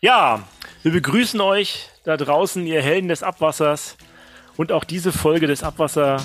Ja, 0.00 0.44
wir 0.84 0.92
begrüßen 0.92 1.40
euch 1.40 1.88
da 2.04 2.16
draußen, 2.16 2.64
ihr 2.66 2.80
Helden 2.80 3.08
des 3.08 3.24
Abwassers. 3.24 3.96
Und 4.56 4.70
auch 4.70 4.84
diese 4.84 5.10
Folge 5.10 5.48
des 5.48 5.64
Abwasser 5.64 6.22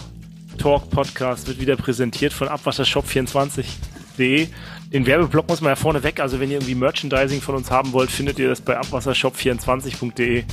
Talk 0.60 0.92
Podcast 0.92 1.48
wird 1.48 1.60
wieder 1.60 1.76
präsentiert 1.76 2.34
von 2.34 2.50
abwassershop24.de. 2.50 4.48
Den 4.92 5.06
Werbeblock 5.08 5.50
muss 5.50 5.62
man 5.62 5.72
ja 5.72 5.76
vorne 5.76 6.04
weg. 6.04 6.20
Also 6.20 6.40
wenn 6.40 6.52
ihr 6.52 6.58
irgendwie 6.58 6.76
Merchandising 6.76 7.42
von 7.42 7.56
uns 7.56 7.72
haben 7.72 7.94
wollt, 7.94 8.12
findet 8.12 8.38
ihr 8.38 8.48
das 8.48 8.62
bei 8.62 8.80
abwassershop24.de. 8.80 10.44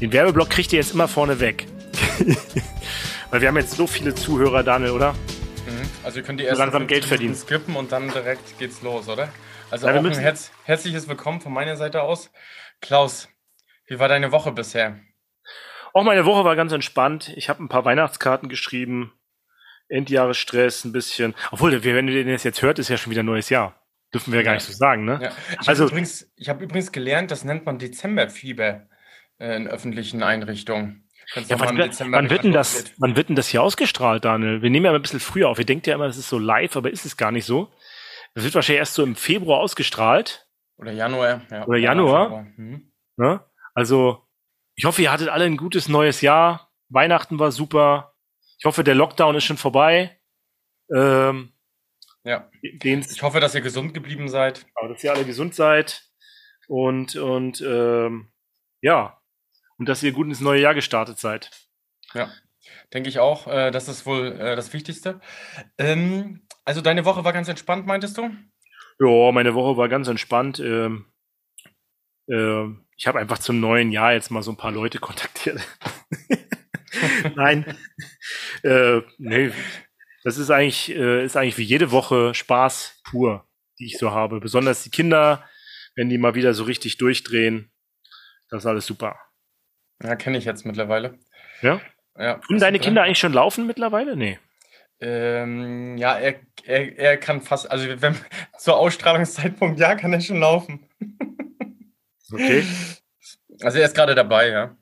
Den 0.00 0.12
Werbeblock 0.12 0.48
kriegt 0.48 0.72
ihr 0.72 0.78
jetzt 0.78 0.94
immer 0.94 1.08
vorne 1.08 1.40
weg. 1.40 1.66
Weil 3.30 3.42
wir 3.42 3.48
haben 3.48 3.58
jetzt 3.58 3.76
so 3.76 3.86
viele 3.86 4.14
Zuhörer, 4.14 4.62
Daniel, 4.62 4.92
oder? 4.92 5.12
Mhm. 5.12 5.88
Also 6.02 6.20
ihr 6.20 6.24
könnt 6.24 6.40
die 6.40 6.44
erst 6.44 6.58
langsam 6.58 6.86
Geld 6.86 7.04
verdienen. 7.04 7.34
skippen 7.34 7.76
und 7.76 7.92
dann 7.92 8.10
direkt 8.10 8.58
geht's 8.58 8.80
los, 8.80 9.08
oder? 9.08 9.28
Also 9.70 9.86
Ja, 9.86 9.94
ein 9.94 10.12
herz 10.18 10.50
herzliches 10.64 11.08
Willkommen 11.08 11.40
von 11.40 11.52
meiner 11.52 11.76
Seite 11.76 12.02
aus. 12.02 12.30
Klaus, 12.80 13.28
wie 13.86 13.98
war 13.98 14.08
deine 14.08 14.32
Woche 14.32 14.52
bisher? 14.52 14.98
Auch 15.92 16.02
meine 16.04 16.24
Woche 16.24 16.44
war 16.44 16.56
ganz 16.56 16.72
entspannt. 16.72 17.32
Ich 17.36 17.48
habe 17.48 17.62
ein 17.62 17.68
paar 17.68 17.84
Weihnachtskarten 17.84 18.48
geschrieben. 18.48 19.12
Endjahresstress 19.88 20.84
ein 20.84 20.92
bisschen. 20.92 21.34
Obwohl, 21.50 21.82
wenn 21.84 22.08
ihr 22.08 22.24
den 22.24 22.36
jetzt 22.36 22.62
hört, 22.62 22.78
ist 22.78 22.88
ja 22.88 22.96
schon 22.96 23.10
wieder 23.10 23.22
neues 23.22 23.48
Jahr. 23.48 23.80
Dürfen 24.14 24.32
wir 24.32 24.42
gar 24.42 24.52
Ja. 24.54 24.56
nicht 24.58 24.66
so 24.66 24.72
sagen, 24.72 25.04
ne? 25.04 25.18
Ja, 25.22 25.32
ich 25.60 25.68
Also- 25.68 25.82
habe 25.84 25.90
übrigens, 25.92 26.30
ich 26.36 26.48
hab 26.48 26.60
übrigens 26.60 26.92
gelernt, 26.92 27.30
das 27.30 27.44
nennt 27.44 27.64
man 27.66 27.78
Dezemberfieber 27.78 28.86
äh, 29.38 29.56
in 29.56 29.68
öffentlichen 29.68 30.22
Einrichtungen. 30.22 31.08
Ja, 31.34 31.60
wann, 31.60 31.78
wann 31.78 32.28
wird 32.30 32.42
denn 32.42 32.52
das, 32.52 32.92
wann 32.98 33.14
wird 33.14 33.28
denn 33.28 33.36
das 33.36 33.46
hier 33.48 33.62
ausgestrahlt, 33.62 34.24
Daniel? 34.24 34.62
Wir 34.62 34.70
nehmen 34.70 34.84
ja 34.86 34.90
immer 34.90 34.98
ein 34.98 35.02
bisschen 35.02 35.20
früher 35.20 35.48
auf. 35.48 35.58
Ihr 35.60 35.64
denkt 35.66 35.86
ja 35.86 35.94
immer, 35.94 36.06
das 36.08 36.16
ist 36.18 36.28
so 36.28 36.38
live, 36.38 36.74
aber 36.76 36.90
ist 36.90 37.04
es 37.06 37.16
gar 37.16 37.30
nicht 37.30 37.44
so. 37.44 37.72
Das 38.34 38.44
wird 38.44 38.54
wahrscheinlich 38.54 38.78
erst 38.80 38.94
so 38.94 39.02
im 39.02 39.16
Februar 39.16 39.60
ausgestrahlt. 39.60 40.46
Oder 40.76 40.92
Januar. 40.92 41.42
Ja, 41.50 41.66
Oder 41.66 41.78
Januar. 41.78 42.42
Mhm. 42.56 42.92
Ne? 43.16 43.44
Also, 43.74 44.26
ich 44.76 44.84
hoffe, 44.84 45.02
ihr 45.02 45.12
hattet 45.12 45.28
alle 45.28 45.44
ein 45.44 45.56
gutes 45.56 45.88
neues 45.88 46.20
Jahr. 46.20 46.72
Weihnachten 46.88 47.38
war 47.38 47.52
super. 47.52 48.14
Ich 48.58 48.64
hoffe, 48.64 48.84
der 48.84 48.94
Lockdown 48.94 49.34
ist 49.36 49.44
schon 49.44 49.56
vorbei. 49.58 50.18
Ähm, 50.94 51.52
Ja. 52.24 52.50
Ich 52.62 53.22
hoffe, 53.22 53.40
dass 53.40 53.54
ihr 53.54 53.60
gesund 53.60 53.94
geblieben 53.94 54.28
seid. 54.28 54.66
aber 54.74 54.88
dass 54.88 55.02
ihr 55.04 55.12
alle 55.12 55.24
gesund 55.24 55.54
seid 55.54 56.04
und 56.68 57.16
und 57.16 57.60
ähm, 57.62 58.30
ja 58.82 59.20
und 59.78 59.88
dass 59.88 60.02
ihr 60.02 60.12
gut 60.12 60.26
ins 60.26 60.40
neue 60.40 60.60
Jahr 60.60 60.74
gestartet 60.74 61.18
seid. 61.18 61.50
Ja, 62.12 62.30
denke 62.92 63.08
ich 63.08 63.18
auch. 63.18 63.46
Äh, 63.46 63.70
das 63.70 63.88
ist 63.88 64.06
wohl 64.06 64.38
äh, 64.38 64.56
das 64.56 64.72
Wichtigste. 64.72 65.20
Ähm, 65.78 66.46
also 66.64 66.80
deine 66.80 67.04
Woche 67.04 67.24
war 67.24 67.32
ganz 67.32 67.48
entspannt, 67.48 67.86
meintest 67.86 68.18
du? 68.18 68.30
Ja, 68.98 69.32
meine 69.32 69.54
Woche 69.54 69.76
war 69.76 69.88
ganz 69.88 70.08
entspannt. 70.08 70.60
Ähm, 70.60 71.06
ähm, 72.28 72.86
ich 72.96 73.06
habe 73.06 73.18
einfach 73.18 73.38
zum 73.38 73.60
neuen 73.60 73.92
Jahr 73.92 74.12
jetzt 74.12 74.30
mal 74.30 74.42
so 74.42 74.52
ein 74.52 74.56
paar 74.56 74.72
Leute 74.72 74.98
kontaktiert. 74.98 75.60
Nein, 77.34 77.64
äh, 78.62 79.00
nee, 79.18 79.52
das 80.22 80.38
ist 80.38 80.50
eigentlich 80.50 80.90
äh, 80.90 81.24
ist 81.24 81.36
eigentlich 81.36 81.58
wie 81.58 81.62
jede 81.62 81.92
Woche 81.92 82.34
Spaß 82.34 83.00
pur, 83.04 83.48
die 83.78 83.86
ich 83.86 83.98
so 83.98 84.10
habe. 84.10 84.40
Besonders 84.40 84.82
die 84.82 84.90
Kinder, 84.90 85.48
wenn 85.94 86.08
die 86.08 86.18
mal 86.18 86.34
wieder 86.34 86.52
so 86.52 86.64
richtig 86.64 86.98
durchdrehen, 86.98 87.72
das 88.50 88.64
ist 88.64 88.66
alles 88.66 88.86
super. 88.86 89.18
Ja, 90.02 90.16
kenne 90.16 90.38
ich 90.38 90.44
jetzt 90.44 90.66
mittlerweile. 90.66 91.18
Ja? 91.62 91.80
Ja. 92.20 92.34
Tun 92.34 92.58
deine 92.58 92.78
Kinder 92.78 93.02
eigentlich 93.02 93.18
schon 93.18 93.32
laufen 93.32 93.66
mittlerweile? 93.66 94.16
Nee. 94.16 94.38
Ähm, 95.00 95.96
ja, 95.96 96.18
er, 96.18 96.34
er, 96.64 96.98
er 96.98 97.16
kann 97.16 97.40
fast, 97.40 97.70
also 97.70 97.86
wenn, 98.02 98.14
zur 98.58 98.76
Ausstrahlungszeitpunkt, 98.76 99.80
ja, 99.80 99.94
kann 99.94 100.12
er 100.12 100.20
schon 100.20 100.40
laufen. 100.40 100.86
Okay. 102.32 102.64
Also 103.62 103.78
er 103.80 103.86
ist 103.86 103.96
gerade 103.96 104.14
dabei, 104.14 104.50
ja. 104.50 104.76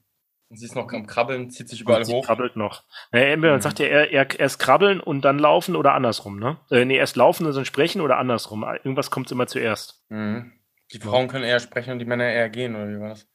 Sie 0.51 0.67
ist 0.67 0.75
noch 0.75 0.93
am 0.93 1.07
Krabbeln, 1.07 1.49
zieht 1.51 1.71
sich 1.71 1.81
überall 1.81 2.01
Und 2.01 2.05
sie 2.05 2.13
hoch. 2.13 2.27
krabbelt 2.27 2.57
noch. 2.57 2.85
Naja, 3.11 3.35
man 3.39 3.55
Mhm. 3.55 3.61
sagt 3.63 3.79
ja 3.79 3.87
er, 3.87 4.11
er, 4.13 4.39
erst 4.39 4.59
krabbeln 4.59 5.01
und 5.01 5.23
dann 5.23 5.39
laufen 5.39 5.75
oder 5.75 5.95
andersrum, 5.95 6.39
ne? 6.39 6.59
Äh, 6.71 6.85
nee, 6.85 6.99
erst 6.99 7.17
laufen 7.17 7.47
und 7.47 7.57
dann 7.57 7.65
sprechen 7.65 8.03
oder 8.03 8.19
andersrum. 8.19 8.65
Irgendwas 8.65 9.11
kommt 9.11 9.31
immer 9.33 9.47
zuerst. 9.47 10.03
Mhm. 10.11 10.53
Die 10.93 10.99
Frauen 10.99 11.29
können 11.29 11.45
eher 11.45 11.59
sprechen 11.59 11.93
und 11.93 12.01
die 12.01 12.05
Männer 12.05 12.31
eher 12.31 12.51
gehen, 12.51 12.77
oder 12.77 12.89
wie 12.91 13.01
war 13.01 13.09
das? 13.09 13.27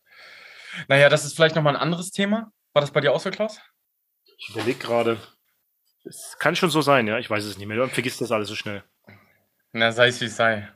Naja, 0.88 1.09
das 1.09 1.25
ist 1.25 1.35
vielleicht 1.35 1.55
nochmal 1.55 1.75
ein 1.75 1.81
anderes 1.81 2.11
Thema. 2.11 2.51
War 2.73 2.81
das 2.81 2.91
bei 2.91 3.01
dir 3.01 3.13
auch 3.13 3.19
so, 3.19 3.31
Klaus? 3.31 3.59
Ich 4.43 4.49
überlege 4.49 4.79
gerade. 4.79 5.17
Es 6.05 6.35
kann 6.37 6.55
schon 6.55 6.69
so 6.69 6.81
sein, 6.81 7.07
ja. 7.07 7.17
Ich 7.17 7.29
weiß 7.29 7.43
es 7.45 7.57
nicht 7.57 7.67
mehr. 7.67 7.77
Man 7.77 7.89
vergisst 7.89 8.19
das 8.21 8.31
alles 8.31 8.49
so 8.49 8.55
schnell. 8.55 8.83
Na, 9.71 9.91
sei 9.91 10.07
es 10.09 10.19
wie 10.21 10.25
es 10.25 10.35
sei. 10.35 10.67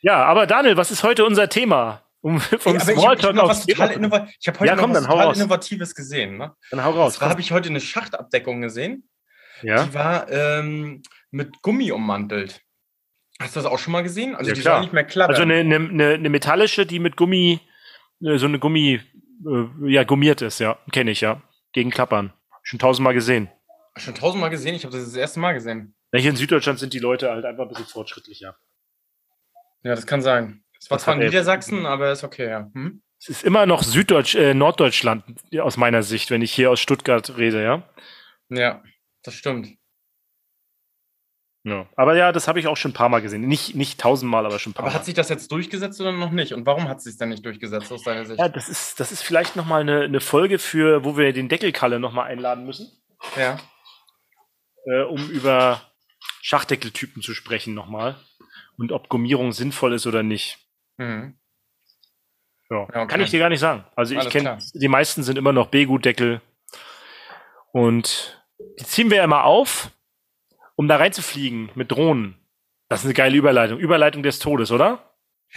Ja, 0.00 0.24
aber 0.24 0.46
Daniel, 0.46 0.76
was 0.76 0.90
ist 0.92 1.02
heute 1.02 1.24
unser 1.24 1.48
Thema? 1.48 2.02
Um 2.20 2.40
vom 2.40 2.74
Ey, 2.76 2.80
aber 2.80 2.92
ich, 2.92 2.98
Smalltalk 2.98 3.36
hab 3.36 3.66
total 3.66 3.90
innova 3.92 4.28
ich 4.40 4.48
habe 4.48 4.60
heute 4.60 4.68
Ja, 4.68 4.74
noch 4.76 4.82
komm, 4.82 4.94
was 4.94 5.04
total. 5.04 5.34
Innovatives 5.36 5.94
gesehen. 5.94 6.36
Ne? 6.36 6.54
Dann 6.70 6.84
hau 6.84 6.90
raus. 6.92 7.14
zwar 7.14 7.30
habe 7.30 7.40
ich 7.40 7.50
heute 7.52 7.68
eine 7.68 7.80
Schachtabdeckung 7.80 8.60
gesehen. 8.60 9.08
ja? 9.62 9.84
Die 9.84 9.94
war 9.94 10.30
ähm, 10.30 11.02
mit 11.30 11.60
Gummi 11.62 11.90
ummantelt. 11.92 12.60
Hast 13.40 13.54
du 13.56 13.60
das 13.60 13.66
auch 13.70 13.78
schon 13.78 13.92
mal 13.92 14.02
gesehen? 14.02 14.34
Also 14.34 14.50
Ja, 14.50 14.54
die 14.54 14.60
klar. 14.60 14.74
soll 14.76 14.82
nicht 14.82 14.92
mehr 14.92 15.04
klappern. 15.04 15.34
Also 15.34 15.42
eine, 15.42 15.54
eine, 15.56 15.76
eine, 15.76 16.08
eine 16.14 16.28
metallische, 16.28 16.86
die 16.86 16.98
mit 16.98 17.16
Gummi, 17.16 17.60
äh, 18.24 18.36
so 18.38 18.46
eine 18.46 18.58
Gummi, 18.58 19.00
äh, 19.46 19.90
ja, 19.92 20.02
gummiert 20.04 20.42
ist, 20.42 20.58
ja. 20.60 20.78
Kenne 20.92 21.12
ich, 21.12 21.20
ja. 21.20 21.40
Gegen 21.78 21.90
Klappern. 21.92 22.32
Schon 22.64 22.80
tausendmal 22.80 23.14
gesehen. 23.14 23.48
Schon 23.96 24.16
tausendmal 24.16 24.50
gesehen. 24.50 24.74
Ich 24.74 24.84
habe 24.84 24.92
das 24.96 25.04
das 25.04 25.14
erste 25.14 25.38
Mal 25.38 25.52
gesehen. 25.52 25.94
Hier 26.12 26.30
in 26.30 26.34
Süddeutschland 26.34 26.80
sind 26.80 26.92
die 26.92 26.98
Leute 26.98 27.30
halt 27.30 27.44
einfach 27.44 27.62
ein 27.62 27.68
bisschen 27.68 27.86
fortschrittlicher. 27.86 28.56
Ja, 29.84 29.94
das 29.94 30.04
kann 30.04 30.20
sein. 30.20 30.64
Es 30.80 30.90
war 30.90 30.98
zwar 30.98 31.14
in 31.14 31.20
er- 31.20 31.26
Niedersachsen, 31.28 31.86
aber 31.86 32.10
ist 32.10 32.24
okay, 32.24 32.48
ja. 32.50 32.68
Hm? 32.74 33.00
Es 33.20 33.28
ist 33.28 33.44
immer 33.44 33.64
noch 33.64 33.84
Süddeutsch, 33.84 34.34
äh, 34.34 34.54
Norddeutschland 34.54 35.22
aus 35.60 35.76
meiner 35.76 36.02
Sicht, 36.02 36.32
wenn 36.32 36.42
ich 36.42 36.52
hier 36.52 36.72
aus 36.72 36.80
Stuttgart 36.80 37.36
rede, 37.36 37.62
ja. 37.62 37.88
Ja, 38.48 38.82
das 39.22 39.34
stimmt. 39.34 39.77
Ja. 41.68 41.86
Aber 41.96 42.16
ja, 42.16 42.32
das 42.32 42.48
habe 42.48 42.60
ich 42.60 42.66
auch 42.66 42.76
schon 42.76 42.90
ein 42.90 42.94
paar 42.94 43.08
Mal 43.08 43.20
gesehen. 43.22 43.42
Nicht, 43.42 43.74
nicht 43.74 44.00
tausendmal, 44.00 44.44
aber 44.46 44.58
schon 44.58 44.70
ein 44.70 44.74
paar 44.74 44.84
Aber 44.84 44.92
Mal. 44.92 44.98
hat 44.98 45.04
sich 45.04 45.14
das 45.14 45.28
jetzt 45.28 45.50
durchgesetzt 45.52 46.00
oder 46.00 46.12
noch 46.12 46.30
nicht? 46.30 46.52
Und 46.52 46.66
warum 46.66 46.88
hat 46.88 46.98
es 46.98 47.04
sich 47.04 47.16
denn 47.18 47.28
nicht 47.30 47.44
durchgesetzt 47.44 47.90
aus 47.92 48.02
deiner 48.02 48.24
Sicht? 48.24 48.38
ja, 48.38 48.48
das 48.48 48.68
ist, 48.68 48.98
das 49.00 49.12
ist 49.12 49.22
vielleicht 49.22 49.56
nochmal 49.56 49.80
eine, 49.82 50.02
eine 50.02 50.20
Folge 50.20 50.58
für, 50.58 51.04
wo 51.04 51.16
wir 51.16 51.32
den 51.32 51.48
Deckelkalle 51.48 51.98
nochmal 52.00 52.30
einladen 52.30 52.64
müssen, 52.66 52.90
Ja. 53.36 53.58
äh, 54.86 55.02
um 55.02 55.28
über 55.30 55.80
Schachdeckeltypen 56.42 57.22
zu 57.22 57.34
sprechen 57.34 57.74
nochmal. 57.74 58.16
Und 58.76 58.92
ob 58.92 59.08
Gummierung 59.08 59.52
sinnvoll 59.52 59.92
ist 59.94 60.06
oder 60.06 60.22
nicht. 60.22 60.58
Mhm. 60.98 61.36
Ja. 62.70 62.82
Okay. 62.82 63.06
Kann 63.06 63.20
ich 63.20 63.30
dir 63.30 63.38
gar 63.40 63.48
nicht 63.48 63.60
sagen. 63.60 63.84
Also 63.96 64.14
ich 64.14 64.28
kenne, 64.30 64.58
die 64.74 64.88
meisten 64.88 65.22
sind 65.22 65.36
immer 65.38 65.52
noch 65.52 65.68
B-Gut-Deckel. 65.68 66.40
Und 67.72 68.42
die 68.80 68.84
ziehen 68.84 69.10
wir 69.10 69.22
immer 69.24 69.44
auf, 69.44 69.90
um 70.78 70.86
da 70.86 70.96
reinzufliegen 70.96 71.70
mit 71.74 71.90
Drohnen. 71.90 72.36
Das 72.88 73.00
ist 73.00 73.06
eine 73.06 73.14
geile 73.14 73.36
Überleitung. 73.36 73.80
Überleitung 73.80 74.22
des 74.22 74.38
Todes, 74.38 74.70
oder? 74.70 75.12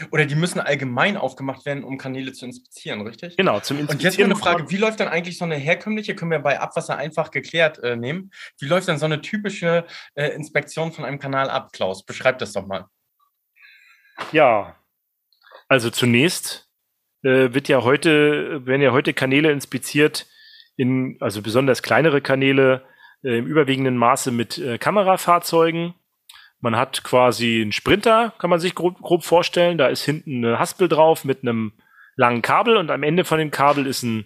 Oder 0.10 0.26
die 0.26 0.34
müssen 0.34 0.60
allgemein 0.60 1.16
aufgemacht 1.16 1.64
werden, 1.66 1.84
um 1.84 2.00
Kanäle 2.00 2.34
zu 2.34 2.46
inspizieren, 2.46 3.06
richtig? 3.06 3.38
Genau, 3.38 3.60
zum 3.60 3.78
Und 3.78 3.84
jetzt 3.84 3.90
mal 3.90 3.94
Inspizieren. 4.06 4.32
eine 4.32 4.40
Frage, 4.40 4.72
wie 4.72 4.78
läuft 4.78 5.00
dann 5.00 5.10
eigentlich 5.10 5.38
so 5.38 5.46
eine 5.46 5.58
herkömmliche, 5.58 6.16
können 6.16 6.32
wir 6.32 6.40
bei 6.40 6.60
Abwasser 6.60 6.98
einfach 6.98 7.30
geklärt 7.30 7.78
äh, 7.84 7.96
nehmen, 7.96 8.32
wie 8.58 8.66
läuft 8.66 8.88
denn 8.88 8.98
so 8.98 9.06
eine 9.06 9.22
typische 9.22 9.86
äh, 10.16 10.30
Inspektion 10.30 10.92
von 10.92 11.06
einem 11.06 11.20
Kanal 11.20 11.52
ab, 11.52 11.72
Klaus? 11.72 12.04
Beschreib 12.04 12.40
das 12.40 12.54
doch 12.54 12.66
mal. 12.66 12.88
Ja. 14.32 14.76
Also 15.68 15.92
zunächst 15.92 16.68
äh, 17.22 17.54
wird 17.54 17.68
ja 17.68 17.84
heute, 17.84 18.66
werden 18.66 18.82
ja 18.82 18.92
heute 18.92 19.14
Kanäle 19.14 19.52
inspiziert, 19.52 20.26
in, 20.78 21.18
also 21.20 21.44
besonders 21.44 21.84
kleinere 21.84 22.22
Kanäle, 22.22 22.84
äh, 23.24 23.38
im 23.38 23.48
überwiegenden 23.48 23.98
Maße 23.98 24.32
mit 24.32 24.58
äh, 24.58 24.78
Kamerafahrzeugen. 24.78 25.94
Man 26.60 26.76
hat 26.76 27.04
quasi 27.04 27.62
einen 27.62 27.72
Sprinter, 27.72 28.34
kann 28.38 28.50
man 28.50 28.60
sich 28.60 28.76
grob, 28.76 29.02
grob 29.02 29.24
vorstellen. 29.24 29.78
Da 29.78 29.88
ist 29.88 30.04
hinten 30.04 30.46
eine 30.46 30.60
Haspel 30.60 30.88
drauf 30.88 31.26
mit 31.26 31.42
einem 31.42 31.74
langen 32.16 32.42
Kabel 32.42 32.78
und 32.78 32.92
am 32.92 33.04
Ende 33.04 33.26
von 33.26 33.40
dem 33.40 33.52
Kabel 33.52 33.88
ist, 33.88 34.04
ein, 34.04 34.26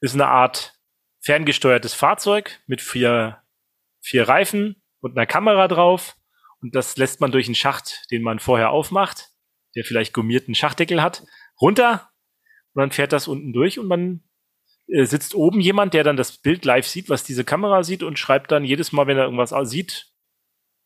ist 0.00 0.14
eine 0.14 0.26
Art 0.26 0.74
ferngesteuertes 1.20 1.94
Fahrzeug 1.94 2.60
mit 2.66 2.80
vier, 2.80 3.42
vier 4.00 4.28
Reifen 4.28 4.82
und 5.00 5.16
einer 5.16 5.26
Kamera 5.26 5.68
drauf. 5.68 6.16
Und 6.60 6.74
das 6.74 6.96
lässt 6.96 7.20
man 7.20 7.32
durch 7.32 7.46
einen 7.46 7.54
Schacht, 7.54 8.04
den 8.10 8.22
man 8.22 8.38
vorher 8.38 8.70
aufmacht, 8.70 9.30
der 9.74 9.84
vielleicht 9.84 10.12
gummierten 10.12 10.54
Schachdeckel 10.54 11.02
hat, 11.02 11.24
runter. 11.60 12.10
Und 12.74 12.80
dann 12.80 12.90
fährt 12.90 13.12
das 13.12 13.28
unten 13.28 13.52
durch 13.52 13.78
und 13.78 13.86
man 13.86 14.22
äh, 14.92 15.04
sitzt 15.04 15.34
oben 15.34 15.60
jemand, 15.60 15.94
der 15.94 16.04
dann 16.04 16.16
das 16.16 16.38
Bild 16.38 16.64
live 16.64 16.86
sieht, 16.86 17.08
was 17.08 17.24
diese 17.24 17.44
Kamera 17.44 17.82
sieht 17.82 18.02
und 18.02 18.18
schreibt 18.18 18.50
dann 18.52 18.64
jedes 18.64 18.92
Mal, 18.92 19.06
wenn 19.06 19.16
er 19.16 19.24
irgendwas 19.24 19.54
sieht, 19.70 20.12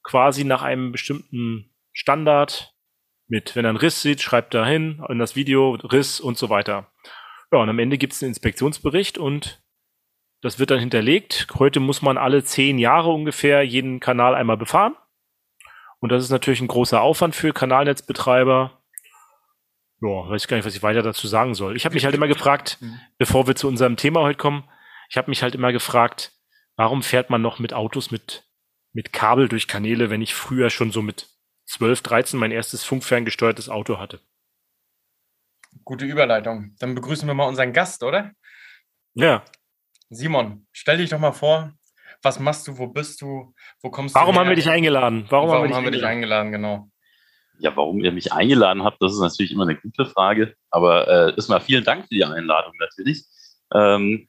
quasi 0.02 0.44
nach 0.44 0.62
einem 0.62 0.92
bestimmten 0.92 1.74
Standard 1.92 2.74
mit. 3.26 3.56
Wenn 3.56 3.64
er 3.64 3.70
einen 3.70 3.78
Riss 3.78 4.02
sieht, 4.02 4.20
schreibt 4.20 4.54
er 4.54 4.66
hin 4.66 5.02
in 5.08 5.18
das 5.18 5.36
Video 5.36 5.72
Riss 5.74 6.20
und 6.20 6.38
so 6.38 6.50
weiter. 6.50 6.92
Ja, 7.52 7.58
und 7.58 7.68
am 7.68 7.78
Ende 7.78 7.98
gibt 7.98 8.12
es 8.12 8.22
einen 8.22 8.30
Inspektionsbericht 8.30 9.18
und 9.18 9.62
das 10.42 10.58
wird 10.58 10.70
dann 10.70 10.80
hinterlegt. 10.80 11.46
Heute 11.54 11.80
muss 11.80 12.02
man 12.02 12.18
alle 12.18 12.44
zehn 12.44 12.78
Jahre 12.78 13.10
ungefähr 13.10 13.62
jeden 13.62 14.00
Kanal 14.00 14.34
einmal 14.34 14.58
befahren. 14.58 14.94
Und 16.00 16.12
das 16.12 16.22
ist 16.22 16.30
natürlich 16.30 16.60
ein 16.60 16.68
großer 16.68 17.00
Aufwand 17.00 17.34
für 17.34 17.54
Kanalnetzbetreiber. 17.54 18.83
Ja, 20.04 20.28
weiß 20.28 20.48
gar 20.48 20.56
nicht, 20.56 20.66
was 20.66 20.76
ich 20.76 20.82
weiter 20.82 21.02
dazu 21.02 21.26
sagen 21.26 21.54
soll. 21.54 21.76
Ich 21.76 21.84
habe 21.84 21.94
mich 21.94 22.04
halt 22.04 22.14
immer 22.14 22.28
gefragt, 22.34 22.78
mhm. 22.80 23.00
bevor 23.18 23.46
wir 23.46 23.56
zu 23.56 23.68
unserem 23.68 23.96
Thema 23.96 24.20
heute 24.20 24.38
kommen, 24.38 24.68
ich 25.08 25.16
habe 25.16 25.30
mich 25.30 25.42
halt 25.42 25.54
immer 25.54 25.72
gefragt, 25.72 26.32
warum 26.76 27.02
fährt 27.02 27.30
man 27.30 27.42
noch 27.42 27.58
mit 27.58 27.72
Autos 27.72 28.10
mit, 28.10 28.44
mit 28.92 29.12
Kabel 29.12 29.48
durch 29.48 29.68
Kanäle, 29.68 30.10
wenn 30.10 30.22
ich 30.22 30.34
früher 30.34 30.70
schon 30.70 30.90
so 30.90 31.02
mit 31.02 31.28
12, 31.66 32.02
13 32.02 32.38
mein 32.38 32.52
erstes 32.52 32.84
funkferngesteuertes 32.84 33.68
Auto 33.68 33.98
hatte? 33.98 34.20
Gute 35.84 36.04
Überleitung. 36.04 36.76
Dann 36.78 36.94
begrüßen 36.94 37.26
wir 37.26 37.34
mal 37.34 37.48
unseren 37.48 37.72
Gast, 37.72 38.02
oder? 38.02 38.32
Ja. 39.14 39.44
Simon, 40.10 40.66
stell 40.72 40.98
dich 40.98 41.10
doch 41.10 41.18
mal 41.18 41.32
vor, 41.32 41.72
was 42.22 42.38
machst 42.38 42.66
du, 42.68 42.78
wo 42.78 42.86
bist 42.86 43.20
du, 43.22 43.54
wo 43.82 43.90
kommst 43.90 44.14
Warum 44.14 44.26
du? 44.26 44.34
Warum 44.34 44.38
haben 44.40 44.48
wir 44.48 44.56
dich 44.56 44.70
eingeladen? 44.70 45.26
Warum, 45.28 45.48
Warum 45.48 45.50
haben, 45.50 45.62
wir 45.62 45.68
dich, 45.68 45.76
haben 45.76 45.84
wir 45.84 45.90
dich 45.92 46.04
eingeladen? 46.04 46.52
Genau. 46.52 46.90
Ja, 47.58 47.76
warum 47.76 48.02
ihr 48.02 48.12
mich 48.12 48.32
eingeladen 48.32 48.82
habt, 48.82 49.00
das 49.00 49.12
ist 49.12 49.20
natürlich 49.20 49.52
immer 49.52 49.62
eine 49.62 49.76
gute 49.76 50.06
Frage. 50.06 50.54
Aber 50.70 51.08
äh, 51.08 51.34
erstmal 51.34 51.60
vielen 51.60 51.84
Dank 51.84 52.02
für 52.02 52.14
die 52.14 52.24
Einladung 52.24 52.72
natürlich. 52.78 53.24
Ähm, 53.72 54.28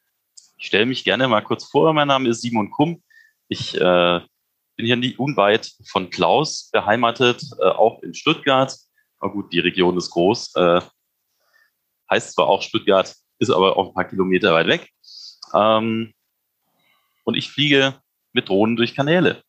ich 0.57 0.67
stelle 0.67 0.85
mich 0.85 1.03
gerne 1.03 1.27
mal 1.27 1.41
kurz 1.41 1.65
vor. 1.65 1.91
Mein 1.93 2.07
Name 2.07 2.29
ist 2.29 2.41
Simon 2.41 2.69
Kumm. 2.69 3.01
Ich 3.47 3.75
äh, 3.75 4.19
bin 4.75 4.85
hier 4.85 4.95
nie 4.95 5.15
unweit 5.15 5.71
von 5.87 6.09
Klaus 6.09 6.69
beheimatet, 6.71 7.43
äh, 7.59 7.65
auch 7.65 8.01
in 8.03 8.13
Stuttgart. 8.13 8.75
Aber 9.19 9.31
gut, 9.31 9.51
die 9.51 9.59
Region 9.59 9.97
ist 9.97 10.11
groß. 10.11 10.55
Äh, 10.55 10.81
heißt 12.09 12.33
zwar 12.33 12.47
auch 12.47 12.61
Stuttgart, 12.61 13.13
ist 13.39 13.49
aber 13.49 13.77
auch 13.77 13.87
ein 13.87 13.93
paar 13.93 14.05
Kilometer 14.05 14.53
weit 14.53 14.67
weg. 14.67 14.89
Ähm, 15.53 16.13
und 17.23 17.35
ich 17.35 17.49
fliege 17.49 17.99
mit 18.33 18.49
Drohnen 18.49 18.75
durch 18.75 18.95
Kanäle. 18.95 19.41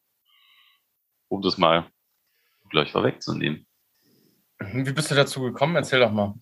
Um 1.29 1.43
das 1.43 1.59
mal 1.59 1.91
gleich 2.71 2.91
vorwegzunehmen. 2.91 3.66
Wie 4.59 4.93
bist 4.93 5.11
du 5.11 5.15
dazu 5.15 5.41
gekommen? 5.41 5.77
Erzähl 5.77 6.01
doch 6.01 6.13
mal. 6.13 6.35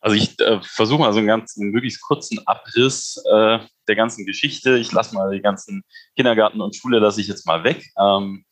Also 0.00 0.16
ich 0.16 0.38
äh, 0.40 0.60
versuche 0.62 1.00
mal 1.00 1.12
so 1.12 1.18
einen 1.18 1.26
ganz 1.26 1.56
möglichst 1.56 2.00
kurzen 2.00 2.46
Abriss 2.46 3.22
äh, 3.30 3.58
der 3.86 3.96
ganzen 3.96 4.24
Geschichte. 4.24 4.78
Ich 4.78 4.92
lasse 4.92 5.14
mal 5.14 5.30
die 5.30 5.42
ganzen 5.42 5.82
Kindergarten 6.16 6.60
und 6.60 6.74
Schule 6.74 6.98
lasse 6.98 7.20
ich 7.20 7.28
jetzt 7.28 7.46
mal 7.46 7.64
weg. 7.64 7.86
Ähm, 7.98 8.44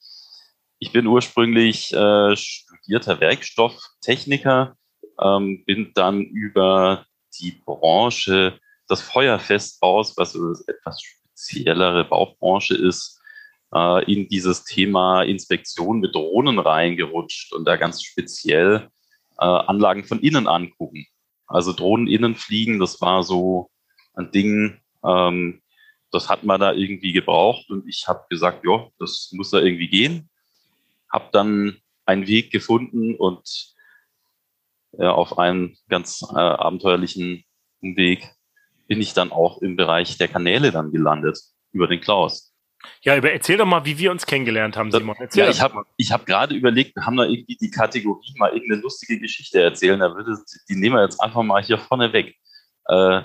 ich 0.79 0.93
bin 0.93 1.07
ursprünglich 1.07 1.93
äh, 1.93 2.37
studierter 2.37 3.21
Werkstofftechniker, 3.21 4.77
ähm, 5.21 5.65
bin 5.65 5.93
dann 5.95 6.23
über 6.23 7.07
die 7.41 7.63
Branche 7.65 8.59
des 8.91 9.01
Feuerfestbaus, 9.01 10.17
was 10.17 10.33
so 10.33 10.53
etwas 10.67 11.03
speziellere 11.03 12.05
Baubranche 12.05 12.75
ist, 12.75 13.18
äh, 13.75 14.13
in 14.13 14.29
dieses 14.29 14.65
Thema 14.65 15.23
Inspektion 15.23 16.01
mit 16.01 16.15
Drohnen 16.15 16.59
reingerutscht 16.59 17.53
und 17.53 17.65
da 17.65 17.77
ganz 17.77 18.03
speziell 18.03 18.89
äh, 19.39 19.45
Anlagen 19.45 20.05
von 20.05 20.21
innen 20.21 20.47
angucken. 20.47 21.07
Also 21.47 21.73
Drohnen 21.73 22.09
innen 22.09 22.35
fliegen, 22.35 22.79
das 22.79 23.01
war 23.01 23.23
so 23.23 23.71
ein 24.15 24.31
Ding, 24.33 24.81
ähm, 25.05 25.63
das 26.11 26.29
hat 26.29 26.45
man 26.45 26.61
da 26.61 26.73
irgendwie 26.73 27.13
gebraucht 27.13 27.71
und 27.71 27.87
ich 27.87 28.07
habe 28.09 28.25
gesagt, 28.31 28.65
ja, 28.65 28.89
das 28.99 29.31
muss 29.33 29.51
da 29.51 29.61
irgendwie 29.61 29.89
gehen. 29.89 30.31
Habe 31.13 31.29
dann 31.33 31.77
einen 32.07 32.27
Weg 32.27 32.51
gefunden 32.51 33.15
und 33.15 33.75
ja, 34.93 35.13
auf 35.13 35.39
einen 35.39 35.77
ganz 35.89 36.23
äh, 36.35 36.39
abenteuerlichen 36.39 37.45
Weg 37.81 38.29
bin 38.87 39.01
ich 39.01 39.13
dann 39.13 39.31
auch 39.31 39.61
im 39.61 39.77
Bereich 39.77 40.17
der 40.17 40.29
Kanäle 40.29 40.73
dann 40.73 40.91
gelandet 40.91 41.39
über 41.73 41.87
den 41.87 42.01
Klaus. 42.01 42.48
Ja, 43.03 43.15
erzähl 43.15 43.57
doch 43.57 43.67
mal, 43.67 43.85
wie 43.85 43.99
wir 43.99 44.11
uns 44.11 44.27
kennengelernt 44.27 44.77
haben, 44.77 44.91
Simon. 44.91 45.17
Erzähl 45.19 45.45
ja, 45.45 45.51
ich 45.51 45.61
habe 45.61 45.85
hab 45.99 46.27
gerade 46.27 46.55
überlegt, 46.55 46.95
wir 46.97 47.05
haben 47.05 47.17
da 47.17 47.25
irgendwie 47.25 47.57
die 47.57 47.71
Kategorie 47.71 48.35
mal 48.37 48.53
irgendeine 48.53 48.83
lustige 48.83 49.19
Geschichte 49.19 49.63
erzählen. 49.63 49.99
Da 49.99 50.15
würde, 50.15 50.37
die 50.69 50.77
nehmen 50.77 50.97
wir 50.97 51.03
jetzt 51.03 51.21
einfach 51.21 51.43
mal 51.43 51.63
hier 51.63 51.79
vorne 51.79 52.13
weg. 52.13 52.37
Äh, 52.87 53.23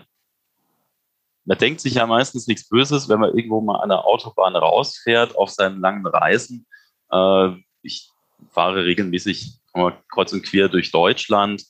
man 1.45 1.57
denkt 1.57 1.81
sich 1.81 1.95
ja 1.95 2.07
meistens 2.07 2.47
nichts 2.47 2.67
Böses, 2.69 3.09
wenn 3.09 3.19
man 3.19 3.35
irgendwo 3.35 3.61
mal 3.61 3.81
an 3.81 3.89
der 3.89 4.05
Autobahn 4.05 4.55
rausfährt 4.55 5.35
auf 5.35 5.50
seinen 5.50 5.81
langen 5.81 6.06
Reisen. 6.06 6.65
Äh, 7.11 7.49
ich 7.81 8.09
fahre 8.49 8.85
regelmäßig 8.85 9.59
kreuz 10.09 10.33
und 10.33 10.44
quer 10.44 10.69
durch 10.69 10.91
Deutschland. 10.91 11.63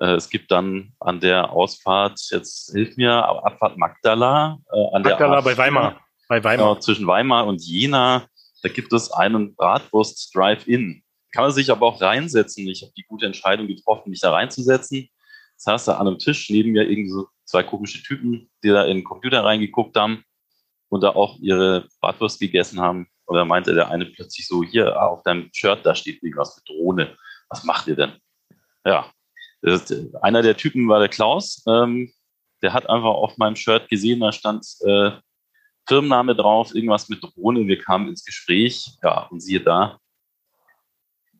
Äh, 0.00 0.14
es 0.14 0.28
gibt 0.28 0.50
dann 0.50 0.92
an 1.00 1.20
der 1.20 1.50
Ausfahrt, 1.50 2.20
jetzt 2.30 2.72
hilf 2.72 2.96
mir, 2.96 3.12
Abfahrt 3.12 3.76
Magdala. 3.76 4.58
Äh, 4.72 4.96
an 4.96 5.02
Magdala 5.02 5.36
der 5.36 5.42
bei 5.42 5.56
Weimar. 5.56 6.03
Bei 6.34 6.42
Weimar. 6.42 6.74
Genau, 6.74 6.80
zwischen 6.80 7.06
Weimar 7.06 7.46
und 7.46 7.62
Jena, 7.62 8.26
da 8.64 8.68
gibt 8.68 8.92
es 8.92 9.12
einen 9.12 9.54
Bratwurst 9.54 10.34
Drive-In. 10.34 11.04
Kann 11.30 11.44
man 11.44 11.52
sich 11.52 11.70
aber 11.70 11.86
auch 11.86 12.00
reinsetzen. 12.00 12.66
Ich 12.66 12.82
habe 12.82 12.92
die 12.96 13.04
gute 13.04 13.26
Entscheidung 13.26 13.68
getroffen, 13.68 14.10
mich 14.10 14.18
da 14.18 14.32
reinzusetzen. 14.32 15.08
Das 15.56 15.66
heißt, 15.72 15.86
da 15.86 15.98
an 15.98 16.08
einem 16.08 16.18
Tisch 16.18 16.50
neben 16.50 16.72
mir 16.72 16.90
irgendwie 16.90 17.10
so 17.10 17.28
zwei 17.44 17.62
komische 17.62 18.02
Typen, 18.02 18.50
die 18.64 18.70
da 18.70 18.84
in 18.84 18.96
den 18.96 19.04
Computer 19.04 19.44
reingeguckt 19.44 19.96
haben 19.96 20.24
und 20.88 21.04
da 21.04 21.10
auch 21.10 21.38
ihre 21.38 21.86
Bratwurst 22.00 22.40
gegessen 22.40 22.80
haben. 22.80 23.06
Und 23.26 23.36
da 23.36 23.44
meinte 23.44 23.72
der 23.72 23.90
eine 23.90 24.06
plötzlich 24.06 24.48
so, 24.48 24.64
hier 24.64 25.00
auf 25.00 25.22
deinem 25.22 25.50
Shirt, 25.52 25.86
da 25.86 25.94
steht 25.94 26.20
irgendwas 26.20 26.56
mit 26.56 26.68
Drohne. 26.68 27.16
Was 27.48 27.62
macht 27.62 27.86
ihr 27.86 27.94
denn? 27.94 28.12
Ja, 28.84 29.08
einer 30.20 30.42
der 30.42 30.56
Typen 30.56 30.88
war 30.88 30.98
der 30.98 31.08
Klaus. 31.10 31.62
Ähm, 31.68 32.12
der 32.60 32.72
hat 32.72 32.90
einfach 32.90 33.10
auf 33.10 33.36
meinem 33.36 33.54
Shirt 33.54 33.88
gesehen, 33.88 34.18
da 34.18 34.32
stand 34.32 34.66
äh, 34.84 35.12
Firmenname 35.86 36.34
drauf, 36.34 36.74
irgendwas 36.74 37.08
mit 37.08 37.22
Drohne. 37.22 37.66
Wir 37.66 37.78
kamen 37.78 38.08
ins 38.08 38.24
Gespräch, 38.24 38.96
ja, 39.02 39.26
und 39.26 39.40
siehe 39.40 39.60
da, 39.60 39.98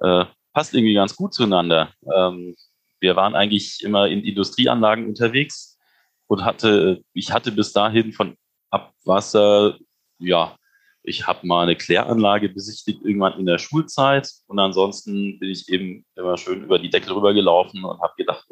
äh, 0.01 0.27
passt 0.53 0.75
irgendwie 0.75 0.95
ganz 0.95 1.17
gut 1.17 1.35
zueinander. 1.35 1.93
Ähm, 2.15 2.55
wir 3.01 3.17
waren 3.17 3.35
eigentlich 3.35 3.83
immer 3.83 4.09
in 4.09 4.23
Industrieanlagen 4.23 5.07
unterwegs 5.07 5.79
und 6.27 6.45
hatte, 6.45 7.03
ich 7.13 7.33
hatte 7.33 7.53
bis 7.53 7.73
dahin 7.73 8.13
von 8.13 8.37
Abwasser, 8.71 9.79
ja, 10.19 10.57
ich 11.03 11.27
habe 11.27 11.47
mal 11.47 11.65
eine 11.65 11.77
Kläranlage 11.77 12.49
besichtigt 12.49 13.03
irgendwann 13.05 13.39
in 13.39 13.47
der 13.47 13.59
Schulzeit 13.59 14.31
und 14.47 14.59
ansonsten 14.59 15.39
bin 15.39 15.51
ich 15.51 15.69
eben 15.69 16.07
immer 16.17 16.39
schön 16.39 16.63
über 16.63 16.79
die 16.79 16.89
Deckel 16.89 17.13
rübergelaufen 17.13 17.85
und 17.85 18.01
habe 18.01 18.15
gedacht, 18.17 18.47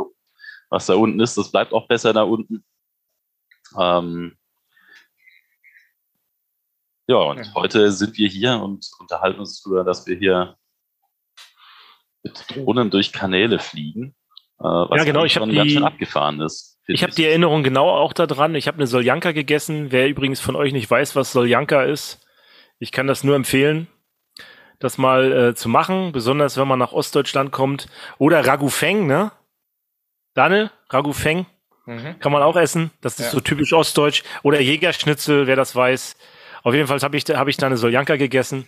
was 0.69 0.87
da 0.87 0.95
unten 0.95 1.21
ist, 1.21 1.37
das 1.39 1.51
bleibt 1.51 1.73
auch 1.73 1.89
besser 1.89 2.13
da 2.13 2.23
unten. 2.23 2.63
Ähm, 3.79 4.37
ja, 7.13 7.19
und 7.19 7.39
ja. 7.39 7.55
heute 7.55 7.93
sind 7.93 8.17
wir 8.17 8.29
hier 8.29 8.61
und 8.61 8.91
unterhalten 8.99 9.41
uns 9.41 9.63
darüber, 9.63 9.85
dass 9.85 10.07
wir 10.07 10.17
hier 10.17 10.57
mit 12.23 12.45
Drohnen 12.49 12.91
durch 12.91 13.13
Kanäle 13.13 13.59
fliegen. 13.59 14.15
Äh, 14.59 14.65
was 14.65 14.99
ja, 14.99 15.05
genau, 15.05 15.25
ich 15.25 15.37
habe 15.37 15.53
ganz 15.53 15.73
schön 15.73 15.85
abgefahren 15.85 16.41
ist. 16.41 16.79
Ich 16.87 17.03
habe 17.03 17.13
die 17.13 17.25
Erinnerung 17.25 17.63
genau 17.63 17.91
auch 17.91 18.13
daran. 18.13 18.55
Ich 18.55 18.67
habe 18.67 18.79
eine 18.79 18.87
Soljanka 18.87 19.33
gegessen. 19.33 19.93
Wer 19.93 20.09
übrigens 20.09 20.41
von 20.41 20.57
euch 20.57 20.73
nicht 20.73 20.91
weiß, 20.91 21.15
was 21.15 21.33
Soljanka 21.33 21.83
ist, 21.85 22.27
ich 22.79 22.91
kann 22.91 23.07
das 23.07 23.23
nur 23.23 23.37
empfehlen, 23.37 23.87
das 24.81 24.99
mal 24.99 25.33
äh, 25.33 25.55
zu 25.55 25.69
machen, 25.69 26.13
besonders 26.13 26.57
wenn 26.57 26.67
man 26.67 26.79
nach 26.79 26.93
Ostdeutschland 26.93 27.53
kommt. 27.53 27.87
Oder 28.19 28.47
Ragufeng, 28.47 29.07
ne? 29.07 29.31
Daniel, 30.35 30.71
Ragufeng. 30.89 31.47
Mhm. 31.87 32.19
Kann 32.21 32.33
man 32.33 32.43
auch 32.43 32.57
essen. 32.57 32.91
Das 33.01 33.19
ist 33.19 33.27
ja. 33.27 33.31
so 33.31 33.41
typisch 33.41 33.73
ostdeutsch. 33.73 34.23
Oder 34.43 34.61
Jägerschnitzel, 34.61 35.47
wer 35.47 35.57
das 35.57 35.75
weiß. 35.75 36.17
Auf 36.63 36.75
jeden 36.75 36.87
Fall 36.87 37.01
habe 37.01 37.17
ich, 37.17 37.25
hab 37.25 37.49
ich 37.49 37.57
da 37.57 37.67
eine 37.67 37.77
Soljanka 37.77 38.17
gegessen 38.17 38.67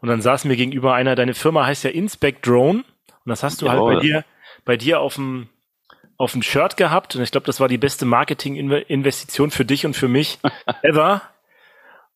und 0.00 0.08
dann 0.08 0.20
saß 0.20 0.44
mir 0.44 0.56
gegenüber 0.56 0.94
einer, 0.94 1.14
deine 1.14 1.34
Firma 1.34 1.66
heißt 1.66 1.84
ja 1.84 1.90
Inspect 1.90 2.46
Drone 2.46 2.80
und 3.24 3.30
das 3.30 3.42
hast 3.42 3.62
du 3.62 3.66
Jawohl. 3.66 3.94
halt 3.94 4.00
bei 4.00 4.06
dir, 4.06 4.24
bei 4.64 4.76
dir 4.76 5.00
auf 5.00 5.14
dem, 5.14 5.48
auf 6.16 6.32
dem 6.32 6.42
Shirt 6.42 6.76
gehabt 6.76 7.16
und 7.16 7.22
ich 7.22 7.30
glaube, 7.30 7.46
das 7.46 7.60
war 7.60 7.68
die 7.68 7.78
beste 7.78 8.04
Marketing-Investition 8.04 9.50
für 9.50 9.64
dich 9.64 9.86
und 9.86 9.94
für 9.94 10.08
mich 10.08 10.38
ever. 10.82 11.22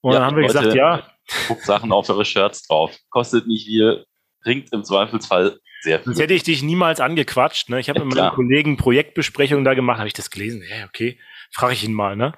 Und 0.01 0.13
ja, 0.13 0.21
dann 0.21 0.29
haben 0.29 0.37
wir 0.37 0.47
gesagt, 0.47 0.75
ja. 0.75 1.03
Guckt 1.49 1.65
Sachen 1.65 1.91
auf 1.91 2.09
eure 2.09 2.25
Shirts 2.25 2.69
drauf. 2.69 2.97
Kostet 3.11 3.49
nicht 3.49 3.67
viel, 3.67 4.05
bringt 4.43 4.73
im 4.73 4.85
Zweifelsfall 4.85 5.59
sehr 5.81 5.99
viel. 5.99 6.05
Sonst 6.05 6.21
hätte 6.21 6.35
ich 6.35 6.45
dich 6.45 6.63
niemals 6.63 7.01
angequatscht. 7.01 7.69
Ne? 7.69 7.81
Ich 7.81 7.89
habe 7.89 7.99
ja, 8.01 8.05
mit 8.05 8.17
meinem 8.17 8.33
Kollegen 8.33 8.77
Projektbesprechungen 8.77 9.65
da 9.65 9.75
gemacht, 9.75 9.99
habe 9.99 10.09
ich 10.09 10.15
das 10.15 10.31
gelesen. 10.31 10.63
Ja, 10.69 10.85
okay, 10.85 11.19
frage 11.53 11.75
ich 11.75 11.85
ihn 11.85 11.95
mal. 11.95 12.17
Ne? 12.17 12.33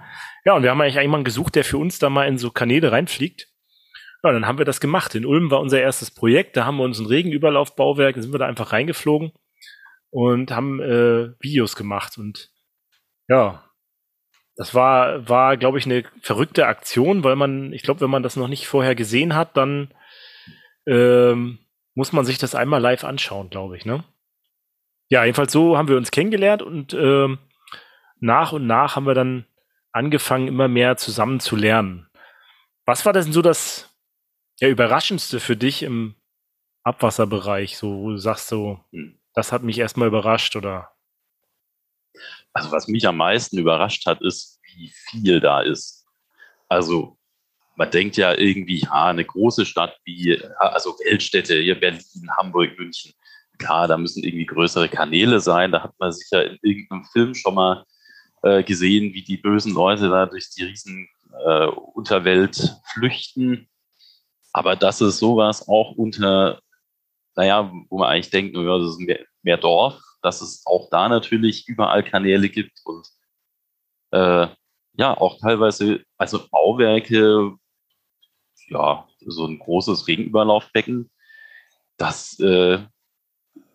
Ja, 0.45 0.55
und 0.55 0.63
wir 0.63 0.71
haben 0.71 0.81
eigentlich 0.81 0.97
jemanden 0.97 1.25
gesucht, 1.25 1.55
der 1.55 1.65
für 1.65 1.79
uns 1.79 1.99
da 1.99 2.11
mal 2.11 2.29
in 2.29 2.39
so 2.39 2.51
Kanäle 2.51 2.93
reinfliegt. 2.93 3.49
Ja, 4.23 4.33
dann 4.33 4.47
haben 4.47 4.59
wir 4.59 4.65
das 4.65 4.81
gemacht. 4.81 5.15
In 5.15 5.27
Ulm 5.27 5.51
war 5.51 5.61
unser 5.61 5.81
erstes 5.81 6.11
Projekt. 6.11 6.57
Da 6.57 6.65
haben 6.65 6.79
wir 6.79 6.85
uns 6.85 6.99
ein 6.99 7.07
Regenüberlaufbauwerk, 7.07 8.17
da 8.17 8.23
sind 8.23 8.33
wir 8.33 8.39
da 8.39 8.47
einfach 8.47 8.73
reingeflogen 8.73 9.33
und 10.11 10.51
haben 10.51 10.81
äh, 10.81 11.31
Videos 11.41 11.77
gemacht. 11.77 12.19
Und 12.19 12.51
ja, 13.29 13.65
das 14.57 14.75
war, 14.75 15.29
war, 15.29 15.57
glaube 15.57 15.79
ich, 15.79 15.87
eine 15.87 16.03
verrückte 16.21 16.67
Aktion, 16.67 17.23
weil 17.23 17.37
man, 17.37 17.73
ich 17.73 17.83
glaube, 17.83 18.01
wenn 18.01 18.11
man 18.11 18.23
das 18.23 18.37
noch 18.37 18.49
nicht 18.49 18.67
vorher 18.67 18.95
gesehen 18.95 19.37
hat, 19.37 19.57
dann 19.57 19.95
ähm, 20.87 21.61
muss 21.95 22.13
man 22.13 22.25
sich 22.25 22.39
das 22.39 22.55
einmal 22.55 22.81
live 22.81 23.05
anschauen, 23.05 23.51
glaube 23.51 23.77
ich, 23.77 23.85
ne? 23.85 24.05
Ja, 25.11 25.25
jedenfalls 25.25 25.53
so 25.53 25.79
haben 25.79 25.89
wir 25.89 25.97
uns 25.97 26.11
kennengelernt 26.11 26.63
und 26.63 26.93
ähm, 26.93 27.39
nach 28.21 28.53
und 28.53 28.67
nach 28.67 28.97
haben 28.97 29.07
wir 29.07 29.15
dann 29.15 29.47
angefangen, 29.93 30.49
immer 30.49 30.69
mehr 30.69 30.97
zusammen 30.97 31.41
zu 31.41 31.57
lernen. 31.57 32.09
Was 32.85 33.05
war 33.05 33.13
denn 33.13 33.33
so 33.33 33.43
das 33.43 33.95
ja, 34.61 34.69
Überraschendste 34.69 35.41
für 35.41 35.57
dich 35.57 35.83
im 35.83 36.15
Abwasserbereich, 36.83 37.77
so 37.77 37.91
wo 37.99 38.11
du 38.11 38.19
sagst 38.19 38.49
so, 38.49 38.81
hm. 38.93 39.19
das 39.35 39.53
hat 39.53 39.63
mich 39.63 39.79
erstmal 39.79 40.09
überrascht, 40.09 40.57
oder? 40.57 40.91
Also 42.53 42.73
was 42.73 42.89
mich 42.89 43.07
am 43.07 43.17
meisten 43.17 43.59
überrascht 43.59 44.07
hat, 44.07 44.23
ist, 44.23 44.61
wie 44.63 44.89
viel 44.89 45.41
da 45.41 45.61
ist. 45.61 46.07
Also 46.69 47.19
man 47.77 47.91
denkt 47.91 48.17
ja 48.17 48.35
irgendwie, 48.35 48.81
ja, 48.81 49.07
eine 49.07 49.25
große 49.25 49.65
Stadt 49.65 49.97
wie, 50.05 50.43
also 50.59 50.91
Weltstädte, 51.05 51.55
hier 51.61 51.79
Berlin, 51.79 52.29
Hamburg, 52.37 52.77
München. 52.77 53.13
Klar, 53.59 53.87
da 53.87 53.97
müssen 53.97 54.25
irgendwie 54.25 54.47
größere 54.47 54.89
Kanäle 54.89 55.41
sein. 55.41 55.73
Da 55.73 55.83
hat 55.83 55.95
man 55.99 56.13
sicher 56.13 56.45
in 56.45 56.59
irgendeinem 56.63 57.05
Film 57.13 57.35
schon 57.35 57.55
mal 57.55 57.85
äh, 58.43 58.63
gesehen, 58.63 59.13
wie 59.15 59.23
die 59.23 59.37
bösen 59.37 59.75
Leute 59.75 60.09
da 60.09 60.27
durch 60.27 60.51
die 60.51 60.65
riesen 60.65 61.09
äh, 61.45 61.67
Unterwelt 61.67 62.77
flüchten. 62.93 63.69
Aber 64.53 64.77
dass 64.77 65.01
es 65.01 65.19
sowas 65.19 65.69
auch 65.69 65.93
unter, 65.93 66.61
naja, 67.37 67.71
wo 67.89 67.99
man 67.99 68.09
eigentlich 68.09 68.31
denkt, 68.31 68.55
naja, 68.55 68.79
das 68.79 68.91
ist 68.91 69.01
mehr, 69.01 69.25
mehr 69.43 69.59
Dorf, 69.59 70.01
dass 70.23 70.41
es 70.41 70.63
auch 70.67 70.89
da 70.91 71.09
natürlich 71.09 71.69
überall 71.69 72.03
Kanäle 72.03 72.49
gibt 72.49 72.81
und 72.85 73.07
äh, 74.11 74.49
ja, 74.95 75.17
auch 75.17 75.39
teilweise, 75.39 76.05
also 76.17 76.49
Bauwerke, 76.51 77.57
ja, 78.69 79.07
so 79.25 79.47
ein 79.47 79.59
großes 79.59 80.09
Regenüberlaufbecken, 80.09 81.11
das 81.97 82.39
äh, 82.41 82.79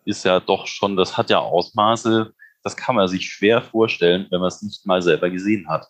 ist 0.04 0.24
ja 0.24 0.40
doch 0.40 0.66
schon, 0.66 0.96
das 0.96 1.16
hat 1.16 1.30
ja 1.30 1.38
Ausmaße, 1.38 2.34
das 2.64 2.76
kann 2.76 2.96
man 2.96 3.06
sich 3.06 3.30
schwer 3.30 3.62
vorstellen, 3.62 4.26
wenn 4.30 4.40
man 4.40 4.48
es 4.48 4.62
nicht 4.62 4.86
mal 4.86 5.02
selber 5.02 5.30
gesehen 5.30 5.68
hat. 5.68 5.86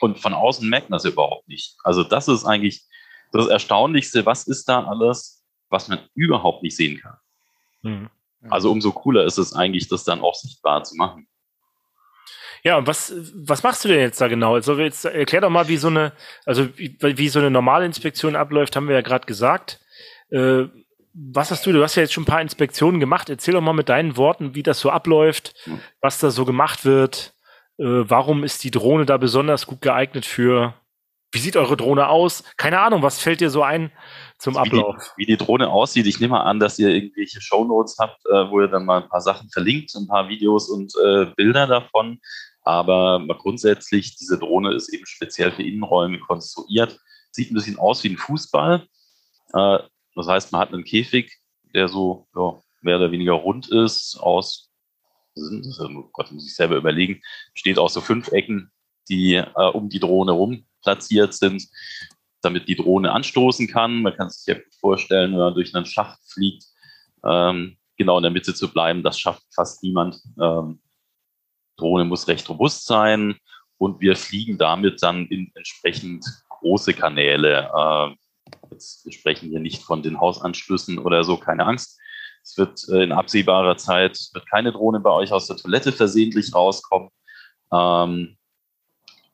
Und 0.00 0.18
von 0.20 0.34
außen 0.34 0.68
merkt 0.68 0.90
man 0.90 0.98
es 0.98 1.04
überhaupt 1.04 1.48
nicht. 1.48 1.76
Also 1.82 2.04
das 2.04 2.28
ist 2.28 2.44
eigentlich 2.44 2.84
das 3.32 3.48
Erstaunlichste, 3.48 4.24
was 4.26 4.46
ist 4.46 4.68
da 4.68 4.84
alles, 4.84 5.44
was 5.70 5.88
man 5.88 6.00
überhaupt 6.14 6.62
nicht 6.62 6.76
sehen 6.76 7.00
kann. 7.00 7.16
Mhm. 7.82 8.10
Also 8.50 8.70
umso 8.70 8.92
cooler 8.92 9.24
ist 9.24 9.38
es 9.38 9.54
eigentlich, 9.54 9.88
das 9.88 10.04
dann 10.04 10.20
auch 10.20 10.34
sichtbar 10.34 10.84
zu 10.84 10.94
machen. 10.96 11.26
Ja, 12.62 12.76
und 12.76 12.86
was, 12.86 13.12
was 13.34 13.62
machst 13.62 13.84
du 13.84 13.88
denn 13.88 14.00
jetzt 14.00 14.20
da 14.20 14.28
genau? 14.28 14.54
Also 14.54 14.78
jetzt 14.78 15.04
erklär 15.04 15.40
doch 15.40 15.50
mal, 15.50 15.68
wie 15.68 15.76
so 15.76 15.88
eine, 15.88 16.12
also 16.44 16.68
wie, 16.76 16.96
wie 17.00 17.28
so 17.28 17.38
eine 17.38 17.50
normale 17.50 17.86
Inspektion 17.86 18.36
abläuft, 18.36 18.76
haben 18.76 18.88
wir 18.88 18.96
ja 18.96 19.00
gerade 19.00 19.26
gesagt. 19.26 19.80
Äh, 20.30 20.64
was 21.20 21.50
hast 21.50 21.66
du, 21.66 21.72
du 21.72 21.82
hast 21.82 21.96
ja 21.96 22.02
jetzt 22.02 22.12
schon 22.12 22.22
ein 22.22 22.26
paar 22.26 22.40
Inspektionen 22.40 23.00
gemacht. 23.00 23.28
Erzähl 23.28 23.54
doch 23.54 23.60
mal 23.60 23.72
mit 23.72 23.88
deinen 23.88 24.16
Worten, 24.16 24.54
wie 24.54 24.62
das 24.62 24.80
so 24.80 24.90
abläuft, 24.90 25.54
was 26.00 26.18
da 26.18 26.30
so 26.30 26.44
gemacht 26.44 26.84
wird. 26.84 27.34
Äh, 27.78 27.84
warum 27.84 28.44
ist 28.44 28.62
die 28.64 28.70
Drohne 28.70 29.06
da 29.06 29.16
besonders 29.16 29.66
gut 29.66 29.80
geeignet 29.80 30.26
für? 30.26 30.74
Wie 31.32 31.38
sieht 31.38 31.56
eure 31.56 31.76
Drohne 31.76 32.08
aus? 32.08 32.44
Keine 32.56 32.80
Ahnung, 32.80 33.02
was 33.02 33.20
fällt 33.20 33.40
dir 33.40 33.50
so 33.50 33.62
ein 33.62 33.92
zum 34.38 34.56
Ablauf? 34.56 34.96
Wie 35.16 35.26
die, 35.26 35.32
wie 35.32 35.36
die 35.36 35.44
Drohne 35.44 35.68
aussieht, 35.68 36.06
ich 36.06 36.20
nehme 36.20 36.40
an, 36.40 36.58
dass 36.58 36.78
ihr 36.78 36.88
irgendwelche 36.88 37.40
Shownotes 37.40 37.96
habt, 37.98 38.24
äh, 38.26 38.50
wo 38.50 38.60
ihr 38.60 38.68
dann 38.68 38.86
mal 38.86 39.02
ein 39.02 39.08
paar 39.08 39.20
Sachen 39.20 39.50
verlinkt, 39.50 39.94
ein 39.94 40.06
paar 40.06 40.28
Videos 40.28 40.70
und 40.70 40.92
äh, 41.04 41.26
Bilder 41.36 41.66
davon. 41.66 42.20
Aber 42.62 43.22
grundsätzlich, 43.38 44.16
diese 44.16 44.38
Drohne 44.38 44.74
ist 44.74 44.92
eben 44.92 45.06
speziell 45.06 45.52
für 45.52 45.62
Innenräume 45.62 46.18
konstruiert. 46.20 46.98
Sieht 47.30 47.50
ein 47.50 47.54
bisschen 47.54 47.78
aus 47.78 48.04
wie 48.04 48.10
ein 48.10 48.18
Fußball. 48.18 48.86
Äh, 49.54 49.78
das 50.18 50.28
heißt, 50.28 50.52
man 50.52 50.60
hat 50.60 50.72
einen 50.72 50.84
Käfig, 50.84 51.38
der 51.74 51.88
so 51.88 52.26
ja, 52.34 52.60
mehr 52.82 52.96
oder 52.96 53.10
weniger 53.10 53.32
rund 53.32 53.68
ist, 53.68 54.16
aus, 54.20 54.70
das, 55.34 55.80
oh 55.80 56.08
Gott, 56.12 56.32
muss 56.32 56.46
ich 56.46 56.54
selber 56.54 56.76
überlegen, 56.76 57.20
besteht 57.52 57.78
aus 57.78 57.94
so 57.94 58.00
fünf 58.00 58.28
Ecken, 58.32 58.70
die 59.08 59.34
äh, 59.34 59.70
um 59.72 59.88
die 59.88 60.00
Drohne 60.00 60.32
rum 60.32 60.66
platziert 60.82 61.34
sind, 61.34 61.68
damit 62.42 62.68
die 62.68 62.76
Drohne 62.76 63.12
anstoßen 63.12 63.66
kann. 63.68 64.02
Man 64.02 64.14
kann 64.14 64.30
sich 64.30 64.46
ja 64.46 64.60
vorstellen, 64.80 65.32
wenn 65.32 65.38
man 65.38 65.54
durch 65.54 65.74
einen 65.74 65.86
Schacht 65.86 66.20
fliegt, 66.32 66.64
ähm, 67.24 67.76
genau 67.96 68.18
in 68.18 68.22
der 68.22 68.30
Mitte 68.30 68.54
zu 68.54 68.72
bleiben, 68.72 69.02
das 69.02 69.18
schafft 69.18 69.42
fast 69.54 69.82
niemand. 69.82 70.20
Ähm, 70.40 70.80
Drohne 71.76 72.04
muss 72.04 72.28
recht 72.28 72.48
robust 72.48 72.86
sein 72.86 73.36
und 73.76 74.00
wir 74.00 74.16
fliegen 74.16 74.58
damit 74.58 75.02
dann 75.02 75.26
in 75.26 75.50
entsprechend 75.54 76.24
große 76.48 76.94
Kanäle. 76.94 77.70
Äh, 77.74 78.14
jetzt, 78.78 79.04
wir 79.04 79.12
sprechen 79.12 79.50
hier 79.50 79.60
nicht 79.60 79.82
von 79.82 80.02
den 80.02 80.20
Hausanschlüssen 80.20 80.98
oder 80.98 81.24
so, 81.24 81.36
keine 81.36 81.66
Angst. 81.66 81.98
Es 82.42 82.56
wird 82.56 82.88
äh, 82.88 83.02
in 83.02 83.12
absehbarer 83.12 83.76
Zeit 83.76 84.16
wird 84.32 84.48
keine 84.48 84.72
Drohne 84.72 85.00
bei 85.00 85.10
euch 85.10 85.32
aus 85.32 85.48
der 85.48 85.56
Toilette 85.56 85.92
versehentlich 85.92 86.54
rauskommen. 86.54 87.10
Ähm, 87.72 88.36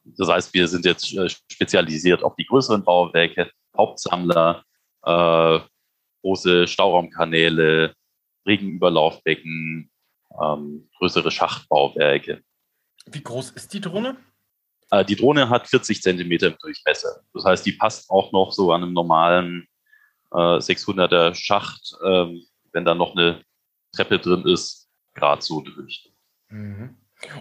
das 0.05 0.29
heißt, 0.29 0.55
wir 0.55 0.67
sind 0.67 0.87
jetzt 0.87 1.13
äh, 1.15 1.29
spezialisiert 1.29 2.23
auf 2.23 2.35
die 2.37 2.47
größeren 2.47 2.83
Bauwerke, 2.83 3.51
Hauptsammler, 3.77 4.65
äh, 5.05 5.61
große 6.23 6.67
Stauraumkanäle, 6.67 7.95
Regenüberlaufbecken, 8.47 9.91
ähm, 10.43 10.89
größere 10.99 11.31
Schachtbauwerke. 11.31 12.43
Wie 13.07 13.23
groß 13.23 13.51
ist 13.51 13.75
die 13.75 13.81
Drohne? 13.81 14.17
Äh, 14.91 15.05
die 15.05 15.17
Drohne 15.17 15.49
hat 15.49 15.69
40 15.69 16.03
Zentimeter 16.03 16.49
im 16.49 16.57
Durchmesser. 16.61 17.21
Das 17.33 17.45
heißt, 17.45 17.67
die 17.67 17.73
passt 17.73 18.11
auch 18.11 18.33
noch 18.33 18.53
so 18.53 18.73
an 18.73 18.83
einem 18.83 18.93
normalen 18.93 19.69
äh, 20.33 20.37
600er 20.37 21.35
Schacht, 21.35 21.95
ähm, 22.05 22.45
wenn 22.73 22.85
da 22.85 22.95
noch 22.95 23.17
eine 23.17 23.43
Treppe 23.93 24.19
drin 24.19 24.45
ist, 24.47 24.89
gerade 25.15 25.43
so 25.43 25.61
durch. 25.61 26.13
Mhm. 26.49 26.97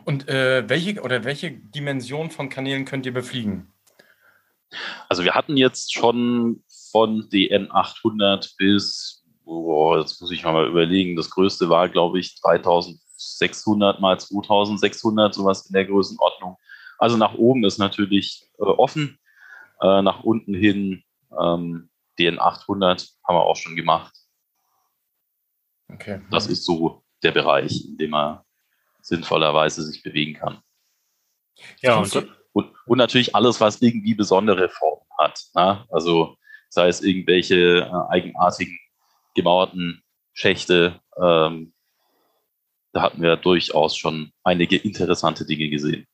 Und 0.06 0.30
äh, 0.30 0.68
welche 0.70 1.02
oder 1.02 1.24
welche 1.24 1.52
Dimension 1.52 2.30
von 2.30 2.50
Kanälen 2.50 2.86
könnt 2.86 3.06
ihr 3.06 3.14
befliegen? 3.14 3.74
Also 5.10 5.24
wir 5.24 5.34
hatten 5.34 5.58
jetzt 5.58 5.94
schon 5.94 6.64
von 6.92 7.30
DN 7.30 7.72
800 7.72 8.56
bis, 8.58 9.24
oh, 9.46 9.98
jetzt 9.98 10.22
muss 10.22 10.32
ich 10.32 10.44
mal 10.44 10.68
überlegen, 10.68 11.16
das 11.16 11.30
größte 11.30 11.70
war, 11.70 11.90
glaube 11.90 12.20
ich, 12.20 12.40
3600 12.42 14.00
mal 14.00 14.20
2600, 14.20 15.34
sowas 15.34 15.66
in 15.68 15.74
der 15.74 15.86
Größenordnung. 15.86 16.58
Also 16.98 17.18
nach 17.18 17.34
oben 17.34 17.64
ist 17.64 17.78
natürlich 17.78 18.50
äh, 18.60 18.64
offen, 18.64 19.20
äh, 19.82 20.02
nach 20.02 20.24
unten 20.24 20.54
hin 20.54 21.04
ähm, 21.40 21.90
DN 22.20 22.40
800 22.40 23.10
haben 23.28 23.36
wir 23.36 23.46
auch 23.46 23.56
schon 23.56 23.76
gemacht. 23.76 24.14
Okay. 25.92 26.22
Das 26.32 26.48
ist 26.48 26.66
so 26.66 27.04
der 27.24 27.32
Bereich, 27.32 27.86
in 27.86 27.98
dem 27.98 28.12
man 28.12 28.40
sinnvollerweise 29.02 29.84
sich 29.84 30.02
bewegen 30.04 30.34
kann. 30.34 30.62
Ja, 31.82 31.98
und, 31.98 32.16
und, 32.54 32.74
und 32.86 32.98
natürlich 32.98 33.36
alles, 33.36 33.60
was 33.62 33.82
irgendwie 33.82 34.16
besondere 34.16 34.70
Formen 34.70 35.06
hat. 35.18 35.40
Ne? 35.56 35.86
Also 35.90 36.38
sei 36.70 36.88
es 36.88 37.02
irgendwelche 37.02 37.82
äh, 37.82 38.12
eigenartigen 38.12 38.78
gemauerten 39.36 40.04
Schächte. 40.34 41.00
Ähm, 41.22 41.74
da 42.92 43.02
hatten 43.02 43.22
wir 43.22 43.36
durchaus 43.38 43.96
schon 43.98 44.32
einige 44.44 44.78
interessante 44.78 45.46
Dinge 45.46 45.70
gesehen. 45.70 46.08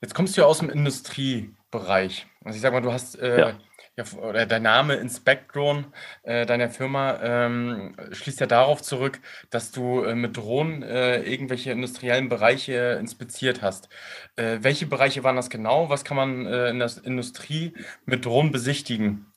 Jetzt 0.00 0.14
kommst 0.14 0.36
du 0.36 0.42
ja 0.42 0.46
aus 0.46 0.58
dem 0.58 0.70
Industriebereich. 0.70 2.26
Also 2.44 2.56
ich 2.56 2.62
sag 2.62 2.72
mal, 2.72 2.82
du 2.82 2.92
hast 2.92 3.18
äh, 3.18 3.40
ja 3.40 3.58
ja, 3.96 4.04
oder 4.18 4.44
der 4.44 4.60
Name 4.60 4.96
Inspectron 4.96 5.86
äh, 6.22 6.44
deiner 6.44 6.68
Firma 6.68 7.18
ähm, 7.22 7.96
schließt 8.12 8.40
ja 8.40 8.46
darauf 8.46 8.82
zurück, 8.82 9.20
dass 9.50 9.72
du 9.72 10.02
äh, 10.02 10.14
mit 10.14 10.36
Drohnen 10.36 10.82
äh, 10.82 11.22
irgendwelche 11.22 11.72
industriellen 11.72 12.28
Bereiche 12.28 12.98
inspiziert 13.00 13.62
hast. 13.62 13.88
Äh, 14.36 14.58
welche 14.60 14.86
Bereiche 14.86 15.24
waren 15.24 15.36
das 15.36 15.48
genau? 15.48 15.88
Was 15.88 16.04
kann 16.04 16.18
man 16.18 16.46
äh, 16.46 16.68
in 16.68 16.78
der 16.78 16.90
Industrie 17.04 17.72
mit 18.04 18.26
Drohnen 18.26 18.52
besichtigen? 18.52 19.32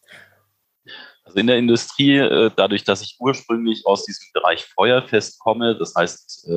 Also 1.24 1.40
in 1.40 1.48
der 1.48 1.58
Industrie, 1.58 2.18
äh, 2.18 2.52
dadurch, 2.54 2.84
dass 2.84 3.02
ich 3.02 3.16
ursprünglich 3.20 3.86
aus 3.86 4.04
diesem 4.04 4.28
Bereich 4.34 4.66
Feuerfest 4.66 5.40
komme, 5.40 5.78
das 5.78 5.96
heißt, 5.96 6.50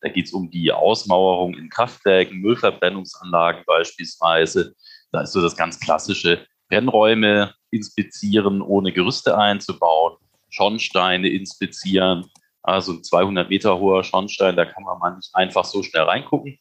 da 0.00 0.08
geht 0.08 0.26
es 0.26 0.32
um 0.32 0.50
die 0.50 0.72
Ausmauerung 0.72 1.54
in 1.54 1.68
Kraftwerken, 1.68 2.38
Müllverbrennungsanlagen 2.40 3.64
beispielsweise. 3.66 4.74
Da 5.12 5.22
ist 5.22 5.32
so 5.32 5.42
das 5.42 5.56
ganz 5.56 5.78
klassische 5.78 6.46
Brennräume 6.68 7.54
inspizieren, 7.70 8.62
ohne 8.62 8.92
Gerüste 8.92 9.36
einzubauen, 9.36 10.16
Schornsteine 10.48 11.28
inspizieren. 11.28 12.26
Also 12.62 12.92
ein 12.92 13.04
200 13.04 13.48
Meter 13.48 13.78
hoher 13.78 14.04
Schornstein, 14.04 14.56
da 14.56 14.64
kann 14.64 14.84
man 14.84 14.98
mal 14.98 15.16
nicht 15.16 15.34
einfach 15.34 15.64
so 15.64 15.82
schnell 15.82 16.04
reingucken. 16.04 16.58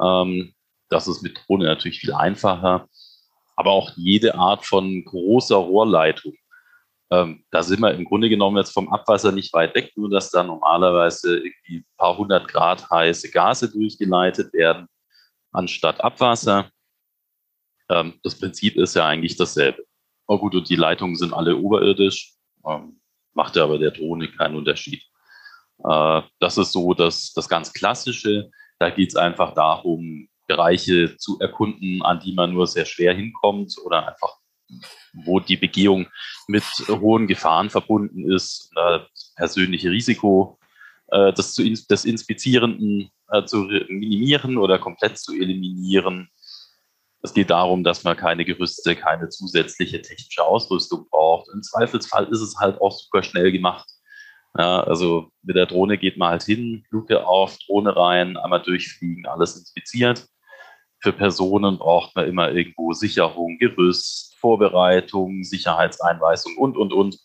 Ähm, 0.00 0.54
das 0.88 1.06
ist 1.06 1.22
mit 1.22 1.40
Drohne 1.46 1.66
natürlich 1.66 2.00
viel 2.00 2.12
einfacher. 2.12 2.88
Aber 3.56 3.72
auch 3.72 3.92
jede 3.96 4.34
Art 4.34 4.64
von 4.64 5.04
großer 5.04 5.56
Rohrleitung. 5.56 6.32
Ähm, 7.12 7.44
da 7.50 7.62
sind 7.62 7.80
wir 7.80 7.92
im 7.92 8.04
Grunde 8.04 8.28
genommen 8.28 8.56
jetzt 8.56 8.72
vom 8.72 8.92
Abwasser 8.92 9.32
nicht 9.32 9.52
weit 9.52 9.74
weg, 9.74 9.92
nur 9.96 10.08
dass 10.08 10.30
da 10.30 10.44
normalerweise 10.44 11.38
irgendwie 11.38 11.78
ein 11.78 11.86
paar 11.96 12.16
hundert 12.16 12.46
Grad 12.46 12.88
heiße 12.88 13.30
Gase 13.30 13.70
durchgeleitet 13.70 14.52
werden, 14.52 14.86
anstatt 15.52 16.00
Abwasser. 16.00 16.70
Ähm, 17.88 18.20
das 18.22 18.38
Prinzip 18.38 18.76
ist 18.76 18.94
ja 18.94 19.06
eigentlich 19.06 19.36
dasselbe. 19.36 19.84
Oh 20.28 20.38
gut, 20.38 20.54
und 20.54 20.68
die 20.68 20.76
Leitungen 20.76 21.16
sind 21.16 21.34
alle 21.34 21.56
oberirdisch, 21.56 22.34
ähm, 22.64 23.00
macht 23.34 23.56
ja 23.56 23.64
aber 23.64 23.78
der 23.78 23.90
Drohne 23.90 24.30
keinen 24.30 24.56
Unterschied. 24.56 25.02
Äh, 25.82 26.22
das 26.38 26.58
ist 26.58 26.70
so 26.70 26.94
das, 26.94 27.32
das 27.32 27.48
ganz 27.48 27.72
Klassische. 27.72 28.50
Da 28.78 28.90
geht 28.90 29.10
es 29.10 29.16
einfach 29.16 29.54
darum, 29.54 30.28
Bereiche 30.46 31.16
zu 31.16 31.38
erkunden, 31.40 32.02
an 32.02 32.20
die 32.20 32.32
man 32.32 32.52
nur 32.52 32.66
sehr 32.66 32.84
schwer 32.84 33.14
hinkommt 33.14 33.76
oder 33.84 34.08
einfach, 34.08 34.39
wo 35.12 35.40
die 35.40 35.56
Begehung 35.56 36.06
mit 36.46 36.64
hohen 36.88 37.26
Gefahren 37.26 37.70
verbunden 37.70 38.30
ist, 38.30 38.70
das 38.74 39.34
persönliche 39.36 39.90
Risiko 39.90 40.58
äh, 41.08 41.32
zu, 41.34 41.62
des 41.64 42.04
Inspizierenden 42.04 43.10
äh, 43.30 43.44
zu 43.44 43.68
minimieren 43.88 44.58
oder 44.58 44.78
komplett 44.78 45.18
zu 45.18 45.32
eliminieren. 45.34 46.28
Es 47.22 47.34
geht 47.34 47.50
darum, 47.50 47.84
dass 47.84 48.04
man 48.04 48.16
keine 48.16 48.44
Gerüste, 48.44 48.96
keine 48.96 49.28
zusätzliche 49.28 50.00
technische 50.00 50.42
Ausrüstung 50.42 51.06
braucht. 51.10 51.48
Im 51.52 51.62
Zweifelsfall 51.62 52.26
ist 52.28 52.40
es 52.40 52.56
halt 52.56 52.80
auch 52.80 52.92
super 52.92 53.22
schnell 53.22 53.52
gemacht. 53.52 53.88
Ja, 54.58 54.82
also 54.82 55.30
mit 55.42 55.56
der 55.56 55.66
Drohne 55.66 55.96
geht 55.98 56.16
man 56.16 56.30
halt 56.30 56.42
hin, 56.42 56.84
Luke 56.90 57.24
auf, 57.26 57.56
Drohne 57.66 57.94
rein, 57.94 58.36
einmal 58.36 58.62
durchfliegen, 58.62 59.26
alles 59.26 59.56
inspiziert. 59.56 60.26
Für 61.00 61.12
Personen 61.12 61.78
braucht 61.78 62.14
man 62.14 62.26
immer 62.26 62.50
irgendwo 62.50 62.92
Sicherung, 62.92 63.58
Gerüst, 63.58 64.36
Vorbereitung, 64.38 65.44
Sicherheitseinweisung 65.44 66.56
und, 66.56 66.76
und, 66.76 66.92
und. 66.92 67.18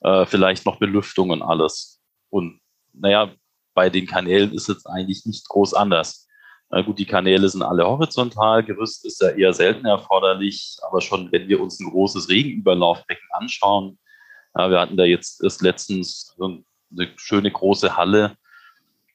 Äh, 0.00 0.26
vielleicht 0.26 0.64
noch 0.66 0.78
Belüftung 0.78 1.30
und 1.30 1.42
alles. 1.42 2.00
Und 2.30 2.60
naja, 2.92 3.32
bei 3.74 3.90
den 3.90 4.06
Kanälen 4.06 4.52
ist 4.52 4.68
es 4.68 4.86
eigentlich 4.86 5.24
nicht 5.24 5.48
groß 5.48 5.74
anders. 5.74 6.28
Na 6.70 6.82
gut, 6.82 6.98
die 6.98 7.06
Kanäle 7.06 7.48
sind 7.48 7.62
alle 7.62 7.86
horizontal, 7.86 8.62
Gerüst 8.62 9.06
ist 9.06 9.22
ja 9.22 9.30
eher 9.30 9.54
selten 9.54 9.86
erforderlich, 9.86 10.76
aber 10.86 11.00
schon 11.00 11.32
wenn 11.32 11.48
wir 11.48 11.60
uns 11.60 11.80
ein 11.80 11.90
großes 11.90 12.28
Regenüberlaufbecken 12.28 13.26
anschauen, 13.32 13.98
ja, 14.54 14.70
wir 14.70 14.80
hatten 14.80 14.96
da 14.96 15.04
jetzt 15.04 15.42
erst 15.42 15.62
letztens 15.62 16.34
so 16.36 16.44
eine 16.44 17.08
schöne 17.16 17.50
große 17.50 17.96
Halle, 17.96 18.36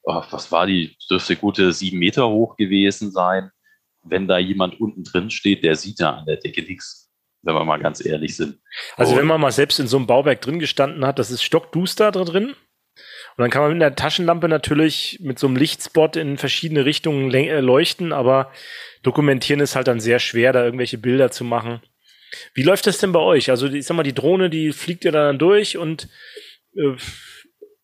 oh, 0.04 0.24
was 0.32 0.52
war 0.52 0.66
die, 0.66 0.98
dürfte 1.10 1.36
gute 1.36 1.72
sieben 1.74 2.00
Meter 2.00 2.28
hoch 2.28 2.56
gewesen 2.56 3.12
sein. 3.12 3.52
Wenn 4.04 4.28
da 4.28 4.38
jemand 4.38 4.80
unten 4.80 5.04
drin 5.04 5.30
steht, 5.30 5.64
der 5.64 5.76
sieht 5.76 6.00
da 6.00 6.12
an 6.12 6.26
der 6.26 6.38
Decke 6.38 6.62
nichts, 6.62 7.12
wenn 7.42 7.56
wir 7.56 7.64
mal 7.64 7.80
ganz 7.80 8.06
ehrlich 8.06 8.36
sind. 8.36 8.60
Also 8.98 9.16
wenn 9.16 9.26
man 9.26 9.40
mal 9.40 9.52
selbst 9.52 9.80
in 9.80 9.88
so 9.88 9.98
einem 9.98 10.08
Bauwerk 10.08 10.42
drin 10.42 10.60
gestanden 10.60 11.06
hat, 11.06 11.20
das 11.20 11.32
ist 11.32 11.44
stockduster 11.44 12.12
da 12.12 12.24
drin, 12.24 12.56
und 13.36 13.42
dann 13.42 13.50
kann 13.50 13.64
man 13.64 13.74
mit 13.74 13.82
einer 13.82 13.96
Taschenlampe 13.96 14.48
natürlich 14.48 15.20
mit 15.22 15.40
so 15.40 15.48
einem 15.48 15.56
Lichtspot 15.56 16.16
in 16.16 16.38
verschiedene 16.38 16.86
Richtungen 16.86 17.34
äh, 17.34 17.62
leuchten, 17.62 18.14
aber 18.14 18.52
dokumentieren 19.02 19.60
ist 19.60 19.76
halt 19.76 19.88
dann 19.88 20.00
sehr 20.00 20.20
schwer, 20.20 20.54
da 20.54 20.64
irgendwelche 20.64 21.00
Bilder 21.00 21.32
zu 21.32 21.44
machen. 21.44 21.82
Wie 22.54 22.62
läuft 22.62 22.86
das 22.86 23.00
denn 23.00 23.12
bei 23.12 23.20
euch? 23.20 23.50
Also, 23.50 23.68
ich 23.68 23.86
sag 23.86 23.96
mal, 23.96 24.04
die 24.04 24.14
Drohne, 24.14 24.50
die 24.50 24.72
fliegt 24.72 25.04
ja 25.04 25.12
dann 25.12 25.40
durch 25.40 25.78
und 25.78 26.10
äh, 26.76 26.96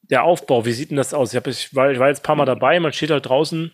der 0.04 0.24
Aufbau, 0.24 0.66
wie 0.66 0.72
sieht 0.72 0.92
denn 0.92 0.98
das 0.98 1.14
aus? 1.14 1.34
Ich, 1.34 1.38
hab, 1.38 1.48
ich, 1.48 1.76
war, 1.76 1.92
ich 1.92 2.00
war 2.00 2.10
jetzt 2.10 2.20
ein 2.20 2.24
paar 2.24 2.36
Mal 2.36 2.46
dabei, 2.46 2.80
man 2.80 2.94
steht 2.94 3.12
halt 3.12 3.28
draußen. 3.28 3.72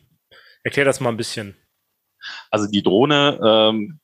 Erklär 0.63 0.85
das 0.85 0.99
mal 0.99 1.09
ein 1.09 1.17
bisschen. 1.17 1.55
Also 2.51 2.67
die 2.67 2.83
Drohne 2.83 3.39
ähm, 3.43 3.99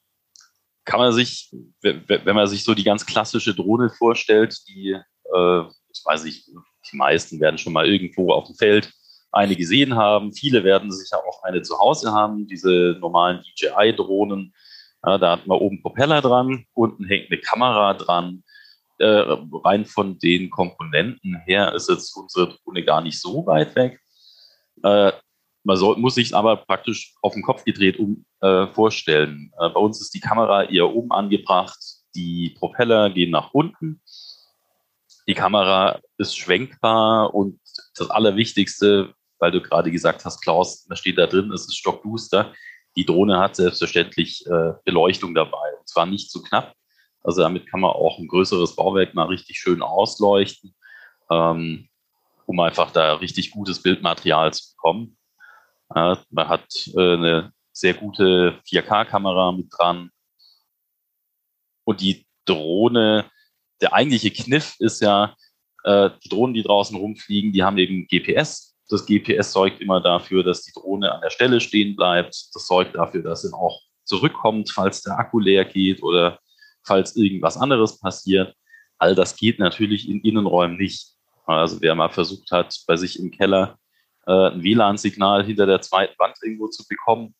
kann 0.86 1.00
man 1.00 1.13
sich, 1.13 1.54
wenn 1.82 2.36
man 2.36 2.48
sich 2.48 2.63
so 2.63 2.74
die 2.74 2.84
ganz 2.84 3.06
klassische 3.06 3.54
Drohne 3.54 3.90
vorstellt, 3.90 4.58
die, 4.68 4.92
äh, 4.92 5.62
ich 5.94 6.01
weiß 6.04 6.24
nicht, 6.24 6.48
die 6.48 6.98
meisten 6.98 7.40
werden 7.40 7.58
schon 7.58 7.74
mal 7.74 7.88
irgendwo 7.88 8.34
auf 8.34 8.48
dem 8.48 8.56
Feld 8.56 8.92
eine 9.32 9.56
gesehen 9.56 9.96
haben. 9.96 10.34
Viele 10.34 10.63
werden 10.63 10.92
sicher 10.92 11.18
auch 11.18 11.44
eine 11.44 11.62
zu 11.62 11.80
Hause 11.80 12.12
haben, 12.12 12.48
diese 12.48 12.98
normalen 13.00 13.44
DJI-Drohnen. 13.44 14.54
Ja, 15.06 15.18
da 15.18 15.32
hat 15.32 15.48
man 15.48 15.58
oben 15.58 15.82
Propeller 15.82 16.22
dran, 16.22 16.66
unten 16.74 17.06
hängt 17.06 17.32
eine 17.32 17.40
Kamera 17.40 17.94
dran. 17.94 18.44
Äh, 19.00 19.25
rein 19.63 19.86
von 19.86 20.20
den 20.20 20.51
Komponenten 20.51 21.42
her 21.46 21.74
ist 21.74 21.90
jetzt 21.90 22.16
unsere 22.16 22.50
Drohne 22.50 22.84
gar 22.84 23.01
nicht 23.01 23.20
so 23.20 23.46
weit 23.48 23.75
weg. 23.75 24.00
Äh, 24.84 25.12
man 25.63 25.77
soll, 25.77 25.98
muss 25.98 26.15
sich 26.15 26.36
aber 26.36 26.58
praktisch 26.58 27.13
auf 27.22 27.34
den 27.34 27.44
Kopf 27.44 27.63
gedreht 27.63 28.00
um, 28.00 28.25
äh, 28.41 28.68
vorstellen. 28.68 29.51
Äh, 29.60 29.70
bei 29.70 29.80
uns 29.80 30.01
ist 30.01 30.13
die 30.13 30.20
Kamera 30.20 30.63
eher 30.63 30.89
oben 30.89 31.12
angebracht, 31.12 31.80
die 32.15 32.56
Propeller 32.58 33.10
gehen 33.10 33.32
nach 33.32 33.51
unten 33.53 34.01
die 35.27 35.34
Kamera 35.34 36.00
ist 36.18 36.38
schwenkbar 36.38 37.34
und 37.34 37.60
das 37.96 38.10
Allerwichtigste, 38.10 39.13
weil 39.39 39.51
du 39.51 39.62
gerade 39.62 39.91
gesagt 39.91 40.25
hast, 40.25 40.41
Klaus, 40.41 40.86
da 40.86 40.96
steht 40.96 41.18
da 41.18 41.27
drin, 41.27 41.51
es 41.51 41.62
ist 41.62 41.77
stockduster. 41.77 42.53
Die 42.96 43.06
Drohne 43.06 43.39
hat 43.39 43.56
selbstverständlich 43.56 44.46
äh, 44.48 44.74
Beleuchtung 44.83 45.33
dabei 45.33 45.77
und 45.79 45.88
zwar 45.88 46.05
nicht 46.05 46.29
zu 46.29 46.42
knapp. 46.44 46.74
Also 47.24 47.42
damit 47.42 47.70
kann 47.70 47.79
man 47.79 47.92
auch 47.92 48.20
ein 48.20 48.27
größeres 48.27 48.75
Bauwerk 48.75 49.14
mal 49.14 49.27
richtig 49.27 49.57
schön 49.57 49.81
ausleuchten, 49.81 50.75
ähm, 51.29 51.88
um 52.46 52.59
einfach 52.59 52.92
da 52.92 53.14
richtig 53.14 53.51
gutes 53.51 53.81
Bildmaterial 53.81 54.51
zu 54.53 54.74
bekommen. 54.75 55.18
Man 55.94 56.48
hat 56.50 56.66
äh, 56.96 57.14
eine 57.14 57.54
sehr 57.72 57.94
gute 57.94 58.60
4K-Kamera 58.68 59.51
mit 59.51 59.68
dran. 59.72 60.10
Und 61.84 62.01
die 62.01 62.25
Drohne 62.46 63.30
der 63.82 63.94
eigentliche 63.94 64.32
Kniff 64.32 64.75
ist 64.80 65.01
ja, 65.01 65.36
äh, 65.84 66.12
die 66.24 66.30
Drohnen, 66.30 66.54
die 66.54 66.64
draußen 66.64 66.96
rumfliegen, 66.96 67.51
die 67.51 67.64
haben 67.64 67.77
eben 67.77 68.08
GPS. 68.08 68.75
Das 68.88 69.06
GPS 69.06 69.54
sorgt 69.54 69.82
immer 69.82 70.01
dafür, 70.01 70.44
dass 70.44 70.64
die 70.64 70.74
Drohne 70.74 71.12
an 71.12 71.22
der 71.22 71.30
Stelle 71.30 71.60
stehen 71.60 71.96
bleibt. 71.96 72.50
Das 72.54 72.68
sorgt 72.68 72.96
dafür, 72.96 73.24
dass 73.24 73.42
sie 73.42 73.54
auch 73.54 73.82
zurückkommt, 74.04 74.70
falls 74.70 75.01
der 75.01 75.18
Akku 75.18 75.40
leer 75.40 75.66
geht 75.66 76.04
oder 76.04 76.40
falls 76.84 77.16
irgendwas 77.16 77.58
anderes 77.58 78.00
passiert. 78.00 78.54
All 78.98 79.16
das 79.16 79.36
geht 79.36 79.60
natürlich 79.60 80.10
in 80.10 80.22
Innenräumen 80.22 80.77
nicht. 80.77 81.16
Also 81.46 81.82
wer 81.82 81.96
mal 81.96 82.10
versucht 82.10 82.51
hat, 82.51 82.77
bei 82.86 82.96
sich 82.96 83.20
im 83.20 83.32
Keller 83.32 83.77
äh, 84.27 84.50
ein 84.51 84.64
WLAN-Signal 84.64 85.44
hinter 85.46 85.66
der 85.66 85.81
zweiten 85.81 86.18
Wand 86.20 86.38
irgendwo 86.42 86.68
zu 86.68 86.88
bekommen, 86.88 87.36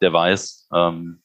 der 0.00 0.12
weiß, 0.12 0.68
ähm, 0.74 1.22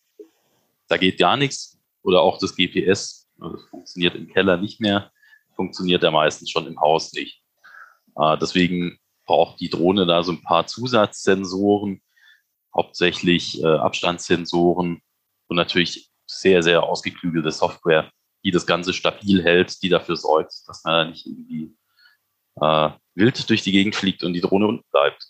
da 0.88 0.98
geht 0.98 1.18
gar 1.20 1.38
nichts. 1.38 1.80
Oder 2.04 2.22
auch 2.22 2.38
das 2.38 2.56
GPS 2.56 3.26
das 3.38 3.64
funktioniert 3.70 4.16
im 4.16 4.28
Keller 4.28 4.58
nicht 4.58 4.80
mehr, 4.80 5.12
funktioniert 5.56 6.04
ja 6.04 6.12
meistens 6.12 6.50
schon 6.50 6.68
im 6.68 6.80
Haus 6.80 7.14
nicht. 7.14 7.42
Äh, 8.18 8.38
deswegen 8.38 8.98
braucht 9.26 9.60
die 9.60 9.70
Drohne 9.70 10.06
da 10.06 10.24
so 10.24 10.32
ein 10.32 10.42
paar 10.42 10.68
Zusatzsensoren, 10.68 12.02
hauptsächlich 12.74 13.62
äh, 13.62 13.68
Abstandssensoren 13.68 15.02
und 15.48 15.56
natürlich 15.56 16.10
sehr, 16.26 16.64
sehr 16.64 16.84
ausgeklügelte 16.84 17.52
Software, 17.52 18.12
die 18.44 18.52
das 18.52 18.66
Ganze 18.66 18.94
stabil 18.94 19.44
hält, 19.44 19.82
die 19.82 19.90
dafür 19.90 20.18
sorgt, 20.18 20.54
dass 20.68 20.84
man 20.84 20.94
da 20.94 21.06
nicht 21.06 21.26
irgendwie 21.26 21.76
äh, 22.62 22.90
wild 23.16 23.50
durch 23.50 23.62
die 23.62 23.72
Gegend 23.72 23.96
fliegt 23.96 24.24
und 24.24 24.34
die 24.34 24.42
Drohne 24.42 24.68
unten 24.68 24.90
bleibt. 24.92 25.26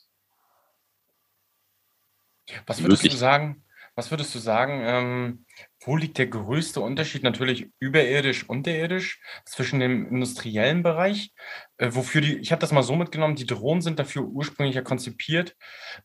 Was 2.68 2.82
würdest 2.82 3.04
Wirklich. 3.04 3.14
du 3.14 3.18
sagen? 3.18 3.66
Was 3.98 4.12
würdest 4.12 4.36
du 4.36 4.40
sagen? 4.40 4.82
Ähm, 4.84 5.46
wo 5.86 5.96
liegt 5.96 6.18
der 6.18 6.28
größte 6.28 6.82
Unterschied 6.82 7.24
natürlich 7.24 7.70
überirdisch, 7.80 8.48
unterirdisch 8.50 9.22
zwischen 9.46 9.80
dem 9.80 10.08
industriellen 10.08 10.84
Bereich, 10.84 11.32
äh, 11.78 11.90
wofür 11.94 12.20
die, 12.20 12.38
ich 12.40 12.52
habe 12.52 12.60
das 12.60 12.74
mal 12.74 12.84
so 12.84 12.96
mitgenommen, 12.98 13.38
die 13.38 13.46
Drohnen 13.46 13.82
sind 13.82 13.98
dafür 13.98 14.24
ursprünglich 14.24 14.76
ja 14.76 14.82
konzipiert, 14.82 15.56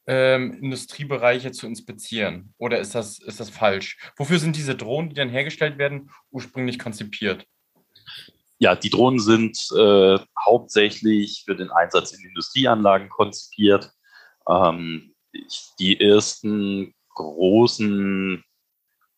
ähm, 0.07 0.53
Industriebereiche 0.63 1.51
zu 1.51 1.67
inspizieren. 1.67 2.55
Oder 2.59 2.79
ist 2.79 2.95
das, 2.95 3.19
ist 3.19 3.41
das 3.41 3.51
falsch? 3.51 3.99
Wofür 4.17 4.39
sind 4.39 4.55
diese 4.55 4.77
Drohnen, 4.77 5.11
die 5.11 5.17
dann 5.17 5.29
hergestellt 5.29 5.77
werden, 5.77 6.11
ursprünglich 6.31 6.79
konzipiert? 6.79 7.45
Ja, 8.61 8.77
die 8.77 8.91
Drohnen 8.91 9.19
sind 9.19 9.59
äh, 9.75 10.19
hauptsächlich 10.45 11.45
für 11.47 11.57
den 11.57 11.71
Einsatz 11.71 12.13
in 12.13 12.29
Industrieanlagen 12.29 13.09
konzipiert. 13.09 13.91
Ähm, 14.47 15.15
die 15.79 15.99
ersten 15.99 16.95
großen 17.15 18.45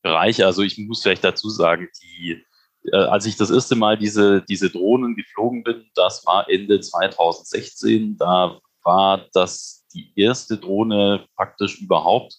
Bereiche. 0.02 0.46
Also 0.46 0.62
ich 0.62 0.78
muss 0.78 1.02
vielleicht 1.02 1.24
dazu 1.24 1.48
sagen, 1.48 1.88
die, 2.00 2.44
äh, 2.92 2.96
als 2.96 3.26
ich 3.26 3.36
das 3.36 3.50
erste 3.50 3.74
Mal 3.74 3.98
diese, 3.98 4.42
diese 4.42 4.70
Drohnen 4.70 5.16
geflogen 5.16 5.64
bin, 5.64 5.90
das 5.96 6.24
war 6.24 6.48
Ende 6.48 6.80
2016. 6.80 8.16
Da 8.18 8.60
war 8.84 9.26
das 9.32 9.86
die 9.92 10.12
erste 10.14 10.56
Drohne 10.56 11.26
praktisch 11.34 11.80
überhaupt. 11.80 12.36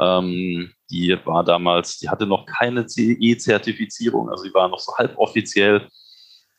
Ähm, 0.00 0.72
die 0.90 1.16
war 1.24 1.44
damals, 1.44 1.98
die 1.98 2.08
hatte 2.08 2.26
noch 2.26 2.46
keine 2.46 2.86
CE-Zertifizierung, 2.86 4.28
also 4.28 4.44
die 4.44 4.54
war 4.54 4.68
noch 4.68 4.80
so 4.80 4.92
halboffiziell. 4.96 5.88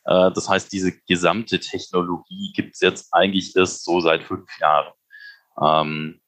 Äh, 0.06 0.32
das 0.32 0.50
heißt, 0.50 0.72
diese 0.72 0.92
gesamte 1.08 1.60
Technologie 1.60 2.52
gibt 2.54 2.76
es 2.76 2.82
jetzt 2.82 3.14
eigentlich 3.14 3.56
erst 3.56 3.84
so 3.84 4.00
seit 4.00 4.24
fünf 4.24 4.50
Jahren. 4.60 4.94
Ähm, 5.62 6.22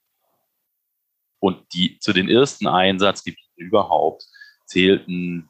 und 1.40 1.74
die 1.74 2.00
zu 2.00 2.14
den 2.14 2.30
ersten 2.30 2.68
Einsatzgebieten 2.68 3.54
überhaupt 3.58 4.26
zählten 4.66 5.50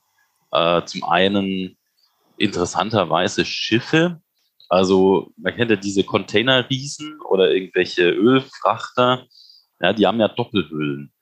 äh, 0.52 0.84
zum 0.86 1.04
einen 1.04 1.78
interessanterweise 2.38 3.46
Schiffe. 3.46 4.22
Also 4.68 5.32
man 5.38 5.56
kennt 5.56 5.72
ja 5.72 5.78
diese 5.78 6.04
Containerriesen 6.04 7.22
oder 7.22 7.52
irgendwelche 7.52 8.10
Ölfrachter. 8.10 9.26
Ja, 9.80 9.94
die 9.94 10.06
haben 10.08 10.20
ja 10.20 10.28
Doppelhüllen. 10.28 11.14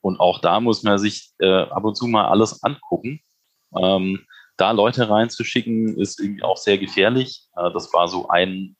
Und 0.00 0.18
auch 0.20 0.40
da 0.40 0.60
muss 0.60 0.82
man 0.82 0.98
sich 0.98 1.32
äh, 1.38 1.62
ab 1.62 1.84
und 1.84 1.96
zu 1.96 2.06
mal 2.06 2.26
alles 2.26 2.62
angucken. 2.62 3.20
Ähm, 3.76 4.24
da 4.62 4.70
Leute 4.70 5.10
reinzuschicken, 5.10 5.98
ist 5.98 6.20
irgendwie 6.20 6.44
auch 6.44 6.56
sehr 6.56 6.78
gefährlich. 6.78 7.48
Äh, 7.56 7.72
das 7.72 7.92
war 7.92 8.06
so 8.06 8.28
ein 8.28 8.76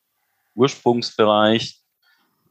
Ursprungsbereich, 0.54 1.80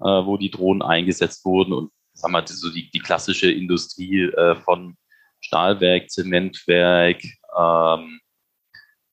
äh, 0.01 0.03
wo 0.03 0.35
die 0.35 0.51
Drohnen 0.51 0.81
eingesetzt 0.81 1.45
wurden. 1.45 1.71
Und 1.71 1.91
sagen 2.11 2.33
wir, 2.33 2.45
so 2.45 2.69
die, 2.69 2.91
die 2.91 2.99
klassische 2.99 3.49
Industrie 3.49 4.23
äh, 4.23 4.55
von 4.57 4.97
Stahlwerk, 5.39 6.09
Zementwerk, 6.09 7.23
ähm, 7.57 8.19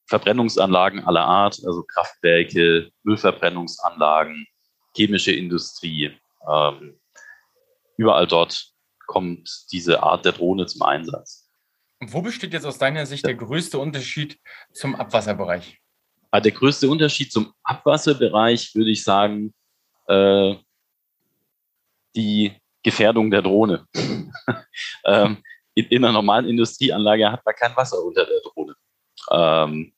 Verbrennungsanlagen 0.06 1.04
aller 1.04 1.24
Art, 1.24 1.60
also 1.64 1.84
Kraftwerke, 1.84 2.90
Müllverbrennungsanlagen, 3.04 4.46
chemische 4.96 5.32
Industrie. 5.32 6.10
Ähm, 6.50 6.98
überall 7.96 8.26
dort 8.26 8.72
kommt 9.06 9.48
diese 9.70 10.02
Art 10.02 10.24
der 10.24 10.32
Drohne 10.32 10.66
zum 10.66 10.82
Einsatz. 10.82 11.47
Wo 12.00 12.22
besteht 12.22 12.52
jetzt 12.52 12.64
aus 12.64 12.78
deiner 12.78 13.06
Sicht 13.06 13.26
der 13.26 13.34
größte 13.34 13.78
Unterschied 13.78 14.38
zum 14.72 14.94
Abwasserbereich? 14.94 15.80
Ah, 16.30 16.40
der 16.40 16.52
größte 16.52 16.88
Unterschied 16.88 17.32
zum 17.32 17.52
Abwasserbereich 17.64 18.74
würde 18.74 18.90
ich 18.90 19.02
sagen, 19.02 19.54
äh, 20.06 20.54
die 22.14 22.52
Gefährdung 22.82 23.30
der 23.30 23.42
Drohne. 23.42 23.86
ähm, 25.04 25.42
in, 25.74 25.86
in, 25.86 26.04
einer 26.04 26.12
normalen 26.12 26.46
Industrieanlage 26.46 27.30
hat 27.30 27.44
man 27.44 27.54
kein 27.54 27.76
Wasser 27.76 28.02
unter 28.02 28.24
der 28.24 28.40
Drohne. 28.40 28.74
Ähm, 29.30 29.92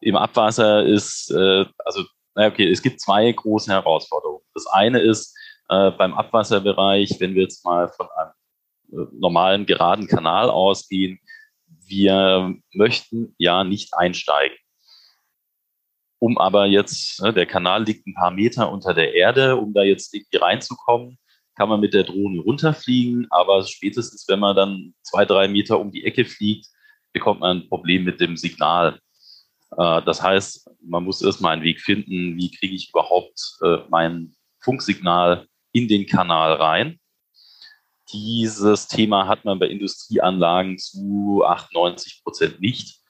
Im 0.00 0.16
Abwasser 0.16 0.84
ist, 0.84 1.30
äh, 1.30 1.64
also, 1.84 2.04
okay, 2.34 2.70
es 2.70 2.82
gibt 2.82 3.00
zwei 3.00 3.30
große 3.30 3.70
Herausforderungen. 3.70 4.44
Das 4.54 4.66
eine 4.66 5.00
ist 5.00 5.36
äh, 5.68 5.90
beim 5.92 6.14
Abwasserbereich, 6.14 7.16
wenn 7.20 7.34
wir 7.34 7.42
jetzt 7.42 7.64
mal 7.64 7.88
von 7.88 8.08
einem 8.16 8.32
normalen 8.88 9.66
geraden 9.66 10.06
Kanal 10.06 10.50
ausgehen, 10.50 11.18
wir 11.86 12.54
möchten 12.72 13.34
ja 13.38 13.64
nicht 13.64 13.94
einsteigen. 13.94 14.56
Um 16.20 16.36
aber 16.36 16.66
jetzt, 16.66 17.22
ne, 17.22 17.32
der 17.32 17.46
Kanal 17.46 17.84
liegt 17.84 18.06
ein 18.06 18.14
paar 18.14 18.30
Meter 18.30 18.72
unter 18.72 18.92
der 18.92 19.14
Erde, 19.14 19.56
um 19.56 19.72
da 19.72 19.82
jetzt 19.82 20.12
irgendwie 20.12 20.36
reinzukommen, 20.36 21.18
kann 21.54 21.68
man 21.68 21.80
mit 21.80 21.94
der 21.94 22.04
Drohne 22.04 22.40
runterfliegen, 22.40 23.26
aber 23.30 23.64
spätestens, 23.64 24.26
wenn 24.28 24.38
man 24.38 24.54
dann 24.54 24.94
zwei, 25.02 25.24
drei 25.24 25.48
Meter 25.48 25.80
um 25.80 25.90
die 25.90 26.04
Ecke 26.04 26.24
fliegt, 26.24 26.66
bekommt 27.12 27.40
man 27.40 27.58
ein 27.58 27.68
Problem 27.68 28.04
mit 28.04 28.20
dem 28.20 28.36
Signal. 28.36 29.00
Äh, 29.76 30.02
das 30.02 30.22
heißt, 30.22 30.70
man 30.82 31.04
muss 31.04 31.22
erstmal 31.22 31.54
einen 31.54 31.62
Weg 31.62 31.80
finden, 31.80 32.36
wie 32.36 32.50
kriege 32.50 32.74
ich 32.74 32.90
überhaupt 32.90 33.40
äh, 33.62 33.78
mein 33.88 34.34
Funksignal 34.60 35.46
in 35.72 35.88
den 35.88 36.06
Kanal 36.06 36.54
rein. 36.54 37.00
Dieses 38.12 38.88
Thema 38.88 39.28
hat 39.28 39.44
man 39.44 39.58
bei 39.58 39.66
Industrieanlagen 39.66 40.78
zu 40.78 41.42
98 41.44 42.22
Prozent 42.22 42.60
nicht. 42.60 43.00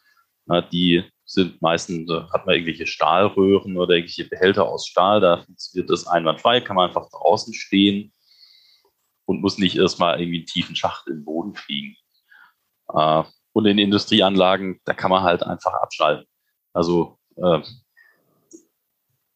Die 0.72 1.04
sind 1.24 1.60
meistens, 1.60 2.10
hat 2.10 2.46
man 2.46 2.54
irgendwelche 2.54 2.86
Stahlröhren 2.86 3.76
oder 3.76 3.94
irgendwelche 3.94 4.24
Behälter 4.24 4.66
aus 4.66 4.86
Stahl, 4.86 5.20
da 5.20 5.42
funktioniert 5.42 5.90
das 5.90 6.06
einwandfrei, 6.06 6.60
kann 6.60 6.76
man 6.76 6.88
einfach 6.88 7.08
draußen 7.10 7.52
stehen 7.52 8.12
und 9.26 9.42
muss 9.42 9.58
nicht 9.58 9.76
erstmal 9.76 10.18
irgendwie 10.18 10.38
einen 10.38 10.46
tiefen 10.46 10.74
Schacht 10.74 11.06
im 11.06 11.24
Boden 11.24 11.54
fliegen. 11.54 11.96
Äh, 12.94 13.22
und 13.52 13.66
in 13.66 13.78
Industrieanlagen, 13.78 14.80
da 14.84 14.94
kann 14.94 15.10
man 15.10 15.22
halt 15.22 15.42
einfach 15.42 15.74
abschalten. 15.74 16.26
Also 16.72 17.18
äh, 17.36 17.60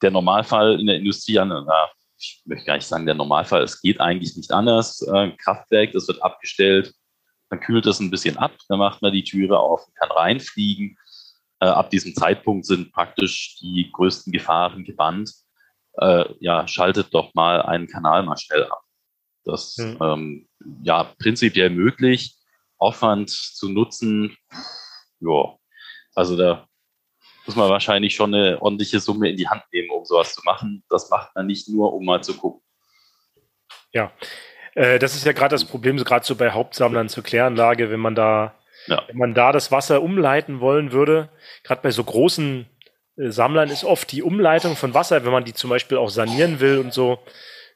der 0.01 0.11
Normalfall 0.11 0.81
in 0.81 0.87
der 0.87 0.97
Industrieanlage, 0.97 1.93
ich 2.23 2.43
möchte 2.47 2.67
gar 2.67 2.77
nicht 2.77 2.87
sagen 2.87 3.07
der 3.07 3.15
Normalfall, 3.15 3.63
es 3.63 3.81
geht 3.81 4.01
eigentlich 4.01 4.37
nicht 4.37 4.53
anders. 4.53 5.03
Äh, 5.03 5.33
Kraftwerk, 5.37 5.93
das 5.93 6.09
wird 6.09 6.23
abgestellt, 6.23 6.95
dann 7.51 7.61
kühlt 7.61 7.87
es 7.87 8.01
ein 8.01 8.11
bisschen 8.11 8.37
ab, 8.39 8.53
dann 8.69 8.79
macht 8.79 9.03
man 9.03 9.13
die 9.13 9.25
Türe 9.25 9.59
auf 9.59 9.87
und 9.87 9.95
kann 9.97 10.11
reinfliegen 10.11 10.97
äh, 11.63 11.67
ab 11.67 11.91
diesem 11.91 12.13
Zeitpunkt 12.13 12.67
sind 12.67 12.93
praktisch 12.93 13.57
die 13.61 13.89
größten 13.93 14.33
Gefahren 14.33 14.83
gebannt. 14.83 15.33
Äh, 15.97 16.25
ja, 16.41 16.67
schaltet 16.67 17.15
doch 17.15 17.33
mal 17.35 17.63
einen 17.63 17.87
Kanal 17.87 18.25
mal 18.25 18.37
schnell 18.37 18.65
ab. 18.65 18.83
Das 19.45 19.77
mhm. 19.77 19.99
ähm, 20.01 20.49
ja 20.83 21.05
prinzipiell 21.05 21.71
möglich. 21.71 22.37
Aufwand 22.79 23.31
zu 23.31 23.69
nutzen, 23.69 24.37
ja, 25.21 25.57
also 26.17 26.37
da 26.37 26.67
muss 27.53 27.65
man 27.65 27.71
wahrscheinlich 27.71 28.15
schon 28.15 28.35
eine 28.35 28.61
ordentliche 28.63 29.01
Summe 29.01 29.31
in 29.31 29.37
die 29.37 29.49
Hand 29.49 29.63
nehmen, 29.73 29.91
um 29.91 30.05
sowas 30.05 30.35
zu 30.35 30.41
machen. 30.45 30.83
Das 30.89 31.11
macht 31.11 31.35
man 31.35 31.47
nicht 31.47 31.69
nur, 31.69 31.93
um 31.93 32.05
mal 32.05 32.23
zu 32.23 32.35
gucken. 32.37 32.63
Ja, 33.93 34.11
äh, 34.75 34.99
das 34.99 35.15
ist 35.15 35.27
ja 35.27 35.33
gerade 35.33 35.55
das 35.55 35.65
Problem, 35.65 35.99
so 35.99 36.05
gerade 36.05 36.25
so 36.25 36.35
bei 36.35 36.51
Hauptsammlern 36.51 37.09
zur 37.09 37.23
Kläranlage, 37.23 37.91
wenn 37.91 38.01
man 38.01 38.15
da 38.15 38.55
ja. 38.87 39.03
Wenn 39.07 39.19
man 39.19 39.35
da 39.35 39.53
das 39.53 39.71
Wasser 39.71 40.03
umleiten 40.03 40.61
wollen 40.61 40.93
würde, 40.93 41.29
gerade 41.63 41.83
bei 41.83 41.91
so 41.91 42.03
großen 42.03 42.67
äh, 43.17 43.31
Sammlern 43.31 43.71
ist 43.71 43.85
oft 43.85 44.11
die 44.11 44.23
Umleitung 44.23 44.77
von 44.77 44.95
Wasser, 44.95 45.25
wenn 45.25 45.33
man 45.33 45.45
die 45.45 45.55
zum 45.55 45.71
Beispiel 45.71 45.99
auch 45.99 46.11
sanieren 46.11 46.61
will 46.61 46.79
und 46.79 46.93
so, 46.93 47.21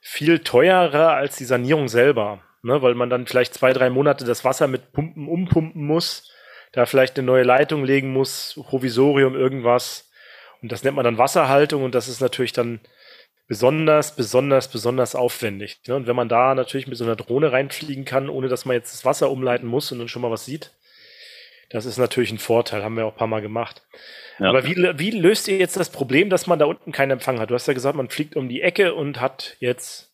viel 0.00 0.40
teurer 0.40 1.12
als 1.12 1.36
die 1.36 1.44
Sanierung 1.44 1.88
selber. 1.88 2.40
Ne? 2.62 2.82
Weil 2.82 2.94
man 2.94 3.10
dann 3.10 3.26
vielleicht 3.26 3.54
zwei, 3.54 3.72
drei 3.72 3.90
Monate 3.90 4.24
das 4.24 4.44
Wasser 4.44 4.66
mit 4.66 4.92
Pumpen 4.92 5.28
umpumpen 5.28 5.84
muss, 5.84 6.30
da 6.76 6.84
vielleicht 6.84 7.16
eine 7.16 7.24
neue 7.24 7.42
Leitung 7.42 7.84
legen 7.84 8.12
muss, 8.12 8.60
Provisorium, 8.68 9.34
irgendwas. 9.34 10.10
Und 10.60 10.70
das 10.70 10.84
nennt 10.84 10.94
man 10.94 11.06
dann 11.06 11.16
Wasserhaltung 11.16 11.82
und 11.82 11.94
das 11.94 12.06
ist 12.06 12.20
natürlich 12.20 12.52
dann 12.52 12.80
besonders, 13.48 14.14
besonders, 14.14 14.68
besonders 14.68 15.14
aufwendig. 15.14 15.80
Ne? 15.88 15.96
Und 15.96 16.06
wenn 16.06 16.16
man 16.16 16.28
da 16.28 16.54
natürlich 16.54 16.86
mit 16.86 16.98
so 16.98 17.04
einer 17.04 17.16
Drohne 17.16 17.50
reinfliegen 17.50 18.04
kann, 18.04 18.28
ohne 18.28 18.48
dass 18.48 18.66
man 18.66 18.76
jetzt 18.76 18.92
das 18.92 19.06
Wasser 19.06 19.30
umleiten 19.30 19.66
muss 19.66 19.90
und 19.90 20.00
dann 20.00 20.08
schon 20.08 20.20
mal 20.20 20.30
was 20.30 20.44
sieht, 20.44 20.72
das 21.70 21.86
ist 21.86 21.96
natürlich 21.96 22.30
ein 22.30 22.38
Vorteil, 22.38 22.84
haben 22.84 22.94
wir 22.94 23.06
auch 23.06 23.12
ein 23.12 23.18
paar 23.18 23.26
Mal 23.26 23.40
gemacht. 23.40 23.82
Ja. 24.38 24.50
Aber 24.50 24.66
wie, 24.66 24.76
wie 24.76 25.10
löst 25.12 25.48
ihr 25.48 25.56
jetzt 25.56 25.78
das 25.78 25.88
Problem, 25.88 26.28
dass 26.28 26.46
man 26.46 26.58
da 26.58 26.66
unten 26.66 26.92
keinen 26.92 27.12
Empfang 27.12 27.40
hat? 27.40 27.48
Du 27.48 27.54
hast 27.54 27.68
ja 27.68 27.74
gesagt, 27.74 27.96
man 27.96 28.10
fliegt 28.10 28.36
um 28.36 28.50
die 28.50 28.60
Ecke 28.60 28.94
und 28.94 29.18
hat 29.18 29.56
jetzt 29.60 30.05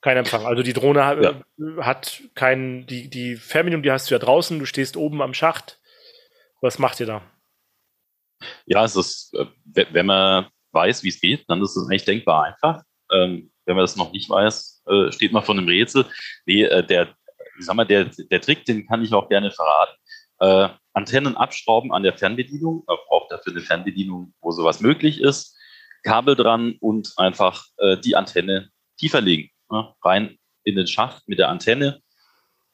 keinen 0.00 0.18
Empfang. 0.18 0.46
Also 0.46 0.62
die 0.62 0.72
Drohne 0.72 1.04
hat, 1.04 1.22
ja. 1.22 1.34
hat 1.84 2.22
keinen, 2.34 2.86
die, 2.86 3.08
die 3.10 3.36
Fernbedienung, 3.36 3.82
die 3.82 3.90
hast 3.90 4.10
du 4.10 4.14
ja 4.14 4.18
draußen, 4.18 4.58
du 4.58 4.66
stehst 4.66 4.96
oben 4.96 5.22
am 5.22 5.34
Schacht. 5.34 5.80
Was 6.60 6.78
macht 6.78 7.00
ihr 7.00 7.06
da? 7.06 7.22
Ja, 8.66 8.84
es 8.84 8.96
ist, 8.96 9.34
äh, 9.34 9.84
wenn 9.90 10.06
man 10.06 10.46
weiß, 10.72 11.02
wie 11.02 11.08
es 11.08 11.20
geht, 11.20 11.44
dann 11.48 11.62
ist 11.62 11.76
es 11.76 11.88
eigentlich 11.88 12.04
denkbar 12.04 12.44
einfach. 12.44 12.82
Ähm, 13.12 13.50
wenn 13.64 13.76
man 13.76 13.82
das 13.82 13.96
noch 13.96 14.12
nicht 14.12 14.30
weiß, 14.30 14.82
äh, 14.86 15.12
steht 15.12 15.32
man 15.32 15.42
vor 15.42 15.54
einem 15.54 15.68
Rätsel. 15.68 16.06
Nee, 16.46 16.64
äh, 16.64 16.86
der, 16.86 17.14
ich 17.58 17.66
sag 17.66 17.74
mal, 17.74 17.84
der, 17.84 18.04
der 18.04 18.40
Trick, 18.40 18.64
den 18.64 18.86
kann 18.86 19.02
ich 19.02 19.12
auch 19.12 19.28
gerne 19.28 19.50
verraten. 19.50 19.96
Äh, 20.40 20.68
Antennen 20.92 21.36
abschrauben 21.36 21.92
an 21.92 22.02
der 22.02 22.16
Fernbedienung. 22.16 22.84
Man 22.86 22.96
braucht 23.08 23.32
dafür 23.32 23.52
eine 23.52 23.62
Fernbedienung, 23.62 24.34
wo 24.40 24.50
sowas 24.52 24.80
möglich 24.80 25.20
ist. 25.20 25.56
Kabel 26.02 26.36
dran 26.36 26.76
und 26.80 27.12
einfach 27.16 27.66
äh, 27.78 27.96
die 27.98 28.16
Antenne 28.16 28.70
tiefer 28.98 29.20
legen. 29.20 29.50
Ne? 29.70 29.94
Rein 30.02 30.38
in 30.64 30.76
den 30.76 30.86
Schacht 30.86 31.28
mit 31.28 31.38
der 31.38 31.48
Antenne 31.48 32.00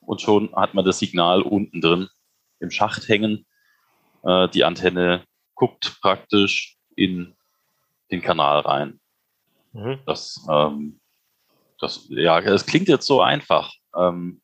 und 0.01 0.21
schon 0.21 0.55
hat 0.55 0.75
man 0.75 0.85
das 0.85 0.99
Signal 0.99 1.43
unten 1.43 1.81
drin 1.81 2.09
im 2.61 2.71
Schacht 2.71 3.09
hängen. 3.09 3.47
Äh, 4.23 4.49
die 4.49 4.65
Antenne 4.65 5.25
guckt 5.55 5.99
praktisch 6.01 6.77
in 6.97 7.35
den 8.11 8.23
Kanal 8.23 8.61
rein. 8.61 9.01
Mhm. 9.73 9.99
Das, 10.07 10.45
ähm, 10.51 11.01
das, 11.81 12.07
ja, 12.11 12.41
das 12.41 12.67
klingt 12.67 12.89
jetzt 12.89 13.07
so 13.07 13.21
einfach. 13.21 13.73
Ähm, 13.97 14.41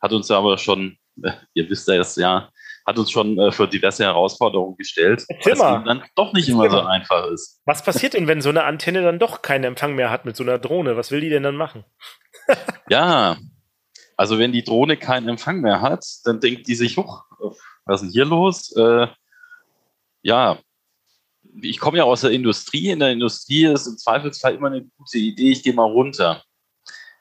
hat 0.00 0.12
uns 0.12 0.30
aber 0.30 0.58
schon, 0.58 0.98
ihr 1.54 1.68
wisst 1.68 1.88
ja 1.88 1.94
jetzt 1.94 2.16
ja, 2.16 2.50
hat 2.90 2.98
uns 2.98 3.10
schon 3.10 3.38
äh, 3.38 3.52
für 3.52 3.68
diverse 3.68 4.04
Herausforderungen 4.04 4.76
gestellt, 4.76 5.24
weil 5.44 5.52
es 5.52 5.58
dann 5.58 6.02
doch 6.16 6.32
nicht 6.32 6.48
immer 6.48 6.68
so 6.68 6.80
einfach 6.80 7.26
ist. 7.28 7.60
Was 7.64 7.84
passiert 7.84 8.14
denn, 8.14 8.26
wenn 8.26 8.42
so 8.42 8.48
eine 8.48 8.64
Antenne 8.64 9.02
dann 9.02 9.18
doch 9.18 9.42
keinen 9.42 9.64
Empfang 9.64 9.94
mehr 9.94 10.10
hat 10.10 10.24
mit 10.24 10.36
so 10.36 10.42
einer 10.42 10.58
Drohne? 10.58 10.96
Was 10.96 11.10
will 11.10 11.20
die 11.20 11.30
denn 11.30 11.44
dann 11.44 11.56
machen? 11.56 11.84
ja, 12.90 13.36
also 14.16 14.38
wenn 14.38 14.52
die 14.52 14.64
Drohne 14.64 14.96
keinen 14.96 15.28
Empfang 15.28 15.60
mehr 15.60 15.80
hat, 15.80 16.04
dann 16.24 16.40
denkt 16.40 16.66
die 16.66 16.74
sich, 16.74 16.96
hoch, 16.96 17.24
was 17.84 18.02
ist 18.02 18.08
denn 18.08 18.12
hier 18.12 18.24
los? 18.24 18.74
Äh, 18.76 19.06
ja, 20.22 20.58
ich 21.62 21.78
komme 21.78 21.98
ja 21.98 22.04
aus 22.04 22.22
der 22.22 22.30
Industrie. 22.30 22.90
In 22.90 22.98
der 22.98 23.12
Industrie 23.12 23.66
ist 23.66 23.86
im 23.86 23.98
Zweifelsfall 23.98 24.56
immer 24.56 24.66
eine 24.66 24.84
gute 24.98 25.18
Idee, 25.18 25.52
ich 25.52 25.62
gehe 25.62 25.74
mal 25.74 25.90
runter. 25.90 26.42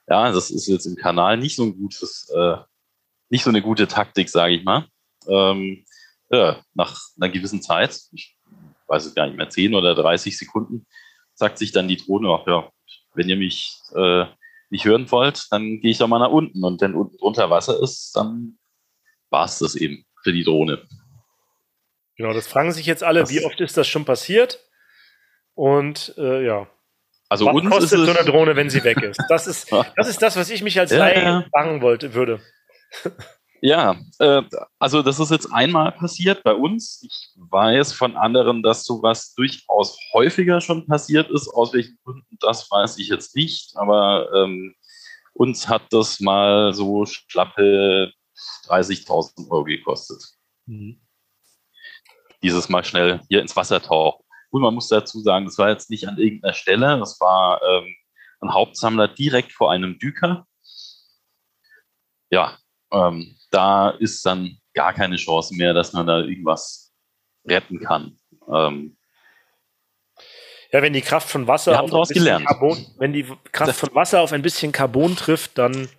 Ja, 0.07 0.31
das 0.31 0.49
ist 0.49 0.67
jetzt 0.67 0.87
im 0.87 0.95
Kanal 0.95 1.37
nicht 1.37 1.55
so 1.55 1.63
ein 1.63 1.77
gutes, 1.77 2.27
äh, 2.35 2.57
nicht 3.29 3.43
so 3.43 3.51
eine 3.51 3.61
gute 3.61 3.87
Taktik, 3.87 4.29
sage 4.29 4.55
ich 4.55 4.63
mal 4.63 4.87
ähm, 5.29 5.85
ja, 6.29 6.61
nach 6.73 6.99
einer 7.19 7.31
gewissen 7.31 7.61
Zeit, 7.61 7.99
ich 8.11 8.37
weiß 8.87 9.05
es 9.05 9.15
gar 9.15 9.27
nicht 9.27 9.37
mehr, 9.37 9.49
10 9.49 9.75
oder 9.75 9.95
30 9.95 10.37
Sekunden, 10.37 10.87
sagt 11.33 11.57
sich 11.57 11.71
dann 11.71 11.87
die 11.87 11.97
Drohne, 11.97 12.29
ach 12.29 12.47
ja, 12.47 12.71
wenn 13.13 13.29
ihr 13.29 13.37
mich 13.37 13.77
äh, 13.95 14.25
nicht 14.69 14.85
hören 14.85 15.09
wollt, 15.11 15.47
dann 15.51 15.79
gehe 15.79 15.91
ich 15.91 15.97
doch 15.97 16.07
mal 16.07 16.19
nach 16.19 16.29
unten. 16.29 16.63
Und 16.63 16.81
wenn 16.81 16.93
unten 16.93 17.17
drunter 17.17 17.49
Wasser 17.49 17.81
ist, 17.81 18.15
dann 18.15 18.57
war 19.29 19.45
es 19.45 19.59
das 19.59 19.75
eben 19.75 20.05
für 20.23 20.33
die 20.33 20.43
Drohne. 20.43 20.83
Genau, 22.17 22.33
das 22.33 22.47
fragen 22.47 22.71
sich 22.71 22.85
jetzt 22.85 23.03
alle, 23.03 23.21
das 23.21 23.29
wie 23.29 23.43
oft 23.45 23.59
ist 23.61 23.77
das 23.77 23.87
schon 23.87 24.05
passiert? 24.05 24.59
Und 25.53 26.13
äh, 26.17 26.45
ja. 26.45 26.67
Also 27.29 27.45
was 27.45 27.55
uns 27.55 27.69
kostet 27.69 27.99
so 27.99 28.11
eine 28.11 28.29
Drohne, 28.29 28.55
wenn 28.55 28.69
sie 28.69 28.83
weg 28.83 29.01
ist? 29.01 29.21
Das 29.29 29.47
ist, 29.47 29.71
das 29.95 30.07
ist 30.07 30.21
das, 30.21 30.35
was 30.35 30.49
ich 30.49 30.61
mich 30.61 30.79
als 30.79 30.91
Laie 30.91 31.23
ja. 31.23 31.45
fragen 31.51 31.81
wollte, 31.81 32.13
würde. 32.13 32.41
Ja, 33.61 33.97
äh, 34.19 34.43
also 34.79 35.01
das 35.01 35.19
ist 35.19 35.31
jetzt 35.31 35.51
einmal 35.51 35.91
passiert 35.91 36.43
bei 36.43 36.53
uns. 36.53 37.01
Ich 37.03 37.33
weiß 37.35 37.93
von 37.93 38.15
anderen, 38.15 38.63
dass 38.63 38.85
sowas 38.85 39.33
durchaus 39.33 39.97
häufiger 40.13 40.61
schon 40.61 40.87
passiert 40.87 41.29
ist. 41.29 41.49
Aus 41.49 41.73
welchen 41.73 41.97
Gründen, 42.03 42.37
das 42.39 42.69
weiß 42.71 42.97
ich 42.99 43.09
jetzt 43.09 43.35
nicht. 43.35 43.75
Aber 43.75 44.29
ähm, 44.33 44.75
uns 45.33 45.67
hat 45.67 45.83
das 45.91 46.19
mal 46.19 46.73
so 46.73 47.05
schlappe 47.05 48.13
30.000 48.67 49.49
Euro 49.49 49.65
gekostet. 49.65 50.23
Mhm. 50.65 51.01
Dieses 52.41 52.69
Mal 52.69 52.85
schnell 52.85 53.19
hier 53.27 53.41
ins 53.41 53.55
Wasser 53.55 53.81
tauchen. 53.81 54.23
Und 54.51 54.61
man 54.61 54.73
muss 54.73 54.87
dazu 54.87 55.19
sagen, 55.19 55.45
das 55.45 55.57
war 55.57 55.69
jetzt 55.69 55.89
nicht 55.89 56.07
an 56.07 56.17
irgendeiner 56.17 56.53
Stelle, 56.53 56.97
das 56.97 57.19
war 57.19 57.61
ähm, 57.61 57.95
ein 58.41 58.53
Hauptsammler 58.53 59.07
direkt 59.07 59.51
vor 59.51 59.71
einem 59.71 59.99
Düker. 59.99 60.47
Ja, 62.31 62.57
ähm, 62.91 63.38
da 63.51 63.89
ist 63.89 64.25
dann 64.25 64.57
gar 64.73 64.93
keine 64.93 65.15
Chance 65.15 65.55
mehr, 65.55 65.73
dass 65.73 65.93
man 65.93 66.07
da 66.07 66.19
irgendwas 66.19 66.93
retten 67.47 67.79
kann. 67.79 68.17
Ähm, 68.51 68.97
ja, 70.71 70.81
wenn 70.81 70.93
die 70.93 71.01
Kraft 71.01 71.29
von 71.29 71.47
Wasser 71.47 71.81
auf 71.81 71.91
ein 71.91 71.99
bisschen 71.99 72.15
gelernt. 72.15 72.45
Carbon, 72.45 72.85
wenn 72.97 73.13
die 73.13 73.25
Kraft 73.51 73.75
von 73.75 73.95
Wasser 73.95 74.21
auf 74.21 74.33
ein 74.33 74.41
bisschen 74.41 74.71
Carbon 74.71 75.15
trifft, 75.15 75.57
dann 75.57 75.89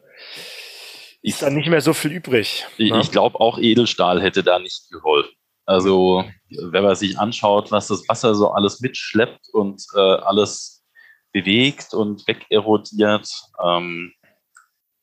ist 1.22 1.42
da 1.42 1.50
nicht 1.50 1.68
mehr 1.68 1.80
so 1.80 1.92
viel 1.92 2.12
übrig. 2.12 2.66
Ich, 2.78 2.92
ne? 2.92 3.00
ich 3.00 3.10
glaube, 3.10 3.40
auch 3.40 3.58
Edelstahl 3.58 4.22
hätte 4.22 4.42
da 4.42 4.58
nicht 4.58 4.88
geholfen. 4.90 5.34
Also, 5.66 6.24
wenn 6.48 6.82
man 6.82 6.96
sich 6.96 7.18
anschaut, 7.18 7.70
was 7.70 7.88
das 7.88 8.08
Wasser 8.08 8.34
so 8.34 8.50
alles 8.50 8.80
mitschleppt 8.80 9.48
und 9.52 9.84
äh, 9.94 9.98
alles 9.98 10.84
bewegt 11.32 11.92
und 11.94 12.26
wegerodiert, 12.26 13.28
ähm, 13.62 14.12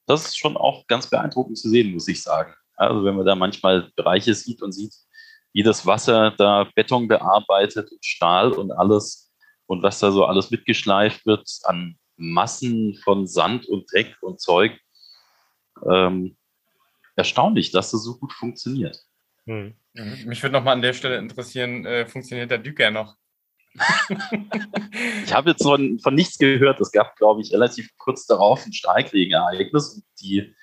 das 0.08 0.26
ist 0.26 0.38
schon 0.38 0.58
auch 0.58 0.88
ganz 0.88 1.10
beeindruckend 1.10 1.58
zu 1.58 1.70
sehen, 1.70 1.94
muss 1.94 2.08
ich 2.08 2.24
sagen. 2.24 2.54
Also, 2.76 3.04
wenn 3.04 3.16
man 3.16 3.26
da 3.26 3.36
manchmal 3.36 3.92
Bereiche 3.96 4.34
sieht 4.34 4.62
und 4.62 4.72
sieht, 4.72 4.94
wie 5.54 5.64
das 5.64 5.86
Wasser 5.86 6.32
da 6.38 6.70
Beton 6.76 7.08
bearbeitet 7.08 7.92
und 7.92 8.06
Stahl 8.06 8.52
und 8.52 8.72
alles 8.72 9.34
und 9.66 9.84
was 9.84 10.00
da 10.00 10.12
so 10.12 10.26
alles 10.26 10.50
mitgeschleift 10.52 11.26
wird 11.26 11.48
an 11.64 11.98
Massen 12.16 12.96
von 13.04 13.28
Sand 13.28 13.68
und 13.68 13.92
Dreck 13.92 14.16
und 14.22 14.40
Zeug, 14.40 14.80
ähm, 15.90 16.38
erstaunlich, 17.16 17.72
dass 17.72 17.92
das 17.92 18.04
so 18.04 18.18
gut 18.18 18.34
funktioniert. 18.34 19.00
Hm. 19.46 19.76
Mhm. 19.94 20.24
Mich 20.26 20.42
würde 20.42 20.54
nochmal 20.54 20.74
an 20.74 20.82
der 20.82 20.94
Stelle 20.94 21.18
interessieren, 21.18 21.86
äh, 21.86 22.06
funktioniert 22.06 22.52
der 22.52 22.60
Düker 22.60 22.92
noch? 22.92 23.16
Ich 25.24 25.34
habe 25.34 25.52
jetzt 25.52 25.64
von, 25.64 26.00
von 26.00 26.16
nichts 26.16 26.38
gehört. 26.38 26.80
Es 26.80 26.92
gab, 26.92 27.16
glaube 27.16 27.42
ich, 27.42 27.52
relativ 27.54 27.90
kurz 27.98 28.26
darauf 28.26 28.66
ein 28.66 28.74
Starkregenereignis 28.74 29.96
und 29.96 30.04
die 30.22 30.56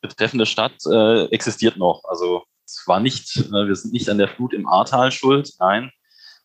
betreffende 0.00 0.46
Stadt 0.46 0.74
äh, 0.90 1.26
existiert 1.26 1.76
noch. 1.76 2.02
Also 2.04 2.44
es 2.66 2.82
war 2.86 3.00
nicht, 3.00 3.36
äh, 3.36 3.66
wir 3.66 3.74
sind 3.74 3.92
nicht 3.92 4.08
an 4.08 4.18
der 4.18 4.28
Flut 4.28 4.52
im 4.52 4.66
Ahrtal 4.68 5.12
schuld, 5.12 5.50
nein, 5.58 5.90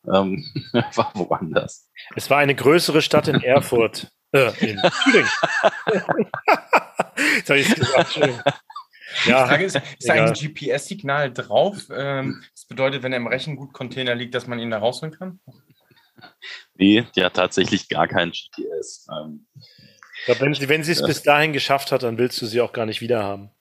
ähm, 0.06 0.44
war 0.96 1.12
woanders. 1.16 1.90
Es 2.16 2.30
war 2.30 2.38
eine 2.38 2.56
größere 2.56 3.02
Stadt 3.02 3.28
in 3.28 3.42
Erfurt. 3.42 4.12
Äh, 4.32 4.52
in 4.60 4.82
Thüringen. 5.04 5.30
Jetzt 7.36 7.50
habe 7.50 7.60
ich 7.60 7.70
es 7.70 7.76
gesagt. 7.76 7.98
Entschuldigung. 7.98 8.42
Die 9.26 9.30
Ja, 9.30 9.48
Frage 9.48 9.66
ist, 9.66 9.76
ist 9.76 10.10
da 10.10 10.14
ein 10.14 10.34
GPS-Signal 10.34 11.34
drauf? 11.34 11.88
Ähm, 11.92 12.44
das 12.54 12.66
bedeutet, 12.66 13.04
wenn 13.04 13.14
er 13.14 13.18
im 13.18 13.28
Rechengut-Container 13.28 14.16
liegt, 14.16 14.36
dass 14.36 14.48
man 14.48 14.60
ihn 14.60 14.70
da 14.70 14.80
rausholen 14.80 15.16
kann? 15.18 15.40
Nee, 16.76 17.06
die 17.16 17.24
hat 17.24 17.36
tatsächlich 17.36 17.90
gar 17.90 18.08
kein 18.08 18.32
GPS. 18.32 19.08
Ähm, 19.12 19.48
wenn 20.40 20.54
sie 20.54 20.68
wenn 20.68 20.84
sie 20.84 20.92
es 20.92 21.04
bis 21.04 21.24
dahin 21.24 21.54
geschafft 21.54 21.92
hat, 21.92 22.04
dann 22.04 22.18
willst 22.18 22.42
du 22.42 22.46
sie 22.46 22.60
auch 22.62 22.74
gar 22.74 22.86
nicht 22.86 23.02
wieder 23.02 23.24
haben. 23.24 23.52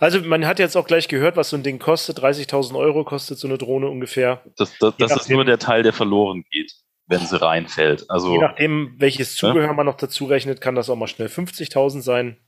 Also 0.00 0.20
man 0.20 0.46
hat 0.46 0.58
jetzt 0.58 0.76
auch 0.76 0.86
gleich 0.86 1.08
gehört, 1.08 1.36
was 1.36 1.50
so 1.50 1.56
ein 1.56 1.62
Ding 1.62 1.78
kostet. 1.78 2.20
30.000 2.20 2.78
Euro 2.78 3.04
kostet 3.04 3.38
so 3.38 3.48
eine 3.48 3.58
Drohne 3.58 3.88
ungefähr. 3.88 4.42
das 4.56 4.76
das, 4.78 4.94
das 4.96 5.16
ist 5.16 5.30
nur 5.30 5.44
der 5.44 5.58
Teil, 5.58 5.82
der 5.82 5.92
verloren 5.92 6.44
geht, 6.50 6.72
wenn 7.06 7.20
sie 7.20 7.40
reinfällt. 7.40 8.08
Also 8.08 8.32
Je 8.32 8.38
nachdem, 8.38 8.94
welches 8.98 9.34
Zubehör 9.36 9.72
man 9.74 9.86
noch 9.86 9.96
dazu 9.96 10.24
rechnet, 10.24 10.60
kann 10.60 10.74
das 10.74 10.88
auch 10.88 10.96
mal 10.96 11.08
schnell 11.08 11.28
50.000 11.28 12.00
sein. 12.00 12.38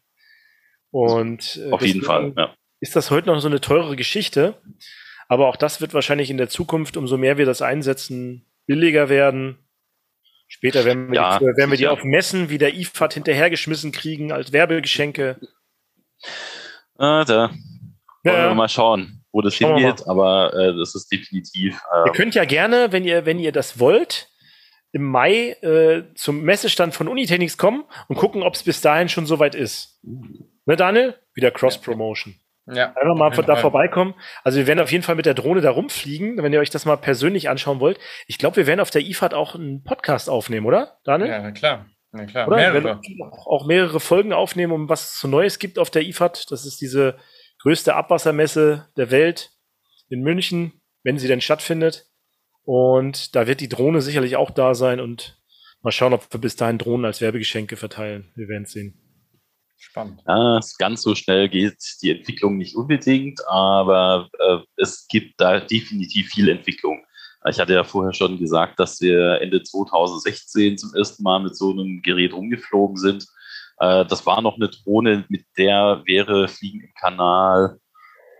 Und 0.90 1.60
äh, 1.62 1.72
auf 1.72 1.82
jeden 1.82 2.02
Fall. 2.02 2.32
Ja. 2.36 2.54
ist 2.80 2.96
das 2.96 3.10
heute 3.10 3.28
noch 3.28 3.40
so 3.40 3.48
eine 3.48 3.60
teure 3.60 3.96
Geschichte. 3.96 4.62
Aber 5.28 5.48
auch 5.48 5.56
das 5.56 5.80
wird 5.80 5.92
wahrscheinlich 5.92 6.30
in 6.30 6.36
der 6.38 6.48
Zukunft, 6.48 6.96
umso 6.96 7.16
mehr 7.16 7.36
wir 7.36 7.46
das 7.46 7.60
einsetzen, 7.60 8.46
billiger 8.66 9.08
werden. 9.08 9.58
Später 10.48 10.84
werden 10.84 11.08
wir, 11.10 11.16
Ja, 11.16 11.38
die, 11.38 11.44
werden 11.46 11.70
wir 11.70 11.78
die 11.78 11.88
auf 11.88 12.04
Messen 12.04 12.50
wie 12.50 12.58
der 12.58 12.74
IFAD 12.74 13.14
hinterhergeschmissen 13.14 13.90
kriegen 13.92 14.30
als 14.32 14.52
Werbegeschenke. 14.52 15.40
Äh, 16.98 17.24
da 17.24 17.24
Ja, 17.24 17.50
wollen 17.50 17.52
wir 18.24 18.32
ja. 18.32 18.54
mal 18.54 18.68
schauen, 18.68 19.24
wo 19.32 19.40
das 19.42 19.54
Schauen 19.54 19.76
hingeht, 19.76 20.06
aber 20.06 20.54
äh, 20.54 20.76
das 20.78 20.94
ist 20.94 21.10
definitiv. 21.10 21.80
Ihr 22.04 22.06
Äh, 22.06 22.16
könnt 22.16 22.34
ja 22.34 22.44
gerne, 22.44 22.92
wenn 22.92 23.04
ihr, 23.04 23.26
wenn 23.26 23.38
ihr 23.38 23.52
das 23.52 23.78
wollt, 23.78 24.28
im 24.92 25.02
Mai 25.02 25.50
äh, 25.62 26.04
zum 26.14 26.42
Messestand 26.42 26.94
von 26.94 27.08
Unitechnics 27.08 27.58
kommen 27.58 27.84
und 28.08 28.16
gucken, 28.16 28.42
ob 28.42 28.54
es 28.54 28.62
bis 28.62 28.80
dahin 28.80 29.08
schon 29.08 29.26
soweit 29.26 29.54
ist. 29.54 30.00
Ne, 30.04 30.76
Daniel? 30.76 31.14
Wieder 31.34 31.50
Cross-Promotion. 31.50 32.34
Ja. 32.66 32.92
Einfach 32.96 33.14
mal 33.14 33.30
da 33.30 33.42
Fall. 33.42 33.56
vorbeikommen. 33.56 34.14
Also 34.42 34.58
wir 34.58 34.66
werden 34.66 34.80
auf 34.80 34.90
jeden 34.90 35.04
Fall 35.04 35.14
mit 35.14 35.26
der 35.26 35.34
Drohne 35.34 35.60
da 35.60 35.70
rumfliegen, 35.70 36.42
wenn 36.42 36.52
ihr 36.52 36.60
euch 36.60 36.70
das 36.70 36.84
mal 36.84 36.96
persönlich 36.96 37.48
anschauen 37.48 37.78
wollt. 37.78 37.98
Ich 38.26 38.38
glaube, 38.38 38.56
wir 38.56 38.66
werden 38.66 38.80
auf 38.80 38.90
der 38.90 39.02
IFAD 39.02 39.34
auch 39.34 39.54
einen 39.54 39.84
Podcast 39.84 40.28
aufnehmen, 40.28 40.66
oder, 40.66 40.98
Daniel? 41.04 41.30
Ja, 41.30 41.42
na 41.42 41.52
klar. 41.52 41.86
Na 42.12 42.24
klar. 42.24 42.48
Oder? 42.48 42.56
Mehrere. 42.56 43.00
auch 43.44 43.66
mehrere 43.66 44.00
Folgen 44.00 44.32
aufnehmen, 44.32 44.72
um 44.72 44.88
was 44.88 45.14
es 45.14 45.20
so 45.20 45.28
Neues 45.28 45.58
gibt 45.58 45.78
auf 45.78 45.90
der 45.90 46.02
IFAD. 46.02 46.50
Das 46.50 46.66
ist 46.66 46.80
diese 46.80 47.16
größte 47.62 47.94
Abwassermesse 47.94 48.88
der 48.96 49.10
Welt 49.10 49.50
in 50.08 50.22
München, 50.22 50.80
wenn 51.02 51.18
sie 51.18 51.28
denn 51.28 51.40
stattfindet. 51.40 52.06
Und 52.64 53.36
da 53.36 53.46
wird 53.46 53.60
die 53.60 53.68
Drohne 53.68 54.00
sicherlich 54.00 54.36
auch 54.36 54.50
da 54.50 54.74
sein 54.74 54.98
und 54.98 55.40
mal 55.82 55.92
schauen, 55.92 56.12
ob 56.12 56.32
wir 56.32 56.40
bis 56.40 56.56
dahin 56.56 56.78
Drohnen 56.78 57.04
als 57.04 57.20
Werbegeschenke 57.20 57.76
verteilen. 57.76 58.32
Wir 58.34 58.48
werden 58.48 58.64
es 58.64 58.72
sehen. 58.72 59.05
Spannend. 59.78 60.22
Ja, 60.26 60.60
ganz 60.78 61.02
so 61.02 61.14
schnell 61.14 61.48
geht 61.48 61.76
die 62.02 62.10
Entwicklung 62.10 62.56
nicht 62.56 62.74
unbedingt, 62.76 63.46
aber 63.46 64.28
äh, 64.38 64.58
es 64.76 65.06
gibt 65.08 65.40
da 65.40 65.60
definitiv 65.60 66.28
viel 66.28 66.48
Entwicklung. 66.48 67.04
Ich 67.48 67.60
hatte 67.60 67.74
ja 67.74 67.84
vorher 67.84 68.12
schon 68.12 68.38
gesagt, 68.38 68.80
dass 68.80 69.00
wir 69.00 69.40
Ende 69.40 69.62
2016 69.62 70.78
zum 70.78 70.94
ersten 70.94 71.22
Mal 71.22 71.40
mit 71.40 71.56
so 71.56 71.70
einem 71.70 72.02
Gerät 72.02 72.32
rumgeflogen 72.32 72.96
sind. 72.96 73.26
Äh, 73.78 74.04
das 74.06 74.24
war 74.26 74.40
noch 74.40 74.56
eine 74.56 74.68
Drohne, 74.68 75.24
mit 75.28 75.44
der 75.56 76.02
wäre 76.06 76.48
Fliegen 76.48 76.80
im 76.80 76.94
Kanal. 76.94 77.78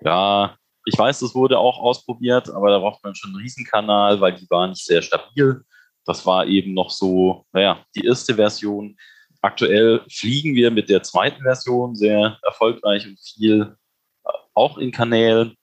Ja, 0.03 0.57
ich 0.85 0.99
weiß, 0.99 1.21
das 1.21 1.35
wurde 1.35 1.59
auch 1.59 1.79
ausprobiert, 1.79 2.49
aber 2.49 2.71
da 2.71 2.79
braucht 2.79 3.03
man 3.05 3.15
schon 3.15 3.31
einen 3.31 3.41
Riesenkanal, 3.41 4.21
weil 4.21 4.35
die 4.35 4.49
war 4.51 4.69
nicht 4.69 4.85
sehr 4.85 5.03
stabil. 5.03 5.63
Das 6.05 6.25
war 6.25 6.47
eben 6.47 6.75
noch 6.75 6.91
so, 6.91 7.45
naja, 7.53 7.85
die 7.95 8.07
erste 8.07 8.35
Version. 8.37 8.97
Aktuell 9.43 10.03
fliegen 10.11 10.55
wir 10.55 10.71
mit 10.71 10.89
der 10.89 11.03
zweiten 11.03 11.43
Version 11.43 11.95
sehr 11.95 12.39
erfolgreich 12.43 13.07
und 13.07 13.19
viel 13.21 13.77
äh, 14.25 14.31
auch 14.55 14.79
in 14.79 14.93
Kanälen. 14.93 15.57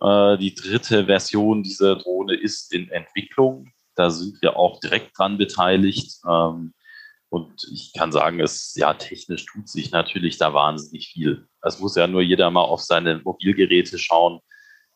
Äh, 0.00 0.38
die 0.38 0.54
dritte 0.54 1.06
Version 1.06 1.62
dieser 1.62 1.96
Drohne 1.96 2.34
ist 2.34 2.72
in 2.72 2.90
Entwicklung. 2.90 3.72
Da 3.94 4.10
sind 4.10 4.40
wir 4.40 4.56
auch 4.56 4.80
direkt 4.80 5.18
dran 5.18 5.38
beteiligt. 5.38 6.18
Ähm, 6.28 6.72
und 7.28 7.64
ich 7.72 7.92
kann 7.96 8.10
sagen, 8.10 8.40
es 8.40 8.74
ja 8.74 8.92
technisch 8.94 9.46
tut 9.46 9.68
sich 9.68 9.92
natürlich 9.92 10.36
da 10.36 10.52
wahnsinnig 10.52 11.08
viel. 11.08 11.46
Es 11.62 11.78
muss 11.78 11.94
ja 11.94 12.08
nur 12.08 12.22
jeder 12.22 12.50
mal 12.50 12.62
auf 12.62 12.80
seine 12.80 13.20
Mobilgeräte 13.22 13.98
schauen. 13.98 14.40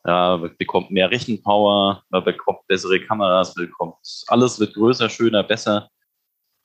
Ja, 0.05 0.37
man 0.37 0.55
bekommt 0.57 0.91
mehr 0.91 1.09
Rechenpower, 1.09 2.03
man 2.09 2.23
bekommt 2.23 2.67
bessere 2.67 2.99
Kameras, 2.99 3.55
bekommt 3.55 3.95
alles 4.27 4.59
wird 4.59 4.73
größer, 4.75 5.09
schöner, 5.09 5.43
besser. 5.43 5.89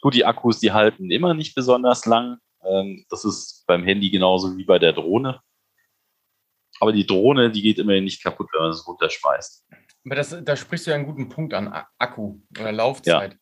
Gut, 0.01 0.15
die 0.15 0.25
Akkus, 0.25 0.61
die 0.61 0.73
halten 0.73 1.11
immer 1.11 1.35
nicht 1.35 1.55
besonders 1.55 2.07
lang. 2.07 2.39
Ähm, 2.65 3.05
das 3.11 3.25
ist 3.25 3.65
beim 3.67 3.85
Handy 3.85 4.11
genauso 4.11 4.57
wie 4.57 4.65
bei 4.65 4.79
der 4.79 4.93
Drohne. 4.93 5.41
Aber 6.81 6.93
die 6.93 7.07
Drohne, 7.07 7.51
die 7.51 7.61
geht 7.63 7.79
immerhin 7.79 8.05
nicht 8.05 8.23
kaputt, 8.23 8.49
wenn 8.53 8.63
man 8.63 8.71
es 8.71 8.87
runterschmeißt. 8.87 9.67
Aber 10.07 10.15
das, 10.15 10.35
da 10.43 10.57
sprichst 10.57 10.87
du 10.87 10.91
ja 10.93 10.97
einen 10.97 11.05
guten 11.05 11.29
Punkt 11.29 11.53
an, 11.53 11.69
Akku 11.99 12.39
oder 12.59 12.73
Laufzeit. 12.73 13.37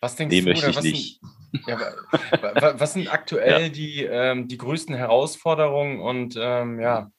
Was 0.00 0.16
denkst 0.16 0.34
Nee, 0.34 0.40
du, 0.40 0.48
möchte 0.48 0.64
oder 0.64 0.70
ich 0.70 0.76
was, 0.76 0.84
nicht. 0.84 1.20
Sind, 1.20 1.66
ja, 1.66 1.78
wa- 1.80 2.54
wa- 2.62 2.74
was 2.78 2.92
sind 2.94 3.12
aktuell 3.12 3.68
die, 3.70 4.04
ähm, 4.04 4.48
die 4.48 4.56
größten 4.56 4.94
Herausforderungen 4.94 6.00
und 6.00 6.34
ähm, 6.40 6.80
ja, 6.80 7.10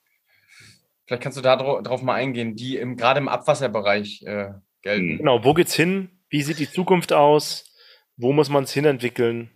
vielleicht 1.05 1.21
kannst 1.21 1.37
du 1.37 1.41
da 1.43 1.53
dra- 1.55 1.83
drauf 1.83 2.01
mal 2.01 2.15
eingehen, 2.15 2.55
die 2.55 2.77
im, 2.77 2.97
gerade 2.97 3.19
im 3.19 3.27
Abwasserbereich 3.29 4.23
äh, 4.23 4.53
gelten. 4.81 5.17
Genau, 5.19 5.43
wo 5.43 5.53
geht's 5.53 5.75
hin? 5.75 6.19
Wie 6.29 6.41
sieht 6.41 6.57
die 6.57 6.69
Zukunft 6.69 7.13
aus? 7.13 7.65
Wo 8.21 8.33
muss 8.33 8.49
man 8.49 8.65
es 8.65 8.73
hinentwickeln? 8.73 9.49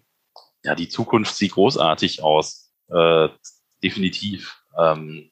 Ja, 0.64 0.74
die 0.74 0.88
Zukunft 0.88 1.36
sieht 1.36 1.52
großartig 1.52 2.24
aus. 2.24 2.72
Äh, 2.88 3.28
definitiv. 3.84 4.58
Ähm, 4.80 5.32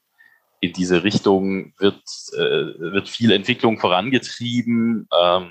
in 0.60 0.74
diese 0.74 1.02
Richtung 1.02 1.72
wird, 1.78 2.02
äh, 2.34 2.92
wird 2.92 3.08
viel 3.08 3.32
Entwicklung 3.32 3.78
vorangetrieben. 3.78 5.08
Ähm, 5.18 5.50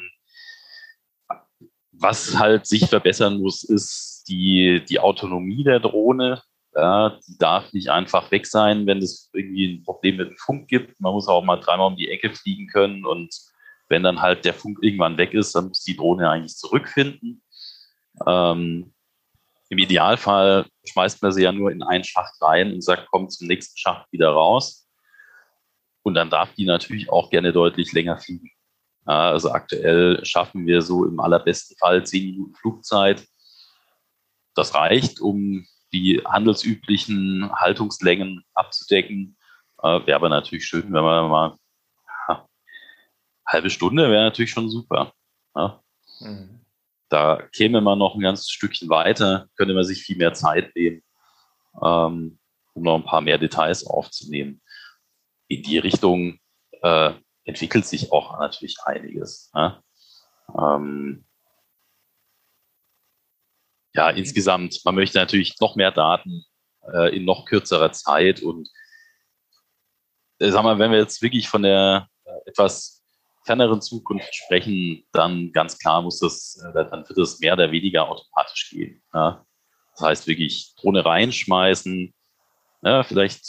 was 1.91 2.37
halt 2.37 2.67
sich 2.67 2.87
verbessern 2.87 3.39
muss, 3.39 3.63
ist 3.63 4.25
die, 4.27 4.85
die 4.87 4.99
Autonomie 4.99 5.63
der 5.63 5.79
Drohne. 5.79 6.43
Ja, 6.75 7.19
die 7.27 7.37
darf 7.39 7.73
nicht 7.73 7.89
einfach 7.89 8.29
weg 8.29 8.45
sein, 8.45 8.85
wenn 8.85 8.99
es 8.99 9.31
irgendwie 9.33 9.73
ein 9.73 9.83
Problem 9.83 10.17
mit 10.17 10.29
dem 10.29 10.37
Funk 10.37 10.67
gibt. 10.67 11.01
Man 11.01 11.13
muss 11.13 11.27
auch 11.27 11.43
mal 11.43 11.57
dreimal 11.57 11.87
um 11.87 11.97
die 11.97 12.11
Ecke 12.11 12.29
fliegen 12.29 12.67
können 12.67 13.07
und 13.07 13.35
wenn 13.89 14.03
dann 14.03 14.21
halt 14.21 14.45
der 14.45 14.53
Funk 14.53 14.79
irgendwann 14.81 15.17
weg 15.17 15.33
ist, 15.33 15.53
dann 15.53 15.67
muss 15.67 15.83
die 15.83 15.97
Drohne 15.97 16.29
eigentlich 16.29 16.55
zurückfinden. 16.55 17.41
Ähm, 18.27 18.93
Im 19.69 19.77
Idealfall 19.77 20.65
schmeißt 20.85 21.21
man 21.21 21.31
sie 21.31 21.43
ja 21.43 21.51
nur 21.51 21.71
in 21.71 21.83
einen 21.83 22.03
Schacht 22.03 22.41
rein 22.41 22.73
und 22.73 22.83
sagt, 22.83 23.07
komm 23.11 23.29
zum 23.29 23.47
nächsten 23.47 23.77
Schacht 23.77 24.11
wieder 24.11 24.29
raus. 24.29 24.87
Und 26.03 26.15
dann 26.15 26.29
darf 26.29 26.53
die 26.55 26.65
natürlich 26.65 27.09
auch 27.09 27.29
gerne 27.29 27.53
deutlich 27.53 27.91
länger 27.93 28.17
fliegen. 28.17 28.51
Also 29.05 29.51
aktuell 29.51 30.23
schaffen 30.25 30.65
wir 30.67 30.81
so 30.81 31.05
im 31.05 31.19
allerbesten 31.19 31.75
Fall 31.77 32.05
zehn 32.05 32.31
Minuten 32.31 32.55
Flugzeit. 32.55 33.25
Das 34.55 34.75
reicht, 34.75 35.21
um 35.21 35.65
die 35.93 36.21
handelsüblichen 36.25 37.51
Haltungslängen 37.53 38.43
abzudecken. 38.53 39.37
Äh, 39.81 40.05
wäre 40.05 40.15
aber 40.15 40.29
natürlich 40.29 40.65
schön, 40.65 40.93
wenn 40.93 41.03
man 41.03 41.29
mal 41.29 41.57
ja, 42.27 42.47
halbe 43.47 43.69
Stunde 43.69 44.09
wäre 44.09 44.23
natürlich 44.23 44.51
schon 44.51 44.69
super. 44.69 45.13
Ja. 45.55 45.81
Mhm. 46.19 46.60
Da 47.11 47.45
käme 47.51 47.81
man 47.81 47.99
noch 47.99 48.15
ein 48.15 48.21
ganzes 48.21 48.49
Stückchen 48.49 48.87
weiter, 48.87 49.49
könnte 49.57 49.73
man 49.73 49.83
sich 49.83 50.01
viel 50.01 50.15
mehr 50.15 50.33
Zeit 50.33 50.73
nehmen, 50.77 51.03
ähm, 51.83 52.39
um 52.73 52.83
noch 52.83 52.95
ein 52.95 53.03
paar 53.03 53.19
mehr 53.19 53.37
Details 53.37 53.85
aufzunehmen. 53.85 54.61
In 55.49 55.61
die 55.61 55.77
Richtung 55.77 56.39
äh, 56.81 57.11
entwickelt 57.43 57.85
sich 57.85 58.13
auch 58.13 58.39
natürlich 58.39 58.77
einiges. 58.85 59.51
Ne? 59.53 59.83
Ähm, 60.57 61.25
ja, 63.93 64.09
insgesamt, 64.09 64.79
man 64.85 64.95
möchte 64.95 65.17
natürlich 65.17 65.59
noch 65.59 65.75
mehr 65.75 65.91
Daten 65.91 66.45
äh, 66.93 67.13
in 67.13 67.25
noch 67.25 67.43
kürzerer 67.43 67.91
Zeit 67.91 68.41
und 68.41 68.69
äh, 70.39 70.49
sag 70.49 70.63
mal, 70.63 70.79
wenn 70.79 70.91
wir 70.91 70.99
jetzt 70.99 71.21
wirklich 71.21 71.49
von 71.49 71.63
der 71.63 72.07
äh, 72.23 72.49
etwas 72.49 73.00
ferneren 73.43 73.81
Zukunft 73.81 74.33
sprechen, 74.33 75.03
dann 75.11 75.51
ganz 75.51 75.77
klar 75.77 76.01
muss 76.01 76.19
das, 76.19 76.61
äh, 76.63 76.73
dann 76.73 77.07
wird 77.07 77.17
es 77.17 77.39
mehr 77.39 77.53
oder 77.53 77.71
weniger 77.71 78.07
automatisch 78.07 78.69
gehen. 78.69 79.01
Ja? 79.13 79.45
Das 79.93 80.01
heißt 80.01 80.27
wirklich 80.27 80.73
Drohne 80.79 81.03
reinschmeißen, 81.05 82.13
ja, 82.83 83.03
vielleicht 83.03 83.43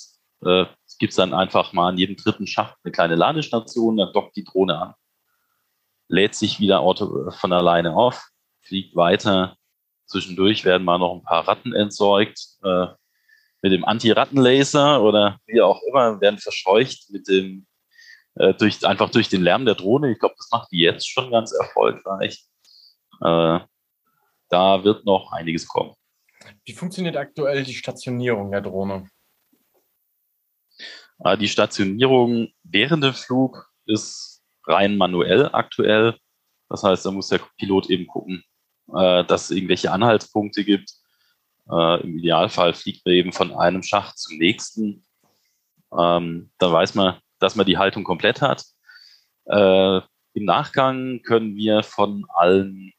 äh, 0.44 0.66
gibt 0.98 1.12
es 1.12 1.16
dann 1.16 1.34
einfach 1.34 1.72
mal 1.72 1.90
in 1.90 1.98
jedem 1.98 2.16
dritten 2.16 2.46
Schacht 2.46 2.76
eine 2.84 2.92
kleine 2.92 3.14
Ladestation, 3.14 3.96
dann 3.96 4.12
dockt 4.12 4.36
die 4.36 4.44
Drohne 4.44 4.78
an, 4.78 4.94
lädt 6.08 6.34
sich 6.34 6.60
wieder 6.60 6.80
Auto 6.80 7.30
von 7.30 7.52
alleine 7.52 7.94
auf, 7.94 8.28
fliegt 8.60 8.94
weiter. 8.94 9.56
Zwischendurch 10.06 10.64
werden 10.64 10.84
mal 10.84 10.98
noch 10.98 11.14
ein 11.14 11.22
paar 11.22 11.48
Ratten 11.48 11.72
entsorgt 11.72 12.38
äh, 12.64 12.86
mit 13.62 13.72
dem 13.72 13.84
Anti-Rattenlaser 13.84 15.02
oder 15.02 15.38
wie 15.46 15.62
auch 15.62 15.80
immer, 15.88 16.20
werden 16.20 16.38
verscheucht 16.38 17.10
mit 17.10 17.28
dem 17.28 17.66
äh, 18.36 18.54
durch, 18.54 18.84
einfach 18.86 19.10
durch 19.10 19.28
den 19.28 19.42
Lärm 19.42 19.64
der 19.64 19.74
Drohne. 19.74 20.12
Ich 20.12 20.18
glaube, 20.18 20.34
das 20.36 20.50
macht 20.50 20.70
die 20.72 20.80
jetzt 20.80 21.08
schon 21.08 21.30
ganz 21.30 21.52
erfolgreich. 21.52 22.44
Äh, 23.20 23.60
da 24.48 24.84
wird 24.84 25.04
noch 25.04 25.32
einiges 25.32 25.66
kommen. 25.66 25.94
Wie 26.64 26.72
funktioniert 26.72 27.16
aktuell 27.16 27.64
die 27.64 27.74
Stationierung 27.74 28.50
der 28.50 28.60
Drohne? 28.60 29.08
Äh, 31.24 31.36
die 31.38 31.48
Stationierung 31.48 32.48
während 32.62 33.04
dem 33.04 33.14
Flug 33.14 33.70
ist 33.86 34.42
rein 34.66 34.96
manuell 34.96 35.48
aktuell. 35.52 36.16
Das 36.68 36.82
heißt, 36.82 37.04
da 37.04 37.10
muss 37.10 37.28
der 37.28 37.40
Pilot 37.58 37.90
eben 37.90 38.06
gucken, 38.06 38.44
äh, 38.94 39.24
dass 39.24 39.44
es 39.44 39.50
irgendwelche 39.50 39.92
Anhaltspunkte 39.92 40.64
gibt. 40.64 40.90
Äh, 41.70 42.00
Im 42.02 42.18
Idealfall 42.18 42.74
fliegt 42.74 43.04
man 43.04 43.14
eben 43.14 43.32
von 43.32 43.52
einem 43.52 43.82
Schacht 43.82 44.18
zum 44.18 44.38
nächsten. 44.38 45.04
Ähm, 45.96 46.50
dann 46.58 46.72
weiß 46.72 46.94
man, 46.94 47.20
dass 47.42 47.56
man 47.56 47.66
die 47.66 47.78
Haltung 47.78 48.04
komplett 48.04 48.40
hat. 48.40 48.64
Im 49.44 50.44
Nachgang 50.44 51.20
können 51.22 51.56
wir 51.56 51.82
von 51.82 52.24
allen 52.34 52.92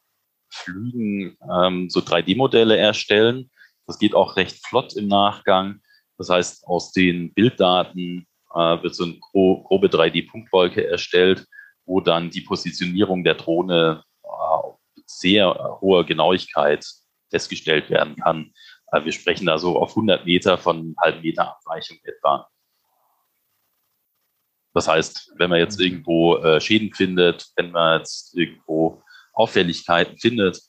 Flügen 0.54 1.38
ähm, 1.52 1.90
so 1.90 2.00
3D-Modelle 2.00 2.78
erstellen. 2.78 3.50
Das 3.88 3.98
geht 3.98 4.14
auch 4.14 4.36
recht 4.36 4.66
flott 4.66 4.96
im 4.96 5.08
Nachgang. 5.08 5.82
Das 6.18 6.30
heißt, 6.30 6.68
aus 6.68 6.92
den 6.92 7.34
Bilddaten 7.34 8.28
äh, 8.54 8.84
wird 8.84 8.96
so 8.96 9.06
eine 9.06 9.18
grobe 9.20 9.88
3D-Punktwolke 9.88 10.88
erstellt, 10.88 11.46
wo 11.86 12.00
dann 12.00 12.30
die 12.30 12.42
Positionierung 12.42 13.24
der 13.24 13.34
Drohne 13.34 14.04
äh, 14.24 14.70
sehr 15.06 15.78
hoher 15.82 16.06
Genauigkeit 16.06 16.86
festgestellt 17.32 17.90
werden 17.90 18.16
kann. 18.16 18.54
Äh, 18.92 19.04
wir 19.06 19.12
sprechen 19.12 19.48
da 19.48 19.58
so 19.58 19.80
auf 19.80 19.92
100 19.92 20.26
Meter 20.26 20.58
von 20.60 20.96
halben 21.02 21.22
Meter 21.22 21.50
Abweichung 21.50 21.98
etwa. 22.04 22.48
Das 24.74 24.88
heißt, 24.88 25.34
wenn 25.38 25.50
man 25.50 25.60
jetzt 25.60 25.80
irgendwo 25.80 26.38
äh, 26.38 26.60
Schäden 26.60 26.94
findet, 26.94 27.48
wenn 27.56 27.72
man 27.72 28.00
jetzt 28.00 28.36
irgendwo 28.36 29.04
Auffälligkeiten 29.34 30.18
findet, 30.18 30.62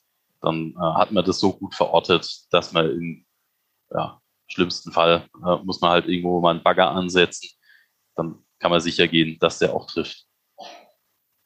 dann 0.42 0.74
äh, 0.76 0.94
hat 0.98 1.10
man 1.10 1.24
das 1.24 1.40
so 1.40 1.54
gut 1.54 1.74
verortet, 1.74 2.28
dass 2.50 2.72
man 2.72 2.90
in 2.90 3.26
ja, 3.90 4.20
schlimmsten 4.46 4.92
Fall 4.92 5.26
äh, 5.44 5.56
muss 5.64 5.80
man 5.80 5.90
halt 5.90 6.06
irgendwo 6.06 6.40
mal 6.40 6.50
einen 6.50 6.62
Bagger 6.62 6.90
ansetzen. 6.90 7.48
Dann 8.14 8.44
kann 8.58 8.70
man 8.70 8.80
sicher 8.80 9.08
gehen, 9.08 9.38
dass 9.40 9.58
der 9.58 9.72
auch 9.72 9.86
trifft. 9.86 10.26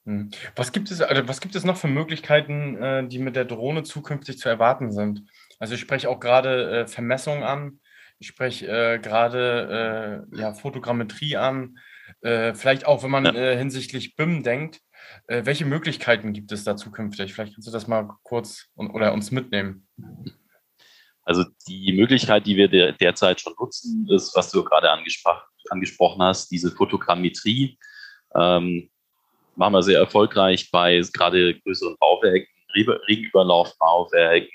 Hm. 0.04 0.30
Was 0.56 0.72
gibt 0.72 0.90
es, 0.90 1.00
also 1.00 1.28
was 1.28 1.40
gibt 1.40 1.54
es 1.54 1.64
noch 1.64 1.76
für 1.76 1.88
Möglichkeiten, 1.88 2.76
äh, 2.82 3.06
die 3.06 3.18
mit 3.18 3.36
der 3.36 3.44
Drohne 3.44 3.84
zukünftig 3.84 4.38
zu 4.38 4.48
erwarten 4.48 4.90
sind? 4.90 5.22
Also 5.60 5.74
ich 5.74 5.80
spreche 5.80 6.10
auch 6.10 6.18
gerade 6.18 6.80
äh, 6.80 6.86
Vermessung 6.86 7.44
an, 7.44 7.80
ich 8.18 8.26
spreche 8.26 8.66
äh, 8.66 8.98
gerade 8.98 10.26
ja, 10.32 10.52
Fotogrammetrie 10.52 11.36
an, 11.36 11.78
äh, 12.20 12.54
vielleicht 12.54 12.86
auch, 12.86 13.02
wenn 13.02 13.10
man 13.10 13.24
ja. 13.24 13.34
Äh, 13.34 13.56
hinsichtlich 13.56 14.16
BIM 14.16 14.42
denkt. 14.42 14.80
welche 15.26 15.64
Möglichkeiten 15.64 16.32
gibt 16.32 16.52
es 16.52 16.64
da 16.64 16.76
zukünftig? 16.76 17.32
Vielleicht 17.32 17.54
kannst 17.54 17.68
du 17.68 17.72
das 17.72 17.86
mal 17.86 18.08
kurz 18.24 18.66
und, 18.74 18.90
oder 18.90 19.12
uns 19.12 19.30
mitnehmen. 19.30 19.86
Also 21.22 21.44
die 21.66 21.92
Möglichkeit, 21.92 22.46
die 22.46 22.56
wir 22.56 22.68
der, 22.68 22.92
derzeit 22.92 23.40
schon 23.40 23.54
nutzen, 23.58 24.08
ist, 24.10 24.34
was 24.34 24.50
du 24.50 24.64
gerade 24.64 24.90
angespro 24.90 25.32
angesprochen 25.70 26.22
hast, 26.22 26.50
diese 26.50 26.70
Fotogrammetrie. 26.70 27.78
Ähm, 28.34 28.90
machen 29.56 29.74
wir 29.74 29.82
sehr 29.82 29.98
erfolgreich 29.98 30.70
bei 30.70 31.02
gerade 31.12 31.58
größeren 31.60 31.96
Bauwerken, 31.98 32.48
Regenüberlaufbauwerken, 32.74 34.48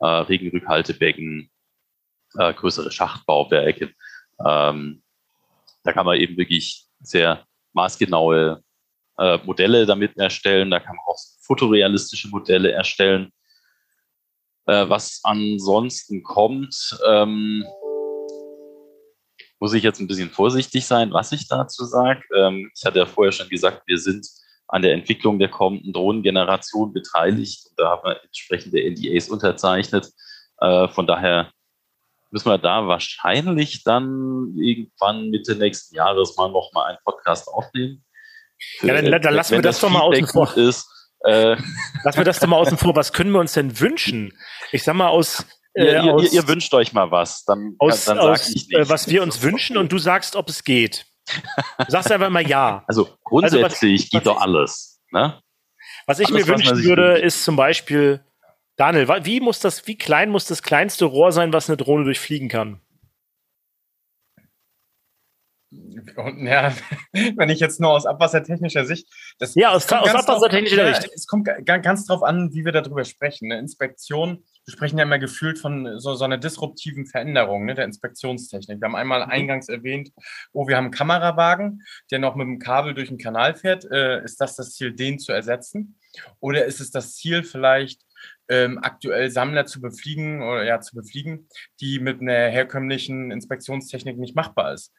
äh, 0.00 0.06
Regenrückhaltebecken, 0.06 1.50
äh, 2.38 2.54
größere 2.54 2.92
Schachtbauwerke. 2.92 3.92
Ähm, 4.44 5.02
da 5.86 5.92
kann 5.92 6.06
man 6.06 6.18
eben 6.18 6.36
wirklich 6.36 6.84
sehr 7.00 7.46
maßgenaue 7.72 8.62
äh, 9.18 9.38
Modelle 9.44 9.86
damit 9.86 10.16
erstellen. 10.16 10.70
Da 10.70 10.80
kann 10.80 10.96
man 10.96 11.04
auch 11.06 11.18
fotorealistische 11.42 12.28
Modelle 12.28 12.72
erstellen. 12.72 13.32
Äh, 14.66 14.88
was 14.88 15.20
ansonsten 15.22 16.22
kommt, 16.22 16.98
ähm, 17.06 17.64
muss 19.58 19.72
ich 19.72 19.82
jetzt 19.82 20.00
ein 20.00 20.08
bisschen 20.08 20.30
vorsichtig 20.30 20.84
sein, 20.84 21.12
was 21.12 21.32
ich 21.32 21.48
dazu 21.48 21.84
sage. 21.84 22.22
Ähm, 22.36 22.70
ich 22.76 22.84
hatte 22.84 22.98
ja 22.98 23.06
vorher 23.06 23.32
schon 23.32 23.48
gesagt, 23.48 23.82
wir 23.86 23.98
sind 23.98 24.26
an 24.68 24.82
der 24.82 24.92
Entwicklung 24.92 25.38
der 25.38 25.48
kommenden 25.48 25.92
Drohnengeneration 25.92 26.92
beteiligt. 26.92 27.64
Und 27.70 27.78
da 27.78 27.90
haben 27.90 28.02
wir 28.04 28.22
entsprechende 28.24 28.82
NDAs 28.90 29.28
unterzeichnet. 29.28 30.10
Äh, 30.60 30.88
von 30.88 31.06
daher 31.06 31.52
müssen 32.30 32.48
wir 32.48 32.58
da 32.58 32.86
wahrscheinlich 32.86 33.84
dann 33.84 34.54
irgendwann 34.56 35.30
Mitte 35.30 35.56
nächsten 35.56 35.94
Jahres 35.94 36.36
mal 36.36 36.50
noch 36.50 36.70
mal 36.72 36.86
einen 36.86 36.98
Podcast 37.04 37.48
aufnehmen. 37.48 38.04
Für, 38.78 38.88
ja, 38.88 39.00
dann, 39.00 39.22
dann 39.22 39.34
lassen 39.34 39.52
wir 39.52 39.62
das, 39.62 39.76
das 39.76 39.80
doch 39.82 39.90
mal 39.90 40.00
außen 40.00 40.26
vor. 40.26 40.56
Ist, 40.56 40.88
äh, 41.24 41.56
Lass 42.04 42.16
mir 42.16 42.24
das 42.24 42.38
doch 42.40 42.48
mal 42.48 42.56
außen 42.56 42.78
vor. 42.78 42.96
Was 42.96 43.12
können 43.12 43.30
wir 43.30 43.40
uns 43.40 43.52
denn 43.52 43.78
wünschen? 43.80 44.32
Ich 44.72 44.82
sag 44.82 44.94
mal 44.94 45.08
aus. 45.08 45.44
Äh, 45.74 45.92
ihr, 45.92 46.14
aus, 46.14 46.32
ihr, 46.32 46.48
wünscht 46.48 46.72
euch 46.72 46.94
mal 46.94 47.10
was, 47.10 47.44
dann, 47.44 47.74
aus, 47.78 48.06
dann 48.06 48.16
sag 48.16 48.24
aus, 48.24 48.48
ich 48.48 48.68
nicht. 48.68 48.74
Äh, 48.74 48.88
was 48.88 49.08
wir 49.08 49.22
uns 49.22 49.42
wünschen 49.42 49.76
und 49.76 49.92
du 49.92 49.98
sagst, 49.98 50.34
ob 50.34 50.48
es 50.48 50.64
geht. 50.64 51.06
Du 51.78 51.84
sagst 51.88 52.10
einfach 52.10 52.30
mal 52.30 52.46
ja. 52.46 52.82
Also 52.88 53.10
grundsätzlich 53.22 53.64
also 53.64 53.72
was, 53.72 54.10
geht 54.10 54.14
was 54.14 54.22
doch 54.22 54.40
alles. 54.40 55.00
Ne? 55.10 55.38
Was 56.06 56.18
ich 56.18 56.28
alles, 56.28 56.46
mir 56.46 56.52
wünschen 56.52 56.82
würde, 56.84 57.18
ist 57.18 57.44
zum 57.44 57.56
Beispiel, 57.56 58.24
Daniel, 58.76 59.08
wie 59.24 59.40
muss 59.40 59.60
das, 59.60 59.86
wie 59.86 59.96
klein 59.96 60.30
muss 60.30 60.46
das 60.46 60.62
kleinste 60.62 61.06
Rohr 61.06 61.32
sein, 61.32 61.52
was 61.52 61.68
eine 61.68 61.78
Drohne 61.78 62.04
durchfliegen 62.04 62.48
kann? 62.48 62.80
Und 66.16 66.46
ja, 66.46 66.72
wenn 67.12 67.48
ich 67.48 67.60
jetzt 67.60 67.80
nur 67.80 67.90
aus 67.90 68.06
abwassertechnischer 68.06 68.84
Sicht. 68.84 69.08
Das, 69.38 69.54
ja, 69.54 69.70
aus, 69.70 69.90
aus 69.90 70.14
abwassertechnischer 70.14 70.94
Sicht. 70.94 71.06
Ja, 71.06 71.12
es 71.14 71.26
kommt 71.26 71.48
ganz 71.64 72.06
drauf 72.06 72.22
an, 72.22 72.52
wie 72.52 72.64
wir 72.64 72.72
darüber 72.72 73.04
sprechen. 73.04 73.50
Eine 73.50 73.60
Inspektion, 73.60 74.44
wir 74.64 74.72
sprechen 74.72 74.98
ja 74.98 75.04
immer 75.04 75.18
gefühlt 75.18 75.58
von 75.58 75.98
so, 75.98 76.14
so 76.14 76.24
einer 76.24 76.38
disruptiven 76.38 77.06
Veränderung 77.06 77.64
ne, 77.64 77.74
der 77.74 77.84
Inspektionstechnik. 77.84 78.80
Wir 78.80 78.86
haben 78.86 78.96
einmal 78.96 79.24
mhm. 79.24 79.30
eingangs 79.30 79.68
erwähnt, 79.68 80.12
oh, 80.52 80.68
wir 80.68 80.76
haben 80.76 80.86
einen 80.86 80.94
Kamerawagen, 80.94 81.82
der 82.10 82.18
noch 82.18 82.36
mit 82.36 82.46
dem 82.46 82.58
Kabel 82.58 82.94
durch 82.94 83.08
den 83.08 83.18
Kanal 83.18 83.54
fährt. 83.54 83.84
Äh, 83.90 84.22
ist 84.24 84.40
das 84.40 84.56
das 84.56 84.72
Ziel, 84.74 84.92
den 84.92 85.18
zu 85.18 85.32
ersetzen? 85.32 85.98
Oder 86.40 86.64
ist 86.64 86.80
es 86.80 86.90
das 86.90 87.14
Ziel 87.14 87.42
vielleicht, 87.42 88.05
ähm, 88.48 88.78
aktuell 88.82 89.30
Sammler 89.30 89.66
zu 89.66 89.80
befliegen 89.80 90.42
oder 90.42 90.64
ja 90.64 90.80
zu 90.80 90.94
befliegen, 90.94 91.48
die 91.80 91.98
mit 91.98 92.20
einer 92.20 92.48
herkömmlichen 92.48 93.30
Inspektionstechnik 93.30 94.18
nicht 94.18 94.36
machbar 94.36 94.72
ist. 94.72 94.92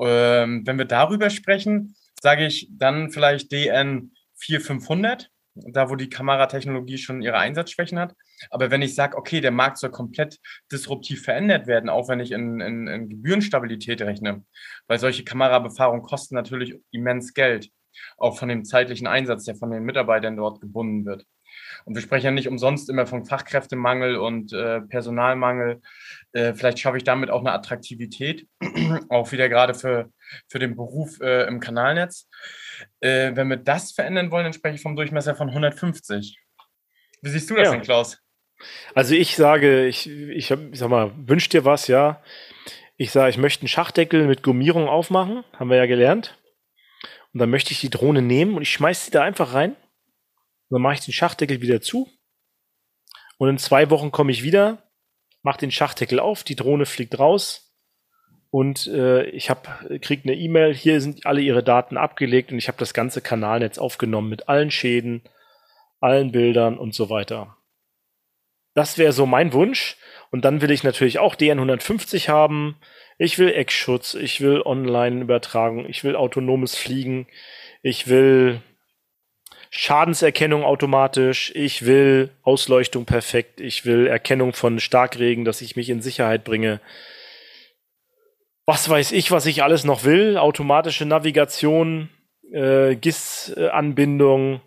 Ähm, 0.00 0.66
wenn 0.66 0.78
wir 0.78 0.86
darüber 0.86 1.30
sprechen, 1.30 1.94
sage 2.20 2.46
ich 2.46 2.68
dann 2.70 3.10
vielleicht 3.10 3.52
DN 3.52 4.12
4500, 4.36 5.30
da 5.54 5.90
wo 5.90 5.96
die 5.96 6.08
Kameratechnologie 6.08 6.98
schon 6.98 7.22
ihre 7.22 7.38
Einsatzschwächen 7.38 7.98
hat. 7.98 8.14
Aber 8.50 8.70
wenn 8.70 8.82
ich 8.82 8.94
sage, 8.94 9.16
okay, 9.16 9.40
der 9.40 9.50
Markt 9.50 9.78
soll 9.78 9.90
komplett 9.90 10.38
disruptiv 10.72 11.22
verändert 11.22 11.66
werden, 11.66 11.90
auch 11.90 12.08
wenn 12.08 12.20
ich 12.20 12.32
in, 12.32 12.60
in, 12.60 12.86
in 12.86 13.08
Gebührenstabilität 13.08 14.00
rechne, 14.02 14.44
weil 14.86 14.98
solche 14.98 15.24
Kamerabefahrungen 15.24 16.02
kosten 16.02 16.34
natürlich 16.34 16.76
immens 16.90 17.34
Geld. 17.34 17.70
auch 18.18 18.38
von 18.38 18.48
dem 18.48 18.64
zeitlichen 18.64 19.08
Einsatz, 19.08 19.44
der 19.44 19.56
von 19.56 19.70
den 19.70 19.82
Mitarbeitern 19.82 20.36
dort 20.36 20.60
gebunden 20.60 21.04
wird. 21.04 21.26
Und 21.84 21.94
wir 21.94 22.02
sprechen 22.02 22.26
ja 22.26 22.30
nicht 22.30 22.48
umsonst 22.48 22.88
immer 22.88 23.06
von 23.06 23.24
Fachkräftemangel 23.24 24.16
und 24.16 24.52
äh, 24.52 24.80
Personalmangel. 24.80 25.80
Äh, 26.32 26.54
vielleicht 26.54 26.78
schaffe 26.78 26.96
ich 26.96 27.04
damit 27.04 27.30
auch 27.30 27.40
eine 27.40 27.52
Attraktivität, 27.52 28.46
auch 29.08 29.32
wieder 29.32 29.48
gerade 29.48 29.74
für, 29.74 30.10
für 30.48 30.58
den 30.58 30.76
Beruf 30.76 31.20
äh, 31.20 31.46
im 31.46 31.60
Kanalnetz. 31.60 32.28
Äh, 33.00 33.32
wenn 33.34 33.48
wir 33.48 33.56
das 33.56 33.92
verändern 33.92 34.30
wollen, 34.30 34.44
dann 34.44 34.52
spreche 34.52 34.76
ich 34.76 34.82
vom 34.82 34.96
Durchmesser 34.96 35.34
von 35.34 35.48
150. 35.48 36.38
Wie 37.22 37.30
siehst 37.30 37.50
du 37.50 37.54
das 37.54 37.68
ja. 37.68 37.72
denn, 37.72 37.82
Klaus? 37.82 38.18
Also 38.94 39.14
ich 39.14 39.36
sage, 39.36 39.86
ich, 39.86 40.08
ich, 40.08 40.50
ich 40.50 40.78
sag 40.78 40.88
mal, 40.88 41.12
wünsch 41.16 41.48
dir 41.48 41.64
was, 41.64 41.86
ja. 41.86 42.22
Ich 42.96 43.12
sage, 43.12 43.30
ich 43.30 43.38
möchte 43.38 43.62
einen 43.62 43.68
Schachdeckel 43.68 44.26
mit 44.26 44.42
Gummierung 44.42 44.88
aufmachen, 44.88 45.44
haben 45.58 45.70
wir 45.70 45.78
ja 45.78 45.86
gelernt. 45.86 46.38
Und 47.32 47.40
dann 47.40 47.50
möchte 47.50 47.72
ich 47.72 47.80
die 47.80 47.90
Drohne 47.90 48.22
nehmen 48.22 48.56
und 48.56 48.62
ich 48.62 48.70
schmeiße 48.70 49.06
sie 49.06 49.10
da 49.10 49.22
einfach 49.22 49.54
rein. 49.54 49.76
Dann 50.70 50.82
mache 50.82 50.94
ich 50.94 51.00
den 51.00 51.12
Schachdeckel 51.12 51.60
wieder 51.60 51.80
zu. 51.80 52.08
Und 53.38 53.48
in 53.48 53.58
zwei 53.58 53.90
Wochen 53.90 54.10
komme 54.10 54.32
ich 54.32 54.42
wieder, 54.42 54.90
mache 55.42 55.58
den 55.58 55.70
Schachdeckel 55.70 56.20
auf, 56.20 56.44
die 56.44 56.56
Drohne 56.56 56.86
fliegt 56.86 57.18
raus 57.18 57.70
und 58.50 58.88
äh, 58.88 59.24
ich 59.30 59.48
habe 59.48 59.98
krieg 60.00 60.22
eine 60.24 60.34
E-Mail. 60.34 60.74
Hier 60.74 61.00
sind 61.00 61.24
alle 61.24 61.40
ihre 61.40 61.62
Daten 61.62 61.96
abgelegt 61.96 62.50
und 62.50 62.58
ich 62.58 62.68
habe 62.68 62.78
das 62.78 62.92
ganze 62.92 63.20
Kanalnetz 63.20 63.78
aufgenommen 63.78 64.28
mit 64.28 64.48
allen 64.48 64.72
Schäden, 64.72 65.22
allen 66.00 66.32
Bildern 66.32 66.76
und 66.76 66.94
so 66.94 67.10
weiter. 67.10 67.56
Das 68.74 68.98
wäre 68.98 69.12
so 69.12 69.24
mein 69.26 69.52
Wunsch. 69.52 69.96
Und 70.32 70.44
dann 70.44 70.60
will 70.60 70.70
ich 70.70 70.84
natürlich 70.84 71.18
auch 71.18 71.34
DN150 71.34 72.28
haben. 72.28 72.76
Ich 73.18 73.38
will 73.38 73.52
Eckschutz, 73.52 74.14
ich 74.14 74.40
will 74.40 74.62
Online-Übertragung, 74.62 75.88
ich 75.88 76.04
will 76.04 76.16
autonomes 76.16 76.76
Fliegen, 76.76 77.26
ich 77.82 78.08
will 78.08 78.62
Schadenserkennung 79.70 80.64
automatisch, 80.64 81.52
ich 81.54 81.86
will 81.86 82.30
Ausleuchtung 82.42 83.04
perfekt, 83.04 83.60
ich 83.60 83.86
will 83.86 84.08
Erkennung 84.08 84.52
von 84.52 84.80
Starkregen, 84.80 85.44
dass 85.44 85.60
ich 85.60 85.76
mich 85.76 85.88
in 85.88 86.02
Sicherheit 86.02 86.42
bringe. 86.42 86.80
Was 88.66 88.88
weiß 88.88 89.12
ich, 89.12 89.30
was 89.30 89.46
ich 89.46 89.62
alles 89.62 89.84
noch 89.84 90.04
will? 90.04 90.36
Automatische 90.36 91.06
Navigation, 91.06 92.10
äh, 92.52 92.96
GIS-Anbindung 92.96 94.60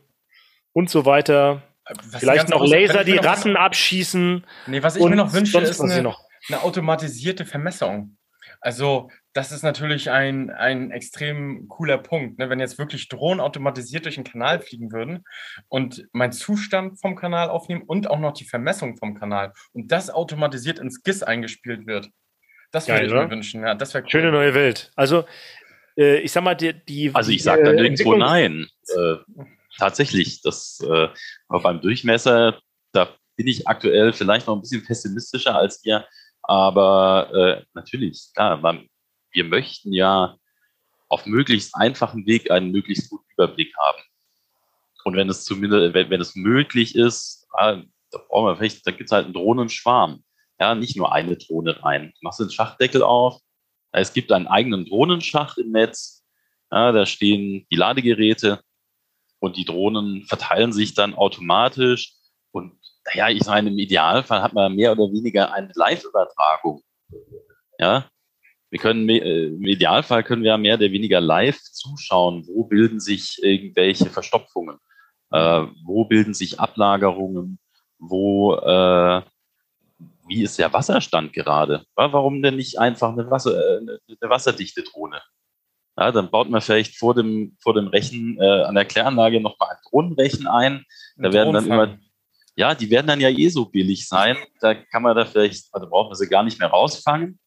und 0.71 0.89
so 0.89 1.05
weiter. 1.05 1.63
Was 1.85 2.21
Vielleicht 2.21 2.49
noch 2.49 2.65
Laser, 2.65 3.03
die 3.03 3.17
Ratten 3.17 3.57
abschießen. 3.57 4.45
Nee, 4.67 4.83
was 4.83 4.95
ich 4.95 5.03
mir 5.03 5.17
noch 5.17 5.33
wünsche, 5.33 5.59
ist 5.59 5.81
eine, 5.81 6.15
eine 6.47 6.63
automatisierte 6.63 7.45
Vermessung. 7.45 8.17
Also 8.61 9.09
das 9.33 9.51
ist 9.51 9.63
natürlich 9.63 10.11
ein, 10.11 10.51
ein 10.51 10.91
extrem 10.91 11.67
cooler 11.67 11.97
Punkt. 11.97 12.37
Ne? 12.37 12.49
Wenn 12.49 12.59
jetzt 12.59 12.77
wirklich 12.77 13.09
Drohnen 13.09 13.39
automatisiert 13.39 14.05
durch 14.05 14.15
den 14.15 14.23
Kanal 14.23 14.59
fliegen 14.59 14.91
würden 14.91 15.23
und 15.69 16.07
mein 16.13 16.31
Zustand 16.31 16.99
vom 17.01 17.15
Kanal 17.15 17.49
aufnehmen 17.49 17.81
und 17.81 18.09
auch 18.09 18.19
noch 18.19 18.33
die 18.33 18.45
Vermessung 18.45 18.95
vom 18.97 19.19
Kanal 19.19 19.53
und 19.73 19.91
das 19.91 20.11
automatisiert 20.11 20.77
ins 20.79 21.01
GIS 21.01 21.23
eingespielt 21.23 21.87
wird. 21.87 22.09
Das 22.71 22.87
würde 22.87 23.05
ich 23.05 23.11
mir 23.11 23.29
wünschen. 23.29 23.61
Ja, 23.61 23.75
das 23.75 23.93
cool. 23.93 24.03
Schöne 24.07 24.31
neue 24.31 24.53
Welt. 24.53 24.91
Also 24.95 25.25
äh, 25.97 26.19
ich 26.19 26.31
sag 26.31 26.43
mal, 26.43 26.55
die, 26.55 26.73
die 26.85 27.11
Also 27.13 27.31
ich 27.31 27.43
sage 27.43 27.63
da 27.63 27.71
äh, 27.71 27.75
nirgendwo 27.75 28.15
nein. 28.15 28.67
Äh, 28.95 29.15
tatsächlich, 29.77 30.41
das 30.41 30.79
äh, 30.87 31.07
beim 31.47 31.81
Durchmesser, 31.81 32.59
da 32.91 33.09
bin 33.35 33.47
ich 33.47 33.67
aktuell 33.67 34.13
vielleicht 34.13 34.47
noch 34.47 34.55
ein 34.55 34.61
bisschen 34.61 34.85
pessimistischer 34.85 35.55
als 35.55 35.83
ihr, 35.83 36.05
aber 36.43 37.31
äh, 37.33 37.65
natürlich, 37.73 38.29
klar, 38.35 38.57
man, 38.57 38.87
wir 39.33 39.43
möchten 39.43 39.91
ja 39.91 40.37
auf 41.09 41.25
möglichst 41.25 41.75
einfachen 41.75 42.25
Weg 42.25 42.49
einen 42.49 42.71
möglichst 42.71 43.09
guten 43.09 43.29
Überblick 43.33 43.75
haben. 43.77 44.01
Und 45.03 45.15
wenn 45.15 45.29
es 45.29 45.43
zumindest, 45.43 45.93
wenn, 45.93 46.09
wenn 46.09 46.21
es 46.21 46.35
möglich 46.35 46.95
ist, 46.95 47.47
ah, 47.53 47.81
da 48.11 48.19
da 48.29 48.91
gibt 48.91 49.09
es 49.09 49.11
halt 49.11 49.25
einen 49.25 49.33
Drohnenschwarm. 49.33 50.23
Ja, 50.59 50.75
nicht 50.75 50.95
nur 50.95 51.11
eine 51.11 51.35
Drohne 51.35 51.83
rein. 51.83 52.13
Du 52.13 52.19
machst 52.21 52.39
den 52.39 52.49
Schachdeckel 52.49 53.03
auf. 53.03 53.39
Es 53.91 54.13
gibt 54.13 54.31
einen 54.31 54.47
eigenen 54.47 54.85
Drohnenschacht 54.85 55.57
im 55.57 55.71
Netz. 55.71 56.23
Ja, 56.71 56.91
da 56.91 57.05
stehen 57.05 57.67
die 57.69 57.75
Ladegeräte 57.75 58.61
und 59.39 59.57
die 59.57 59.65
Drohnen 59.65 60.23
verteilen 60.25 60.73
sich 60.73 60.93
dann 60.93 61.13
automatisch. 61.13 62.13
Und 62.51 62.79
naja, 63.05 63.29
ich 63.29 63.45
meine, 63.45 63.69
im 63.69 63.77
Idealfall 63.77 64.41
hat 64.41 64.53
man 64.53 64.73
mehr 64.73 64.93
oder 64.93 65.11
weniger 65.11 65.53
eine 65.53 65.71
Live-Übertragung. 65.75 66.81
Ja, 67.77 68.09
wir 68.73 68.79
können 68.79 69.07
äh, 69.07 69.45
im 69.45 69.65
Idealfall 69.65 70.23
können 70.23 70.41
wir 70.41 70.49
ja 70.49 70.57
mehr 70.57 70.77
oder 70.77 70.91
weniger 70.91 71.21
live 71.21 71.61
zuschauen, 71.61 72.47
wo 72.47 72.63
bilden 72.63 72.99
sich 72.99 73.37
irgendwelche 73.43 74.07
Verstopfungen, 74.07 74.79
äh, 75.29 75.61
wo 75.85 76.05
bilden 76.05 76.33
sich 76.33 76.59
Ablagerungen, 76.59 77.59
wo 77.99 78.55
äh, 78.55 79.21
wie 80.27 80.41
ist 80.41 80.57
der 80.57 80.73
Wasserstand 80.73 81.33
gerade? 81.33 81.85
Warum 81.93 82.41
denn 82.41 82.55
nicht 82.55 82.79
einfach 82.79 83.11
eine, 83.11 83.29
Wasser, 83.29 83.55
äh, 83.55 83.77
eine 83.77 84.29
wasserdichte 84.31 84.81
Drohne? 84.81 85.21
Ja, 85.95 86.11
dann 86.11 86.31
baut 86.31 86.49
man 86.49 86.59
vielleicht 86.59 86.97
vor 86.97 87.13
dem, 87.13 87.55
vor 87.61 87.75
dem 87.75 87.89
Rechen 87.89 88.39
äh, 88.41 88.63
an 88.63 88.73
der 88.73 88.85
Kläranlage 88.85 89.39
nochmal 89.39 89.69
ein 89.69 89.81
Drohnenrechen 89.87 90.47
ein. 90.47 90.83
Da 91.17 91.27
ein 91.27 91.33
werden 91.33 91.53
dann 91.53 91.65
immer, 91.67 91.99
ja, 92.55 92.73
die 92.73 92.89
werden 92.89 93.05
dann 93.05 93.21
ja 93.21 93.29
eh 93.29 93.49
so 93.49 93.65
billig 93.65 94.07
sein. 94.07 94.35
Da 94.61 94.73
kann 94.73 95.03
man 95.03 95.15
da 95.15 95.25
vielleicht, 95.25 95.67
also 95.71 95.87
braucht 95.87 96.09
man 96.09 96.15
sie 96.15 96.27
gar 96.27 96.41
nicht 96.41 96.59
mehr 96.59 96.69
rausfangen. 96.69 97.39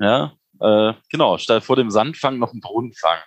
Ja, 0.00 0.32
äh, 0.60 0.94
genau, 1.10 1.38
statt 1.38 1.64
vor 1.64 1.76
dem 1.76 1.90
Sandfang 1.90 2.38
noch 2.38 2.52
einen 2.52 2.60
Brunnenfang. 2.60 3.18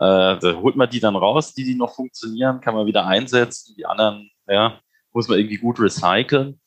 Äh, 0.00 0.38
da 0.38 0.54
holt 0.60 0.76
man 0.76 0.88
die 0.88 1.00
dann 1.00 1.16
raus, 1.16 1.54
die, 1.54 1.64
die 1.64 1.74
noch 1.74 1.94
funktionieren, 1.94 2.60
kann 2.60 2.74
man 2.74 2.86
wieder 2.86 3.06
einsetzen. 3.06 3.74
Die 3.76 3.86
anderen, 3.86 4.30
ja, 4.46 4.80
muss 5.12 5.28
man 5.28 5.38
irgendwie 5.38 5.56
gut 5.56 5.80
recyceln. 5.80 6.60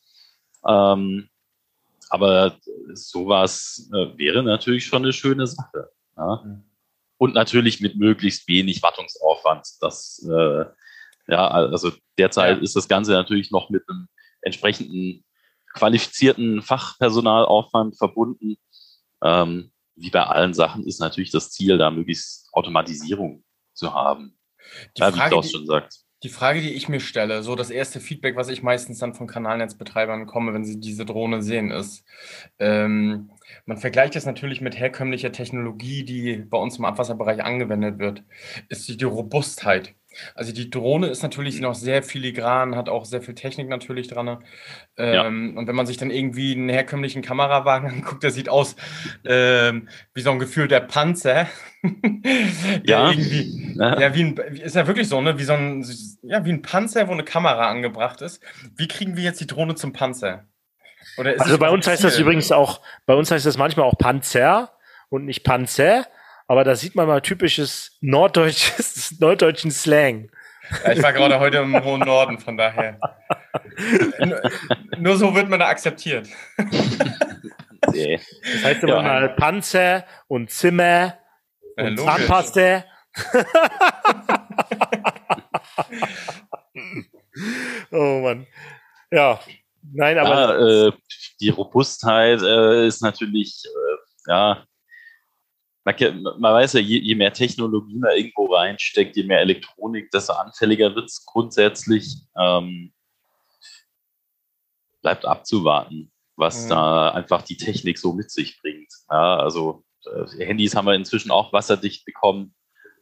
Ähm, 0.66 1.28
aber 2.10 2.56
sowas 2.92 3.88
äh, 3.92 4.18
wäre 4.18 4.42
natürlich 4.42 4.84
schon 4.84 5.02
eine 5.02 5.14
schöne 5.14 5.46
Sache. 5.46 5.90
Ja? 6.16 6.42
Mhm. 6.44 6.64
Und 7.16 7.34
natürlich 7.34 7.80
mit 7.80 7.96
möglichst 7.96 8.46
wenig 8.48 8.82
Wartungsaufwand. 8.82 9.66
Das, 9.80 10.22
äh, 10.28 10.64
ja, 11.28 11.48
also 11.48 11.92
derzeit 12.18 12.58
ja. 12.58 12.62
ist 12.62 12.76
das 12.76 12.88
Ganze 12.88 13.12
natürlich 13.12 13.50
noch 13.50 13.70
mit 13.70 13.88
einem 13.88 14.08
entsprechenden 14.42 15.24
qualifizierten 15.72 16.60
Fachpersonalaufwand 16.60 17.96
verbunden. 17.96 18.56
Ähm, 19.22 19.71
wie 19.96 20.10
bei 20.10 20.22
allen 20.22 20.54
Sachen 20.54 20.86
ist 20.86 21.00
natürlich 21.00 21.30
das 21.30 21.50
Ziel, 21.50 21.78
da 21.78 21.90
möglichst 21.90 22.48
Automatisierung 22.52 23.44
zu 23.74 23.94
haben. 23.94 24.38
Die 24.96 25.00
ja, 25.00 25.12
Frage, 25.12 25.36
wie 25.36 25.48
schon 25.48 25.66
sagt. 25.66 25.94
Die 26.22 26.28
Frage, 26.28 26.60
die 26.60 26.72
ich 26.72 26.88
mir 26.88 27.00
stelle, 27.00 27.42
so 27.42 27.56
das 27.56 27.70
erste 27.70 27.98
Feedback, 27.98 28.36
was 28.36 28.48
ich 28.48 28.62
meistens 28.62 29.00
dann 29.00 29.14
von 29.14 29.26
Kanalnetzbetreibern 29.26 30.26
bekomme, 30.26 30.54
wenn 30.54 30.64
sie 30.64 30.78
diese 30.78 31.04
Drohne 31.04 31.42
sehen, 31.42 31.72
ist, 31.72 32.04
ähm, 32.60 33.30
man 33.66 33.76
vergleicht 33.76 34.14
das 34.14 34.24
natürlich 34.24 34.60
mit 34.60 34.78
herkömmlicher 34.78 35.32
Technologie, 35.32 36.04
die 36.04 36.36
bei 36.36 36.58
uns 36.58 36.78
im 36.78 36.84
Abwasserbereich 36.84 37.42
angewendet 37.42 37.98
wird, 37.98 38.22
ist 38.68 38.88
die 38.88 39.04
Robustheit. 39.04 39.96
Also 40.34 40.52
die 40.52 40.70
Drohne 40.70 41.08
ist 41.08 41.22
natürlich 41.22 41.60
noch 41.60 41.74
sehr 41.74 42.02
filigran, 42.02 42.76
hat 42.76 42.88
auch 42.88 43.04
sehr 43.04 43.22
viel 43.22 43.34
Technik 43.34 43.68
natürlich 43.68 44.08
dran. 44.08 44.42
Ähm, 44.96 45.14
ja. 45.14 45.26
Und 45.26 45.66
wenn 45.66 45.74
man 45.74 45.86
sich 45.86 45.96
dann 45.96 46.10
irgendwie 46.10 46.52
einen 46.52 46.68
herkömmlichen 46.68 47.22
Kamerawagen 47.22 47.90
anguckt, 47.92 48.22
der 48.22 48.30
sieht 48.30 48.48
aus 48.48 48.76
ähm, 49.24 49.88
wie 50.14 50.20
so 50.20 50.30
ein 50.30 50.38
Gefühl 50.38 50.68
der 50.68 50.80
Panzer. 50.80 51.48
ja. 52.84 53.10
Irgendwie, 53.10 53.76
ja. 53.78 54.00
ja, 54.00 54.14
wie 54.14 54.24
ein, 54.24 54.36
ist 54.36 54.76
ja 54.76 54.86
wirklich 54.86 55.08
so, 55.08 55.20
ne? 55.20 55.38
Wie 55.38 55.44
so 55.44 55.54
ein, 55.54 55.84
ja, 56.22 56.44
wie 56.44 56.52
ein 56.52 56.62
Panzer, 56.62 57.08
wo 57.08 57.12
eine 57.12 57.24
Kamera 57.24 57.68
angebracht 57.68 58.22
ist. 58.22 58.42
Wie 58.76 58.88
kriegen 58.88 59.16
wir 59.16 59.24
jetzt 59.24 59.40
die 59.40 59.46
Drohne 59.46 59.74
zum 59.74 59.92
Panzer? 59.92 60.46
also 61.16 61.58
bei 61.58 61.70
uns 61.70 61.86
heißt 61.86 62.04
das 62.04 62.18
übrigens 62.18 62.52
auch, 62.52 62.80
bei 63.06 63.14
uns 63.14 63.30
heißt 63.30 63.44
das 63.44 63.58
manchmal 63.58 63.86
auch 63.86 63.98
Panzer 63.98 64.72
und 65.08 65.24
nicht 65.24 65.44
Panzer. 65.44 66.06
Aber 66.52 66.64
da 66.64 66.76
sieht 66.76 66.94
man 66.94 67.06
mal 67.06 67.22
typisches 67.22 67.96
norddeutsches, 68.02 69.16
norddeutschen 69.20 69.70
Slang. 69.70 70.30
Ja, 70.84 70.92
ich 70.92 71.02
war 71.02 71.14
gerade 71.14 71.40
heute 71.40 71.56
im 71.56 71.82
hohen 71.82 72.02
Norden, 72.02 72.38
von 72.38 72.58
daher. 72.58 73.00
Nur 74.98 75.16
so 75.16 75.34
wird 75.34 75.48
man 75.48 75.60
da 75.60 75.68
akzeptiert. 75.68 76.28
Nee. 77.90 78.20
Das 78.42 78.64
heißt 78.64 78.82
immer 78.82 78.96
ja. 78.96 79.02
mal 79.02 79.30
Panzer 79.30 80.04
und 80.28 80.50
Zimmer 80.50 81.16
ja, 81.78 81.86
und 81.86 81.98
Zahnpasta. 81.98 82.84
oh 87.92 88.20
Mann. 88.20 88.46
Ja, 89.10 89.40
nein, 89.90 90.18
aber. 90.18 90.58
Ja, 90.60 90.88
äh, 90.88 90.92
die 91.40 91.48
Robustheit 91.48 92.42
äh, 92.42 92.86
ist 92.86 93.00
natürlich, 93.00 93.64
äh, 93.64 93.96
ja, 94.30 94.66
man, 95.84 96.22
man 96.22 96.54
weiß 96.54 96.74
ja, 96.74 96.80
je, 96.80 96.98
je, 96.98 97.14
mehr 97.14 97.32
Technologie 97.32 97.98
man 97.98 98.16
irgendwo 98.16 98.54
reinsteckt, 98.54 99.16
je 99.16 99.24
mehr 99.24 99.40
Elektronik, 99.40 100.10
desto 100.10 100.34
anfälliger 100.34 100.94
wird 100.94 101.06
es 101.06 101.24
grundsätzlich. 101.24 102.16
Ähm, 102.36 102.92
bleibt 105.02 105.24
abzuwarten, 105.24 106.12
was 106.36 106.64
mhm. 106.64 106.68
da 106.70 107.10
einfach 107.10 107.42
die 107.42 107.56
Technik 107.56 107.98
so 107.98 108.12
mit 108.12 108.30
sich 108.30 108.60
bringt. 108.60 108.92
Ja, 109.10 109.36
also 109.38 109.84
äh, 110.06 110.46
Handys 110.46 110.74
haben 110.74 110.86
wir 110.86 110.94
inzwischen 110.94 111.30
auch 111.30 111.52
wasserdicht 111.52 112.04
bekommen. 112.04 112.54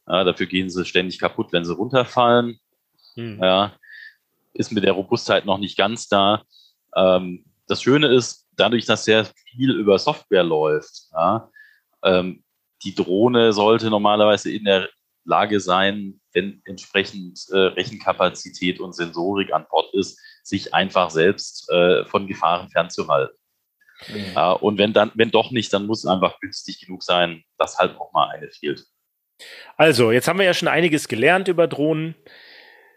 Ja, 0.07 0.25
dafür 0.25 0.47
gehen 0.47 0.71
sie 0.71 0.85
ständig 0.85 1.19
kaputt, 1.19 1.53
wenn 1.53 1.65
sie 1.65 1.75
runterfallen. 1.75 2.59
Hm. 3.15 3.39
Ja, 3.43 3.77
ist 4.55 4.73
mit 4.73 4.85
der 4.85 4.93
Robustheit 4.93 5.45
noch 5.45 5.59
nicht 5.59 5.77
ganz 5.77 6.09
da. 6.09 6.43
Ähm, 6.97 7.45
das 7.67 7.83
Schöne 7.83 8.09
ist, 8.09 8.49
dadurch, 8.57 8.87
dass 8.87 9.05
sehr 9.05 9.25
viel 9.25 9.71
über 9.71 9.99
Software 9.99 10.43
läuft, 10.43 11.09
ähm, 12.03 12.43
die 12.83 12.95
Drohne 12.95 13.53
sollte 13.53 13.91
normalerweise 13.91 14.51
in 14.51 14.65
der 14.65 14.89
Lage 15.25 15.61
sein, 15.61 16.21
wenn 16.33 16.63
entsprechend 16.65 17.47
äh, 17.51 17.57
Rechenkapazität 17.57 18.81
und 18.81 18.95
Sensorik 18.95 19.53
an 19.53 19.67
Bord 19.69 19.93
ist, 19.95 20.19
sich 20.43 20.73
einfach 20.75 21.11
selbst 21.11 21.71
äh, 21.71 22.05
von 22.07 22.27
Gefahren 22.27 22.71
fernzuhalten. 22.71 23.37
Mhm. 24.09 24.37
Äh, 24.37 24.53
und 24.55 24.79
wenn 24.79 24.93
dann, 24.93 25.13
wenn 25.15 25.31
doch 25.31 25.51
nicht, 25.51 25.73
dann 25.73 25.87
muss 25.87 26.05
es 26.05 26.11
einfach 26.11 26.41
günstig 26.41 26.81
genug 26.81 27.03
sein, 27.03 27.45
dass 27.59 27.79
halt 27.79 27.99
auch 27.99 28.13
mal 28.13 28.31
eine 28.31 28.51
fehlt. 28.51 28.85
Also, 29.77 30.13
jetzt 30.13 30.29
haben 30.29 30.39
wir 30.39 30.47
ja 30.47 30.55
schon 30.55 30.69
einiges 30.69 31.09
gelernt 31.09 31.49
über 31.49 31.67
Drohnen. 31.67 32.15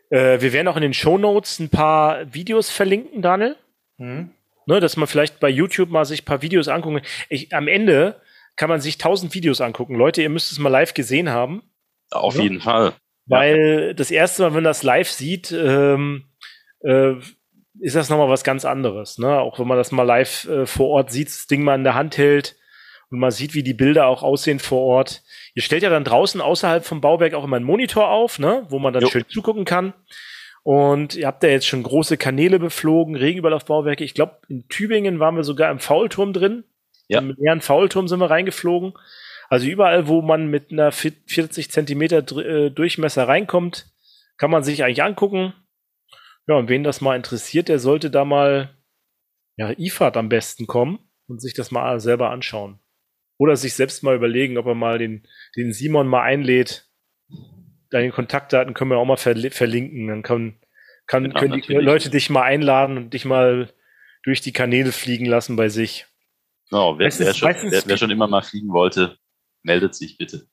Äh, 0.10 0.42
wir 0.42 0.54
werden 0.54 0.68
auch 0.68 0.76
in 0.76 0.82
den 0.82 0.94
Show 0.94 1.18
Notes 1.18 1.60
ein 1.60 1.70
paar 1.70 2.34
Videos 2.34 2.70
verlinken, 2.70 3.22
Daniel. 3.22 3.58
Mhm. 3.98 4.32
Ne, 4.66 4.80
dass 4.80 4.96
man 4.96 5.08
vielleicht 5.08 5.42
bei 5.42 5.50
YouTube 5.50 5.90
mal 5.90 6.06
sich 6.06 6.22
ein 6.22 6.26
paar 6.26 6.42
Videos 6.42 6.70
angucken. 6.70 7.02
Ich, 7.28 7.54
am 7.54 7.68
Ende 7.68 8.22
kann 8.56 8.70
man 8.70 8.82
sich 8.82 8.98
tausend 8.98 9.34
Videos 9.34 9.62
angucken. 9.62 9.96
Leute, 9.96 10.22
ihr 10.22 10.30
müsst 10.30 10.52
es 10.52 10.60
mal 10.60 10.70
live 10.70 10.94
gesehen 10.94 11.30
haben. 11.30 11.64
Auf 12.12 12.36
ja? 12.36 12.44
jeden 12.44 12.62
Fall. 12.62 12.94
Weil 13.26 13.88
ja. 13.88 13.94
das 13.94 14.12
erste 14.12 14.44
Mal, 14.44 14.48
wenn 14.50 14.56
man 14.56 14.64
das 14.66 14.84
live 14.84 15.10
sieht, 15.10 15.52
ähm, 15.52 16.26
äh, 16.82 17.14
ist 17.80 17.96
das 17.96 18.10
nochmal 18.10 18.30
was 18.30 18.44
ganz 18.44 18.66
anderes. 18.66 19.18
Ne? 19.18 19.40
Auch 19.40 19.60
wenn 19.60 19.68
man 19.68 19.78
das 19.78 19.92
mal 19.92 20.04
live 20.04 20.46
äh, 20.48 20.66
vor 20.66 20.90
Ort 20.90 21.12
sieht, 21.12 21.28
das 21.28 21.48
Ding 21.48 21.64
mal 21.64 21.76
in 21.76 21.84
der 21.84 21.96
Hand 21.96 22.18
hält 22.18 22.56
und 23.10 23.20
man 23.20 23.32
sieht, 23.32 23.54
wie 23.54 23.64
die 23.64 23.74
Bilder 23.74 24.08
auch 24.08 24.24
aussehen 24.24 24.60
vor 24.60 24.82
Ort. 24.82 25.24
Ihr 25.56 25.62
stellt 25.62 25.84
ja 25.84 25.90
dann 25.90 26.04
draußen 26.04 26.42
außerhalb 26.42 26.86
vom 26.86 27.02
Bauwerk 27.02 27.34
auch 27.34 27.44
immer 27.44 27.58
einen 27.58 27.66
Monitor 27.66 28.10
auf, 28.10 28.40
ne? 28.40 28.66
wo 28.70 28.80
man 28.80 28.94
dann 28.94 29.04
jo. 29.04 29.10
schön 29.10 29.28
zugucken 29.28 29.66
kann. 29.66 29.94
Und 30.64 31.16
ihr 31.16 31.28
habt 31.28 31.44
ja 31.44 31.50
jetzt 31.50 31.68
schon 31.68 31.84
große 31.84 32.18
Kanäle 32.18 32.58
beflogen, 32.58 33.16
Regenüberlaufbauwerke. 33.16 34.04
Ich 34.04 34.14
glaube, 34.14 34.38
in 34.48 34.68
Tübingen 34.70 35.20
waren 35.20 35.36
wir 35.36 35.44
sogar 35.44 35.70
im 35.70 35.80
Faulturm 35.80 36.32
drin. 36.32 36.64
Ja. 37.08 37.22
Mit 37.22 37.38
leeren 37.38 37.62
Faulturm 37.62 38.08
sind 38.08 38.20
wir 38.20 38.30
reingeflogen. 38.30 38.94
Also 39.50 39.68
überall, 39.68 40.08
wo 40.08 40.22
man 40.22 40.48
mit 40.48 40.72
einer 40.72 40.92
40 40.92 41.70
Zentimeter 41.70 42.20
äh, 42.38 42.72
Durchmesser 42.72 43.28
reinkommt, 43.28 43.88
kann 44.38 44.52
man 44.52 44.64
sich 44.64 44.84
eigentlich 44.84 45.04
angucken. 45.04 45.54
Ja, 46.48 46.56
und 46.56 46.70
wen 46.70 46.84
das 46.84 47.02
mal 47.02 47.16
interessiert, 47.16 47.70
der 47.70 47.80
sollte 47.80 48.10
da 48.12 48.26
mal, 48.26 48.76
ja, 49.56 49.72
IFAD 49.78 50.18
am 50.18 50.30
besten 50.30 50.68
kommen 50.68 51.00
und 51.28 51.42
sich 51.42 51.54
das 51.54 51.72
mal 51.72 52.00
selber 52.00 52.32
anschauen. 52.32 52.80
Oder 53.38 53.56
sich 53.56 53.74
selbst 53.74 54.04
mal 54.04 54.16
überlegen, 54.16 54.58
ob 54.58 54.66
er 54.66 54.76
mal 54.76 54.98
den, 54.98 55.28
den 55.56 55.74
Simon 55.74 56.08
mal 56.08 56.24
einlädt. 56.24 56.90
Deine 57.90 58.12
Kontaktdaten 58.12 58.74
können 58.74 58.92
wir 58.92 58.98
auch 58.98 59.06
mal 59.06 59.18
verli 59.18 59.50
verlinken. 59.52 60.08
Dann 60.08 60.24
kann, 60.24 60.60
kann, 61.08 61.26
ja, 61.26 61.40
können 61.40 61.62
die 61.62 61.74
Leute 61.74 62.10
dich 62.10 62.30
mal 62.30 62.44
einladen 62.44 62.98
und 62.98 63.14
dich 63.14 63.26
mal 63.26 63.72
durch 64.24 64.42
die 64.42 64.54
Kanäle 64.54 64.92
fliegen 64.92 65.26
lassen 65.26 65.56
bei 65.56 65.70
sich. 65.70 66.08
Oh, 66.74 66.98
wer, 66.98 67.12
wer, 67.20 67.34
schon, 67.34 67.50
wer, 67.50 67.84
wer, 67.86 67.98
schon, 67.98 68.10
immer 68.10 68.28
mal 68.28 68.42
fliegen 68.42 68.70
wollte, 68.74 69.18
meldet 69.62 69.96
sich 69.96 70.18
bitte. 70.18 70.48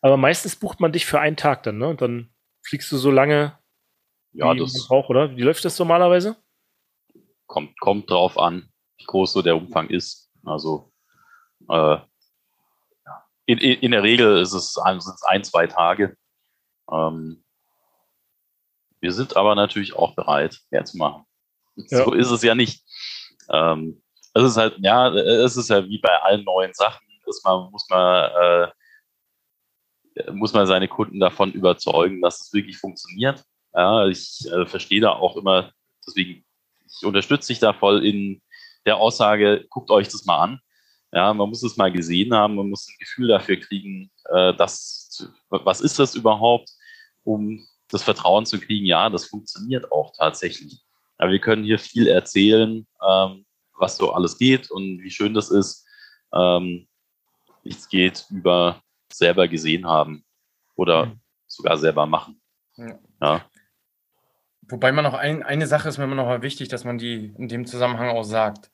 Aber 0.00 0.16
meistens 0.16 0.56
bucht 0.56 0.80
man 0.80 0.92
dich 0.92 1.06
für 1.06 1.20
einen 1.20 1.36
Tag 1.36 1.62
dann, 1.64 1.78
ne? 1.78 1.88
Und 1.88 2.00
dann 2.00 2.30
fliegst 2.62 2.90
du 2.90 2.96
so 2.96 3.10
lange, 3.10 3.58
ja, 4.32 4.54
das 4.54 4.72
man 4.72 4.88
braucht, 4.88 5.10
oder? 5.10 5.36
Wie 5.36 5.42
läuft 5.42 5.64
das 5.64 5.78
normalerweise? 5.78 6.36
Kommt, 7.46 7.78
kommt 7.80 8.10
drauf 8.10 8.38
an, 8.38 8.70
wie 8.98 9.04
groß 9.04 9.32
so 9.32 9.42
der 9.42 9.56
Umfang 9.56 9.88
ist. 9.88 10.30
Also 10.44 10.92
äh, 11.68 11.98
in, 13.46 13.58
in 13.58 13.90
der 13.92 14.02
Regel 14.02 14.40
ist 14.40 14.52
es, 14.52 14.74
sind 14.74 14.96
es 14.98 15.22
ein, 15.22 15.44
zwei 15.44 15.66
Tage. 15.66 16.16
Ähm, 16.90 17.44
wir 19.00 19.12
sind 19.12 19.36
aber 19.36 19.54
natürlich 19.54 19.94
auch 19.94 20.14
bereit, 20.14 20.60
mehr 20.70 20.84
zu 20.84 20.96
machen. 20.96 21.24
Ja. 21.76 22.04
So 22.04 22.12
ist 22.12 22.30
es 22.30 22.42
ja 22.42 22.54
nicht. 22.54 22.84
Ähm, 23.50 24.02
es 24.36 24.52
ist 24.52 24.56
halt, 24.56 24.76
ja, 24.78 25.08
es 25.14 25.56
ist 25.56 25.70
ja 25.70 25.86
wie 25.86 25.98
bei 25.98 26.22
allen 26.22 26.44
neuen 26.44 26.72
Sachen, 26.74 27.06
dass 27.24 27.42
man, 27.44 27.70
muss 27.70 27.86
man, 27.88 28.72
äh, 30.14 30.32
muss 30.32 30.52
man 30.52 30.66
seine 30.66 30.88
Kunden 30.88 31.20
davon 31.20 31.52
überzeugen, 31.52 32.22
dass 32.22 32.40
es 32.40 32.52
wirklich 32.52 32.78
funktioniert. 32.78 33.44
Ja, 33.74 34.06
ich 34.06 34.46
äh, 34.50 34.66
verstehe 34.66 35.00
da 35.00 35.10
auch 35.12 35.36
immer, 35.36 35.72
deswegen, 36.06 36.44
ich 36.86 37.04
unterstütze 37.04 37.48
dich 37.48 37.58
da 37.58 37.72
voll 37.72 38.04
in 38.06 38.40
der 38.86 38.96
Aussage, 38.96 39.66
guckt 39.68 39.90
euch 39.90 40.08
das 40.08 40.24
mal 40.24 40.38
an. 40.42 40.60
Ja, 41.12 41.32
man 41.32 41.48
muss 41.48 41.62
es 41.62 41.76
mal 41.76 41.92
gesehen 41.92 42.34
haben, 42.34 42.56
man 42.56 42.68
muss 42.68 42.88
ein 42.88 42.96
Gefühl 42.98 43.28
dafür 43.28 43.56
kriegen, 43.56 44.10
äh, 44.30 44.54
dass, 44.54 45.28
was 45.48 45.80
ist 45.80 45.98
das 45.98 46.14
überhaupt, 46.14 46.70
um 47.24 47.66
das 47.88 48.02
Vertrauen 48.02 48.46
zu 48.46 48.60
kriegen, 48.60 48.86
ja, 48.86 49.08
das 49.08 49.26
funktioniert 49.26 49.90
auch 49.92 50.12
tatsächlich. 50.16 50.80
Aber 51.18 51.30
wir 51.30 51.38
können 51.38 51.64
hier 51.64 51.78
viel 51.78 52.08
erzählen, 52.08 52.86
ähm, 53.06 53.45
was 53.78 53.96
so 53.96 54.12
alles 54.12 54.38
geht 54.38 54.70
und 54.70 55.02
wie 55.02 55.10
schön 55.10 55.34
das 55.34 55.50
ist. 55.50 55.86
Ähm, 56.32 56.88
nichts 57.64 57.88
geht 57.88 58.26
über 58.30 58.82
selber 59.12 59.48
gesehen 59.48 59.86
haben 59.86 60.24
oder 60.74 61.06
mhm. 61.06 61.20
sogar 61.46 61.76
selber 61.78 62.06
machen. 62.06 62.40
Ja. 62.76 62.98
ja. 63.20 63.50
Wobei 64.68 64.90
man 64.90 65.04
noch 65.04 65.14
ein, 65.14 65.42
eine 65.42 65.66
Sache 65.66 65.88
ist 65.88 65.98
mir 65.98 66.04
immer 66.04 66.16
noch 66.16 66.26
mal 66.26 66.42
wichtig, 66.42 66.68
dass 66.68 66.84
man 66.84 66.98
die 66.98 67.32
in 67.38 67.48
dem 67.48 67.66
Zusammenhang 67.66 68.08
auch 68.08 68.24
sagt. 68.24 68.70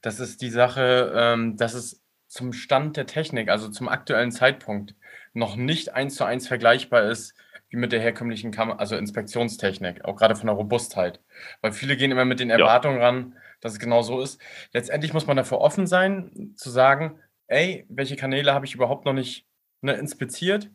Das 0.00 0.18
ist 0.18 0.40
die 0.40 0.50
Sache, 0.50 1.12
ähm, 1.14 1.56
dass 1.56 1.74
es 1.74 2.02
zum 2.28 2.52
Stand 2.52 2.96
der 2.96 3.06
Technik, 3.06 3.50
also 3.50 3.68
zum 3.68 3.88
aktuellen 3.88 4.32
Zeitpunkt, 4.32 4.94
noch 5.34 5.56
nicht 5.56 5.92
eins 5.92 6.16
zu 6.16 6.24
eins 6.24 6.48
vergleichbar 6.48 7.04
ist 7.04 7.34
wie 7.68 7.76
mit 7.76 7.92
der 7.92 8.00
herkömmlichen 8.00 8.52
Kam 8.52 8.70
also 8.70 8.96
Inspektionstechnik, 8.96 10.04
auch 10.04 10.16
gerade 10.16 10.36
von 10.36 10.46
der 10.46 10.56
Robustheit. 10.56 11.20
Weil 11.60 11.72
viele 11.72 11.96
gehen 11.96 12.10
immer 12.10 12.24
mit 12.24 12.40
den 12.40 12.50
Erwartungen 12.50 12.98
ja. 12.98 13.06
ran, 13.06 13.36
dass 13.64 13.72
es 13.72 13.78
genau 13.78 14.02
so 14.02 14.20
ist. 14.20 14.40
Letztendlich 14.72 15.14
muss 15.14 15.26
man 15.26 15.38
dafür 15.38 15.58
offen 15.58 15.86
sein, 15.86 16.52
zu 16.54 16.68
sagen, 16.68 17.18
ey, 17.46 17.86
welche 17.88 18.14
Kanäle 18.14 18.52
habe 18.52 18.66
ich 18.66 18.74
überhaupt 18.74 19.06
noch 19.06 19.14
nicht 19.14 19.46
ne, 19.80 19.94
inspiziert? 19.94 20.70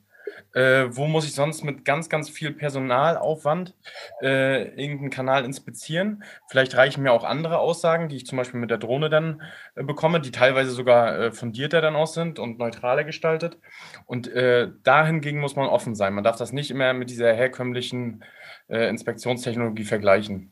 Äh, 0.54 0.88
wo 0.90 1.06
muss 1.06 1.26
ich 1.26 1.34
sonst 1.34 1.64
mit 1.64 1.86
ganz, 1.86 2.10
ganz 2.10 2.30
viel 2.30 2.52
Personalaufwand 2.52 3.76
äh, 4.22 4.70
irgendeinen 4.70 5.12
Kanal 5.12 5.46
inspizieren? 5.46 6.24
Vielleicht 6.50 6.76
reichen 6.76 7.04
mir 7.04 7.12
auch 7.12 7.24
andere 7.24 7.60
Aussagen, 7.60 8.10
die 8.10 8.16
ich 8.16 8.26
zum 8.26 8.38
Beispiel 8.38 8.60
mit 8.60 8.72
der 8.72 8.78
Drohne 8.80 9.10
dann 9.10 9.42
äh, 9.76 9.84
bekomme, 9.84 10.20
die 10.20 10.32
teilweise 10.32 10.72
sogar 10.72 11.20
äh, 11.20 11.32
fundierter 11.32 11.82
dann 11.82 11.96
aus 11.96 12.14
sind 12.14 12.40
und 12.40 12.58
neutraler 12.58 13.04
gestaltet. 13.04 13.60
Und 14.06 14.28
äh, 14.28 14.70
dahingegen 14.84 15.40
muss 15.40 15.56
man 15.56 15.68
offen 15.68 15.94
sein. 15.94 16.14
Man 16.14 16.24
darf 16.24 16.38
das 16.38 16.54
nicht 16.54 16.72
immer 16.72 16.94
mit 16.94 17.10
dieser 17.10 17.34
herkömmlichen 17.34 18.24
äh, 18.68 18.90
Inspektionstechnologie 18.90 19.86
vergleichen. 19.86 20.52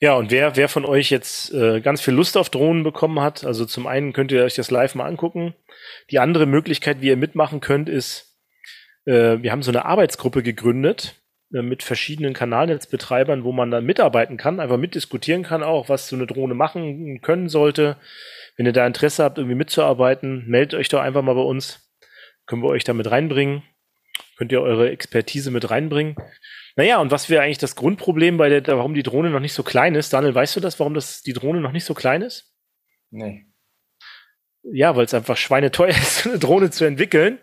Ja, 0.00 0.14
und 0.14 0.30
wer, 0.30 0.56
wer 0.56 0.68
von 0.68 0.84
euch 0.84 1.10
jetzt 1.10 1.52
äh, 1.54 1.80
ganz 1.80 2.02
viel 2.02 2.14
Lust 2.14 2.36
auf 2.36 2.50
Drohnen 2.50 2.82
bekommen 2.82 3.20
hat, 3.20 3.44
also 3.44 3.64
zum 3.64 3.86
einen 3.86 4.12
könnt 4.12 4.30
ihr 4.30 4.44
euch 4.44 4.54
das 4.54 4.70
live 4.70 4.94
mal 4.94 5.06
angucken. 5.06 5.54
Die 6.10 6.18
andere 6.18 6.46
Möglichkeit, 6.46 7.00
wie 7.00 7.08
ihr 7.08 7.16
mitmachen 7.16 7.60
könnt, 7.60 7.88
ist, 7.88 8.38
äh, 9.06 9.38
wir 9.40 9.52
haben 9.52 9.62
so 9.62 9.70
eine 9.70 9.86
Arbeitsgruppe 9.86 10.42
gegründet 10.42 11.22
äh, 11.54 11.62
mit 11.62 11.82
verschiedenen 11.82 12.34
Kanalnetzbetreibern, 12.34 13.44
wo 13.44 13.52
man 13.52 13.70
dann 13.70 13.86
mitarbeiten 13.86 14.36
kann, 14.36 14.60
einfach 14.60 14.76
mitdiskutieren 14.76 15.42
kann 15.42 15.62
auch, 15.62 15.88
was 15.88 16.08
so 16.08 16.16
eine 16.16 16.26
Drohne 16.26 16.54
machen 16.54 17.20
können 17.22 17.48
sollte. 17.48 17.96
Wenn 18.56 18.66
ihr 18.66 18.72
da 18.72 18.86
Interesse 18.86 19.24
habt, 19.24 19.38
irgendwie 19.38 19.56
mitzuarbeiten, 19.56 20.44
meldet 20.46 20.78
euch 20.78 20.88
doch 20.88 21.00
einfach 21.00 21.22
mal 21.22 21.34
bei 21.34 21.40
uns. 21.40 21.90
Können 22.46 22.62
wir 22.62 22.68
euch 22.68 22.84
da 22.84 22.92
mit 22.92 23.10
reinbringen. 23.10 23.62
Könnt 24.36 24.52
ihr 24.52 24.60
eure 24.60 24.90
Expertise 24.90 25.50
mit 25.50 25.70
reinbringen. 25.70 26.16
Naja, 26.76 27.00
und 27.00 27.10
was 27.10 27.30
wäre 27.30 27.42
eigentlich 27.42 27.58
das 27.58 27.74
Grundproblem 27.74 28.36
bei 28.36 28.48
der, 28.48 28.66
warum 28.76 28.92
die 28.92 29.02
Drohne 29.02 29.30
noch 29.30 29.40
nicht 29.40 29.54
so 29.54 29.62
klein 29.62 29.94
ist? 29.94 30.12
Daniel, 30.12 30.34
weißt 30.34 30.56
du 30.56 30.60
das, 30.60 30.78
warum 30.78 30.92
das, 30.92 31.22
die 31.22 31.32
Drohne 31.32 31.60
noch 31.60 31.72
nicht 31.72 31.86
so 31.86 31.94
klein 31.94 32.20
ist? 32.20 32.54
Nee. 33.10 33.46
Ja, 34.62 34.94
weil 34.94 35.06
es 35.06 35.14
einfach 35.14 35.38
schweineteuer 35.38 35.88
ist, 35.96 36.26
eine 36.26 36.38
Drohne 36.38 36.70
zu 36.70 36.84
entwickeln. 36.84 37.38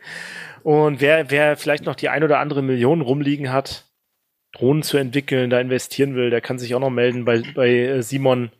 Und 0.62 1.02
wer, 1.02 1.32
wer 1.32 1.58
vielleicht 1.58 1.86
noch 1.86 1.96
die 1.96 2.10
ein 2.10 2.24
oder 2.24 2.40
andere 2.40 2.62
Million 2.62 3.02
rumliegen 3.02 3.52
hat, 3.52 3.86
Drohnen 4.54 4.84
zu 4.84 4.98
entwickeln, 4.98 5.50
da 5.50 5.60
investieren 5.60 6.16
will, 6.16 6.30
der 6.30 6.42
kann 6.42 6.60
sich 6.60 6.76
auch 6.76 6.80
noch 6.80 6.92
melden 6.92 7.26
bei, 7.26 7.42
bei 7.56 7.70
äh, 7.70 8.04
Simon. 8.04 8.52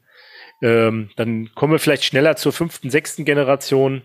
Ähm, 0.64 1.12
dann 1.18 1.54
kommen 1.54 1.74
wir 1.74 1.80
vielleicht 1.80 2.04
schneller 2.04 2.36
zur 2.36 2.52
fünften, 2.52 2.90
sechsten 2.90 3.26
Generation. 3.26 4.02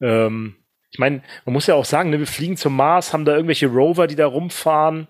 Ähm, 0.00 0.56
ich 0.90 0.98
meine, 0.98 1.22
man 1.44 1.52
muss 1.52 1.66
ja 1.66 1.74
auch 1.74 1.84
sagen, 1.84 2.08
ne, 2.08 2.18
wir 2.18 2.26
fliegen 2.26 2.56
zum 2.56 2.74
Mars, 2.74 3.12
haben 3.12 3.26
da 3.26 3.34
irgendwelche 3.34 3.66
Rover, 3.66 4.06
die 4.06 4.16
da 4.16 4.26
rumfahren. 4.26 5.08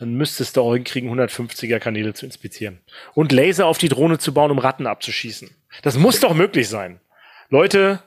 Dann 0.00 0.14
müsste 0.14 0.42
es 0.42 0.54
doch 0.54 0.72
hinkriegen, 0.72 1.10
150er 1.10 1.78
Kanäle 1.78 2.14
zu 2.14 2.24
inspizieren. 2.24 2.80
Und 3.14 3.32
Laser 3.32 3.66
auf 3.66 3.76
die 3.76 3.90
Drohne 3.90 4.16
zu 4.18 4.32
bauen, 4.32 4.50
um 4.50 4.58
Ratten 4.58 4.86
abzuschießen. 4.86 5.50
Das 5.82 5.98
muss 5.98 6.20
doch 6.20 6.32
möglich 6.32 6.68
sein. 6.70 7.00
Leute, 7.50 8.02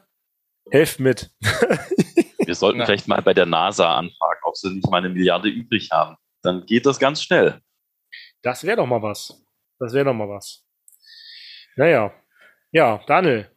helft 0.71 0.99
mit. 0.99 1.29
Wir 2.45 2.55
sollten 2.55 2.79
Na. 2.79 2.85
vielleicht 2.85 3.07
mal 3.07 3.21
bei 3.21 3.35
der 3.35 3.45
NASA 3.45 3.95
anfragen, 3.95 4.39
ob 4.43 4.57
sie 4.57 4.71
nicht 4.71 4.89
mal 4.89 4.97
eine 4.97 5.09
Milliarde 5.09 5.49
übrig 5.49 5.89
haben. 5.91 6.17
Dann 6.41 6.65
geht 6.65 6.87
das 6.87 6.97
ganz 6.97 7.21
schnell. 7.21 7.61
Das 8.41 8.63
wäre 8.63 8.77
doch 8.77 8.87
mal 8.87 9.01
was. 9.01 9.45
Das 9.79 9.93
wäre 9.93 10.05
doch 10.05 10.13
mal 10.13 10.27
was. 10.27 10.65
Naja. 11.75 12.11
Ja, 12.71 13.01
Daniel. 13.05 13.49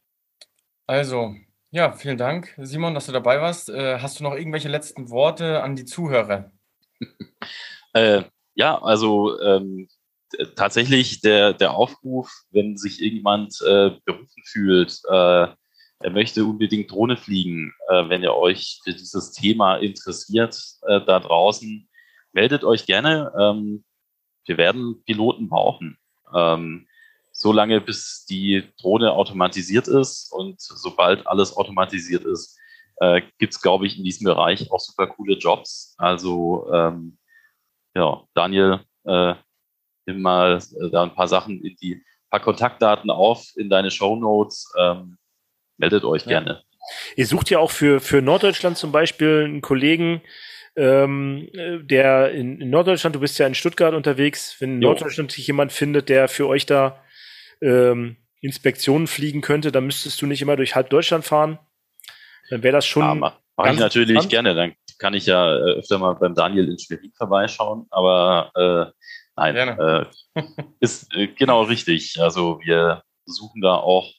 Also, 0.87 1.35
Ja, 1.71 1.93
vielen 1.93 2.19
Dank, 2.19 2.55
Simon, 2.59 2.95
dass 2.95 3.07
du 3.07 3.13
dabei 3.13 3.41
warst. 3.41 3.71
Äh, 3.71 3.99
hast 3.99 4.21
du 4.21 4.25
noch 4.25 4.35
irgendwelche 4.35 4.69
letzten 4.69 5.09
Worte 5.09 5.63
an 5.63 5.75
die 5.75 5.87
Zuhörer? 5.87 6.53
äh, 7.97 8.25
ja, 8.55 8.81
also 8.83 9.41
ähm, 9.41 9.89
tatsächlich 10.55 11.21
der, 11.21 11.53
der 11.53 11.75
Aufruf, 11.75 12.31
wenn 12.51 12.77
sich 12.77 13.01
irgendjemand 13.01 13.61
äh, 13.63 13.93
berufen 14.05 14.43
fühlt, 14.45 15.01
äh, 15.09 15.49
er 15.99 16.11
möchte 16.11 16.45
unbedingt 16.45 16.91
Drohne 16.91 17.17
fliegen, 17.17 17.73
äh, 17.89 18.09
wenn 18.09 18.23
ihr 18.23 18.35
euch 18.35 18.81
für 18.85 18.93
dieses 18.93 19.33
Thema 19.33 19.77
interessiert 19.77 20.61
äh, 20.83 21.01
da 21.07 21.21
draußen, 21.21 21.89
meldet 22.33 22.65
euch 22.65 22.85
gerne. 22.87 23.33
Ähm, 23.39 23.85
wir 24.45 24.59
werden 24.59 25.03
Piloten 25.05 25.49
brauchen. 25.49 25.97
Ähm, 26.35 26.87
so 27.33 27.53
lange, 27.53 27.81
bis 27.81 28.27
die 28.29 28.65
Drohne 28.81 29.13
automatisiert 29.13 29.89
ist 29.89 30.33
und 30.33 30.61
sobald 30.61 31.27
alles 31.27 31.57
automatisiert 31.57 32.25
ist, 32.25 32.59
äh, 33.01 33.23
gibt 33.39 33.55
es, 33.55 33.61
glaube 33.61 33.87
ich, 33.87 33.99
in 33.99 34.05
diesem 34.05 34.25
Bereich 34.25 34.71
auch 34.71 34.81
super 34.81 35.07
coole 35.07 35.37
Jobs. 35.37 35.95
Also 35.99 36.71
ähm, 36.73 37.19
ja, 37.97 38.23
Daniel, 38.35 38.81
äh, 39.05 39.35
nimm 40.05 40.21
mal 40.21 40.59
äh, 40.59 40.91
da 40.91 41.03
ein 41.03 41.15
paar 41.15 41.29
Sachen 41.29 41.65
in 41.65 41.77
die 41.81 42.03
paar 42.31 42.41
Kontaktdaten 42.41 43.11
auf 43.11 43.47
in 43.57 43.71
deine 43.71 43.91
Show 43.91 44.17
Notes. 44.17 44.73
Ähm, 44.79 45.17
meldet 45.79 46.05
euch 46.05 46.23
ja. 46.23 46.41
gerne. 46.41 46.63
Ihr 47.17 47.27
sucht 47.27 47.51
ja 47.51 47.59
auch 47.59 47.71
für, 47.71 48.01
für 48.01 48.23
Norddeutschland 48.23 48.77
zum 48.77 48.93
Beispiel 48.93 49.45
einen 49.45 49.63
Kollegen, 49.63 50.23
ähm, 50.77 51.49
der 51.55 52.33
in, 52.33 52.61
in, 52.61 52.71
Norddeutschland, 52.71 53.17
du 53.17 53.21
bist 53.21 53.39
ja 53.39 53.47
in 53.47 53.55
Stuttgart 53.55 53.95
unterwegs, 53.95 54.57
wenn 54.61 54.77
in 54.77 54.83
jo. 54.83 54.89
Norddeutschland 54.91 55.33
sich 55.33 55.47
jemand 55.47 55.73
findet, 55.73 56.09
der 56.09 56.29
für 56.29 56.47
euch 56.47 56.67
da 56.67 57.03
ähm, 57.63 58.17
Inspektionen 58.41 59.07
fliegen 59.07 59.41
könnte, 59.41 59.73
dann 59.73 59.87
müsstest 59.87 60.21
du 60.21 60.27
nicht 60.27 60.43
immer 60.43 60.57
durch 60.57 60.75
halb 60.75 60.91
Deutschland 60.91 61.25
fahren. 61.25 61.59
Dann 62.51 62.63
wäre 62.63 62.73
das 62.73 62.87
schon. 62.87 63.03
Ja, 63.03 63.15
Mache 63.15 63.39
mach 63.57 63.73
ich 63.73 63.79
natürlich 63.79 64.29
gerne. 64.29 64.55
Dann 64.55 64.75
kann 64.99 65.15
ich 65.15 65.27
ja 65.27 65.55
äh, 65.57 65.79
öfter 65.79 65.99
mal 65.99 66.15
beim 66.15 66.35
Daniel 66.35 66.69
in 66.69 66.79
Schwerin 66.79 67.13
vorbeischauen. 67.17 67.87
Aber 67.91 68.51
äh, 68.55 68.93
nein, 69.37 69.57
äh, 69.57 70.07
ist 70.81 71.15
äh, 71.15 71.29
genau 71.29 71.63
richtig. 71.63 72.21
Also 72.21 72.61
wir 72.63 73.03
suchen 73.25 73.61
da 73.61 73.75
auch 73.75 74.11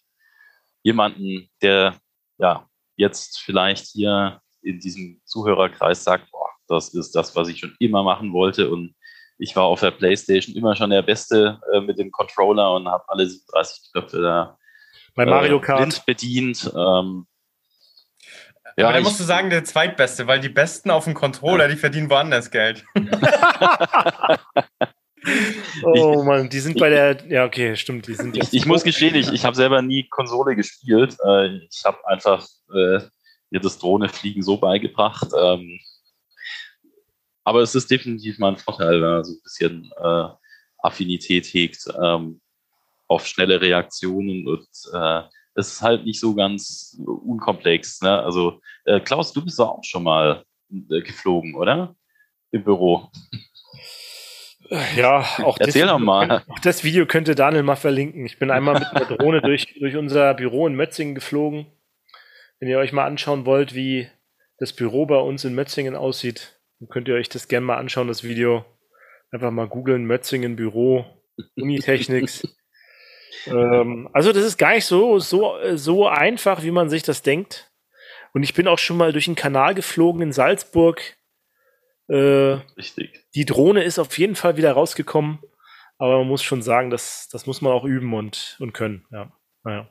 jemanden, 0.83 1.49
der 1.61 1.95
ja 2.37 2.67
jetzt 2.95 3.39
vielleicht 3.39 3.87
hier 3.87 4.41
in 4.61 4.79
diesem 4.79 5.21
Zuhörerkreis 5.25 6.03
sagt, 6.03 6.29
boah, 6.31 6.49
das 6.67 6.93
ist 6.93 7.15
das, 7.15 7.35
was 7.35 7.47
ich 7.47 7.59
schon 7.59 7.75
immer 7.79 8.03
machen 8.03 8.33
wollte 8.33 8.69
und 8.69 8.95
ich 9.39 9.55
war 9.55 9.65
auf 9.65 9.81
der 9.81 9.91
Playstation 9.91 10.55
immer 10.55 10.75
schon 10.75 10.89
der 10.89 11.03
Beste 11.03 11.59
äh, 11.71 11.79
mit 11.79 11.99
dem 11.99 12.11
Controller 12.11 12.73
und 12.73 12.87
habe 12.87 13.03
alle 13.07 13.27
37 13.27 13.91
Knöpfe 13.91 14.21
da 14.21 14.57
bei 15.15 15.25
Mario 15.25 15.57
äh, 15.57 15.61
Kart 15.61 16.05
bedient. 16.05 16.71
Ähm, 16.75 17.27
ja, 18.77 18.85
Aber 18.85 18.93
dann 18.93 19.03
musst 19.03 19.19
du 19.19 19.23
sagen, 19.23 19.49
der 19.49 19.63
zweitbeste, 19.63 20.27
weil 20.27 20.39
die 20.39 20.49
Besten 20.49 20.91
auf 20.91 21.05
dem 21.05 21.15
Controller, 21.15 21.65
ja. 21.65 21.71
die 21.71 21.77
verdienen 21.77 22.09
woanders 22.11 22.51
Geld. 22.51 22.85
oh 25.83 26.23
Mann, 26.23 26.47
die 26.49 26.59
sind 26.59 26.79
bei 26.79 26.89
der. 26.89 27.25
Ja, 27.27 27.45
okay, 27.45 27.75
stimmt. 27.75 28.07
Die 28.07 28.13
sind 28.13 28.37
ich, 28.37 28.53
ich 28.53 28.65
muss 28.67 28.83
gestehen, 28.83 29.15
ich, 29.15 29.33
ich 29.33 29.43
habe 29.45 29.55
selber 29.55 29.81
nie 29.81 30.07
Konsole 30.07 30.55
gespielt. 30.55 31.17
Äh, 31.25 31.57
ich 31.69 31.83
habe 31.85 31.97
einfach 32.07 32.45
äh, 32.71 32.99
mir 33.49 33.59
das 33.61 33.79
Drohnefliegen 33.79 34.43
so 34.43 34.57
beigebracht. 34.57 35.27
Ähm, 35.35 35.79
aber 37.43 37.61
es 37.61 37.73
ist 37.73 37.89
definitiv 37.89 38.37
mal 38.37 38.49
ein 38.49 38.57
Vorteil, 38.57 39.01
wenn 39.01 39.09
man 39.09 39.23
so 39.23 39.33
ein 39.33 39.41
bisschen 39.41 39.91
äh, 39.99 40.27
Affinität 40.79 41.45
hegt 41.45 41.87
ähm, 41.99 42.41
auf 43.07 43.25
schnelle 43.25 43.59
Reaktionen 43.59 44.47
und 44.47 44.67
äh, 44.93 45.21
es 45.57 45.73
ist 45.73 45.81
halt 45.81 46.05
nicht 46.05 46.19
so 46.19 46.35
ganz 46.35 46.97
unkomplex. 47.05 48.01
Ne? 48.01 48.21
Also 48.21 48.61
äh, 48.85 48.99
Klaus, 48.99 49.33
du 49.33 49.43
bist 49.43 49.57
doch 49.59 49.69
auch 49.69 49.83
schon 49.83 50.03
mal 50.03 50.43
äh, 50.71 51.01
geflogen, 51.01 51.55
oder? 51.55 51.95
Im 52.51 52.63
Büro. 52.63 53.09
Ja, 54.95 55.25
auch 55.43 55.57
Erzähl 55.59 55.83
das, 55.83 55.91
doch 55.91 55.99
mal. 55.99 56.43
Auch 56.47 56.59
das 56.59 56.83
Video 56.83 57.05
könnte 57.05 57.35
Daniel 57.35 57.63
mal 57.63 57.75
verlinken. 57.75 58.25
Ich 58.25 58.37
bin 58.37 58.51
einmal 58.51 58.75
mit 58.75 58.85
einer 58.85 59.05
Drohne 59.05 59.41
durch, 59.41 59.73
durch 59.79 59.95
unser 59.95 60.33
Büro 60.33 60.67
in 60.67 60.75
Mötzingen 60.75 61.15
geflogen. 61.15 61.65
Wenn 62.59 62.69
ihr 62.69 62.77
euch 62.77 62.91
mal 62.91 63.05
anschauen 63.05 63.45
wollt, 63.45 63.73
wie 63.73 64.09
das 64.59 64.73
Büro 64.73 65.05
bei 65.05 65.17
uns 65.17 65.45
in 65.45 65.55
Mötzingen 65.55 65.95
aussieht, 65.95 66.59
dann 66.79 66.89
könnt 66.89 67.07
ihr 67.07 67.15
euch 67.15 67.29
das 67.29 67.47
gerne 67.47 67.65
mal 67.65 67.77
anschauen, 67.77 68.07
das 68.07 68.23
Video. 68.23 68.65
Einfach 69.31 69.51
mal 69.51 69.67
googeln, 69.67 70.05
Mötzingen 70.05 70.55
Büro, 70.55 71.05
Unitechnics. 71.55 72.47
Ähm, 73.47 74.09
also 74.13 74.31
das 74.31 74.43
ist 74.43 74.57
gar 74.57 74.73
nicht 74.73 74.85
so, 74.85 75.19
so, 75.19 75.55
so 75.75 76.07
einfach, 76.07 76.63
wie 76.63 76.71
man 76.71 76.89
sich 76.89 77.03
das 77.03 77.21
denkt. 77.21 77.71
Und 78.33 78.43
ich 78.43 78.53
bin 78.53 78.67
auch 78.67 78.79
schon 78.79 78.97
mal 78.97 79.13
durch 79.13 79.25
den 79.25 79.35
Kanal 79.35 79.73
geflogen 79.73 80.21
in 80.21 80.31
Salzburg. 80.31 81.01
Äh, 82.07 82.59
Richtig. 82.77 83.25
Die 83.35 83.45
Drohne 83.45 83.83
ist 83.83 83.99
auf 83.99 84.17
jeden 84.17 84.35
Fall 84.35 84.57
wieder 84.57 84.73
rausgekommen. 84.73 85.39
Aber 85.97 86.19
man 86.19 86.27
muss 86.27 86.43
schon 86.43 86.61
sagen, 86.61 86.89
das, 86.89 87.27
das 87.31 87.47
muss 87.47 87.61
man 87.61 87.71
auch 87.71 87.83
üben 87.83 88.13
und, 88.13 88.57
und 88.59 88.73
können. 88.73 89.05
Ja. 89.11 89.31
Naja. 89.63 89.89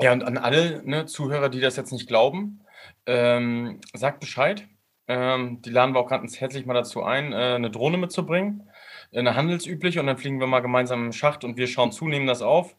Ja, 0.00 0.12
und 0.12 0.24
an 0.24 0.36
alle 0.36 0.82
ne, 0.84 1.06
Zuhörer, 1.06 1.48
die 1.48 1.60
das 1.60 1.76
jetzt 1.76 1.92
nicht 1.92 2.08
glauben, 2.08 2.64
ähm, 3.06 3.80
sagt 3.92 4.20
Bescheid. 4.20 4.66
Ähm, 5.06 5.60
die 5.62 5.70
laden 5.70 5.94
wir 5.94 6.00
auch 6.00 6.08
ganz 6.08 6.40
herzlich 6.40 6.66
mal 6.66 6.74
dazu 6.74 7.02
ein, 7.02 7.32
äh, 7.32 7.54
eine 7.54 7.70
Drohne 7.70 7.98
mitzubringen. 7.98 8.68
Eine 9.14 9.36
handelsübliche 9.36 10.00
und 10.00 10.06
dann 10.06 10.18
fliegen 10.18 10.40
wir 10.40 10.46
mal 10.46 10.60
gemeinsam 10.60 11.06
im 11.06 11.12
Schacht 11.12 11.44
und 11.44 11.56
wir 11.56 11.68
schauen 11.68 11.92
zu, 11.92 12.08
nehmen 12.08 12.26
das 12.26 12.42
auf 12.42 12.76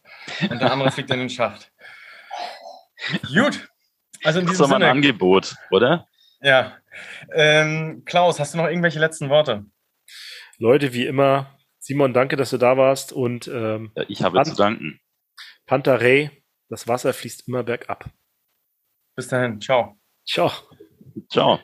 und 0.50 0.62
der 0.62 0.72
andere 0.72 0.92
fliegt 0.92 1.10
in 1.12 1.20
den 1.20 1.30
Schacht. 1.30 1.72
Gut. 3.34 3.70
Also 4.24 4.40
in 4.40 4.48
diesem 4.48 4.60
das 4.60 4.68
ist 4.68 4.74
Sinne. 4.74 4.86
ein 4.86 4.92
Angebot, 4.98 5.56
oder? 5.72 6.08
Ja. 6.42 6.78
Ähm, 7.34 8.04
Klaus, 8.06 8.40
hast 8.40 8.54
du 8.54 8.58
noch 8.58 8.68
irgendwelche 8.68 9.00
letzten 9.00 9.30
Worte? 9.30 9.66
Leute, 10.58 10.94
wie 10.94 11.06
immer, 11.06 11.58
Simon, 11.80 12.14
danke, 12.14 12.36
dass 12.36 12.50
du 12.50 12.58
da 12.58 12.78
warst 12.78 13.14
und 13.14 13.48
ähm, 13.48 13.92
ja, 13.96 14.04
ich 14.08 14.24
habe 14.24 14.38
Pan 14.38 14.46
zu 14.46 14.56
danken. 14.56 15.00
Pantarei, 15.66 16.32
das 16.70 16.88
Wasser 16.88 17.14
fließt 17.14 17.48
immer 17.48 17.64
bergab. 17.64 18.10
Bis 19.16 19.28
dahin, 19.28 19.62
ciao. 19.62 19.98
Ciao. 20.26 20.52
Ciao. 21.30 21.60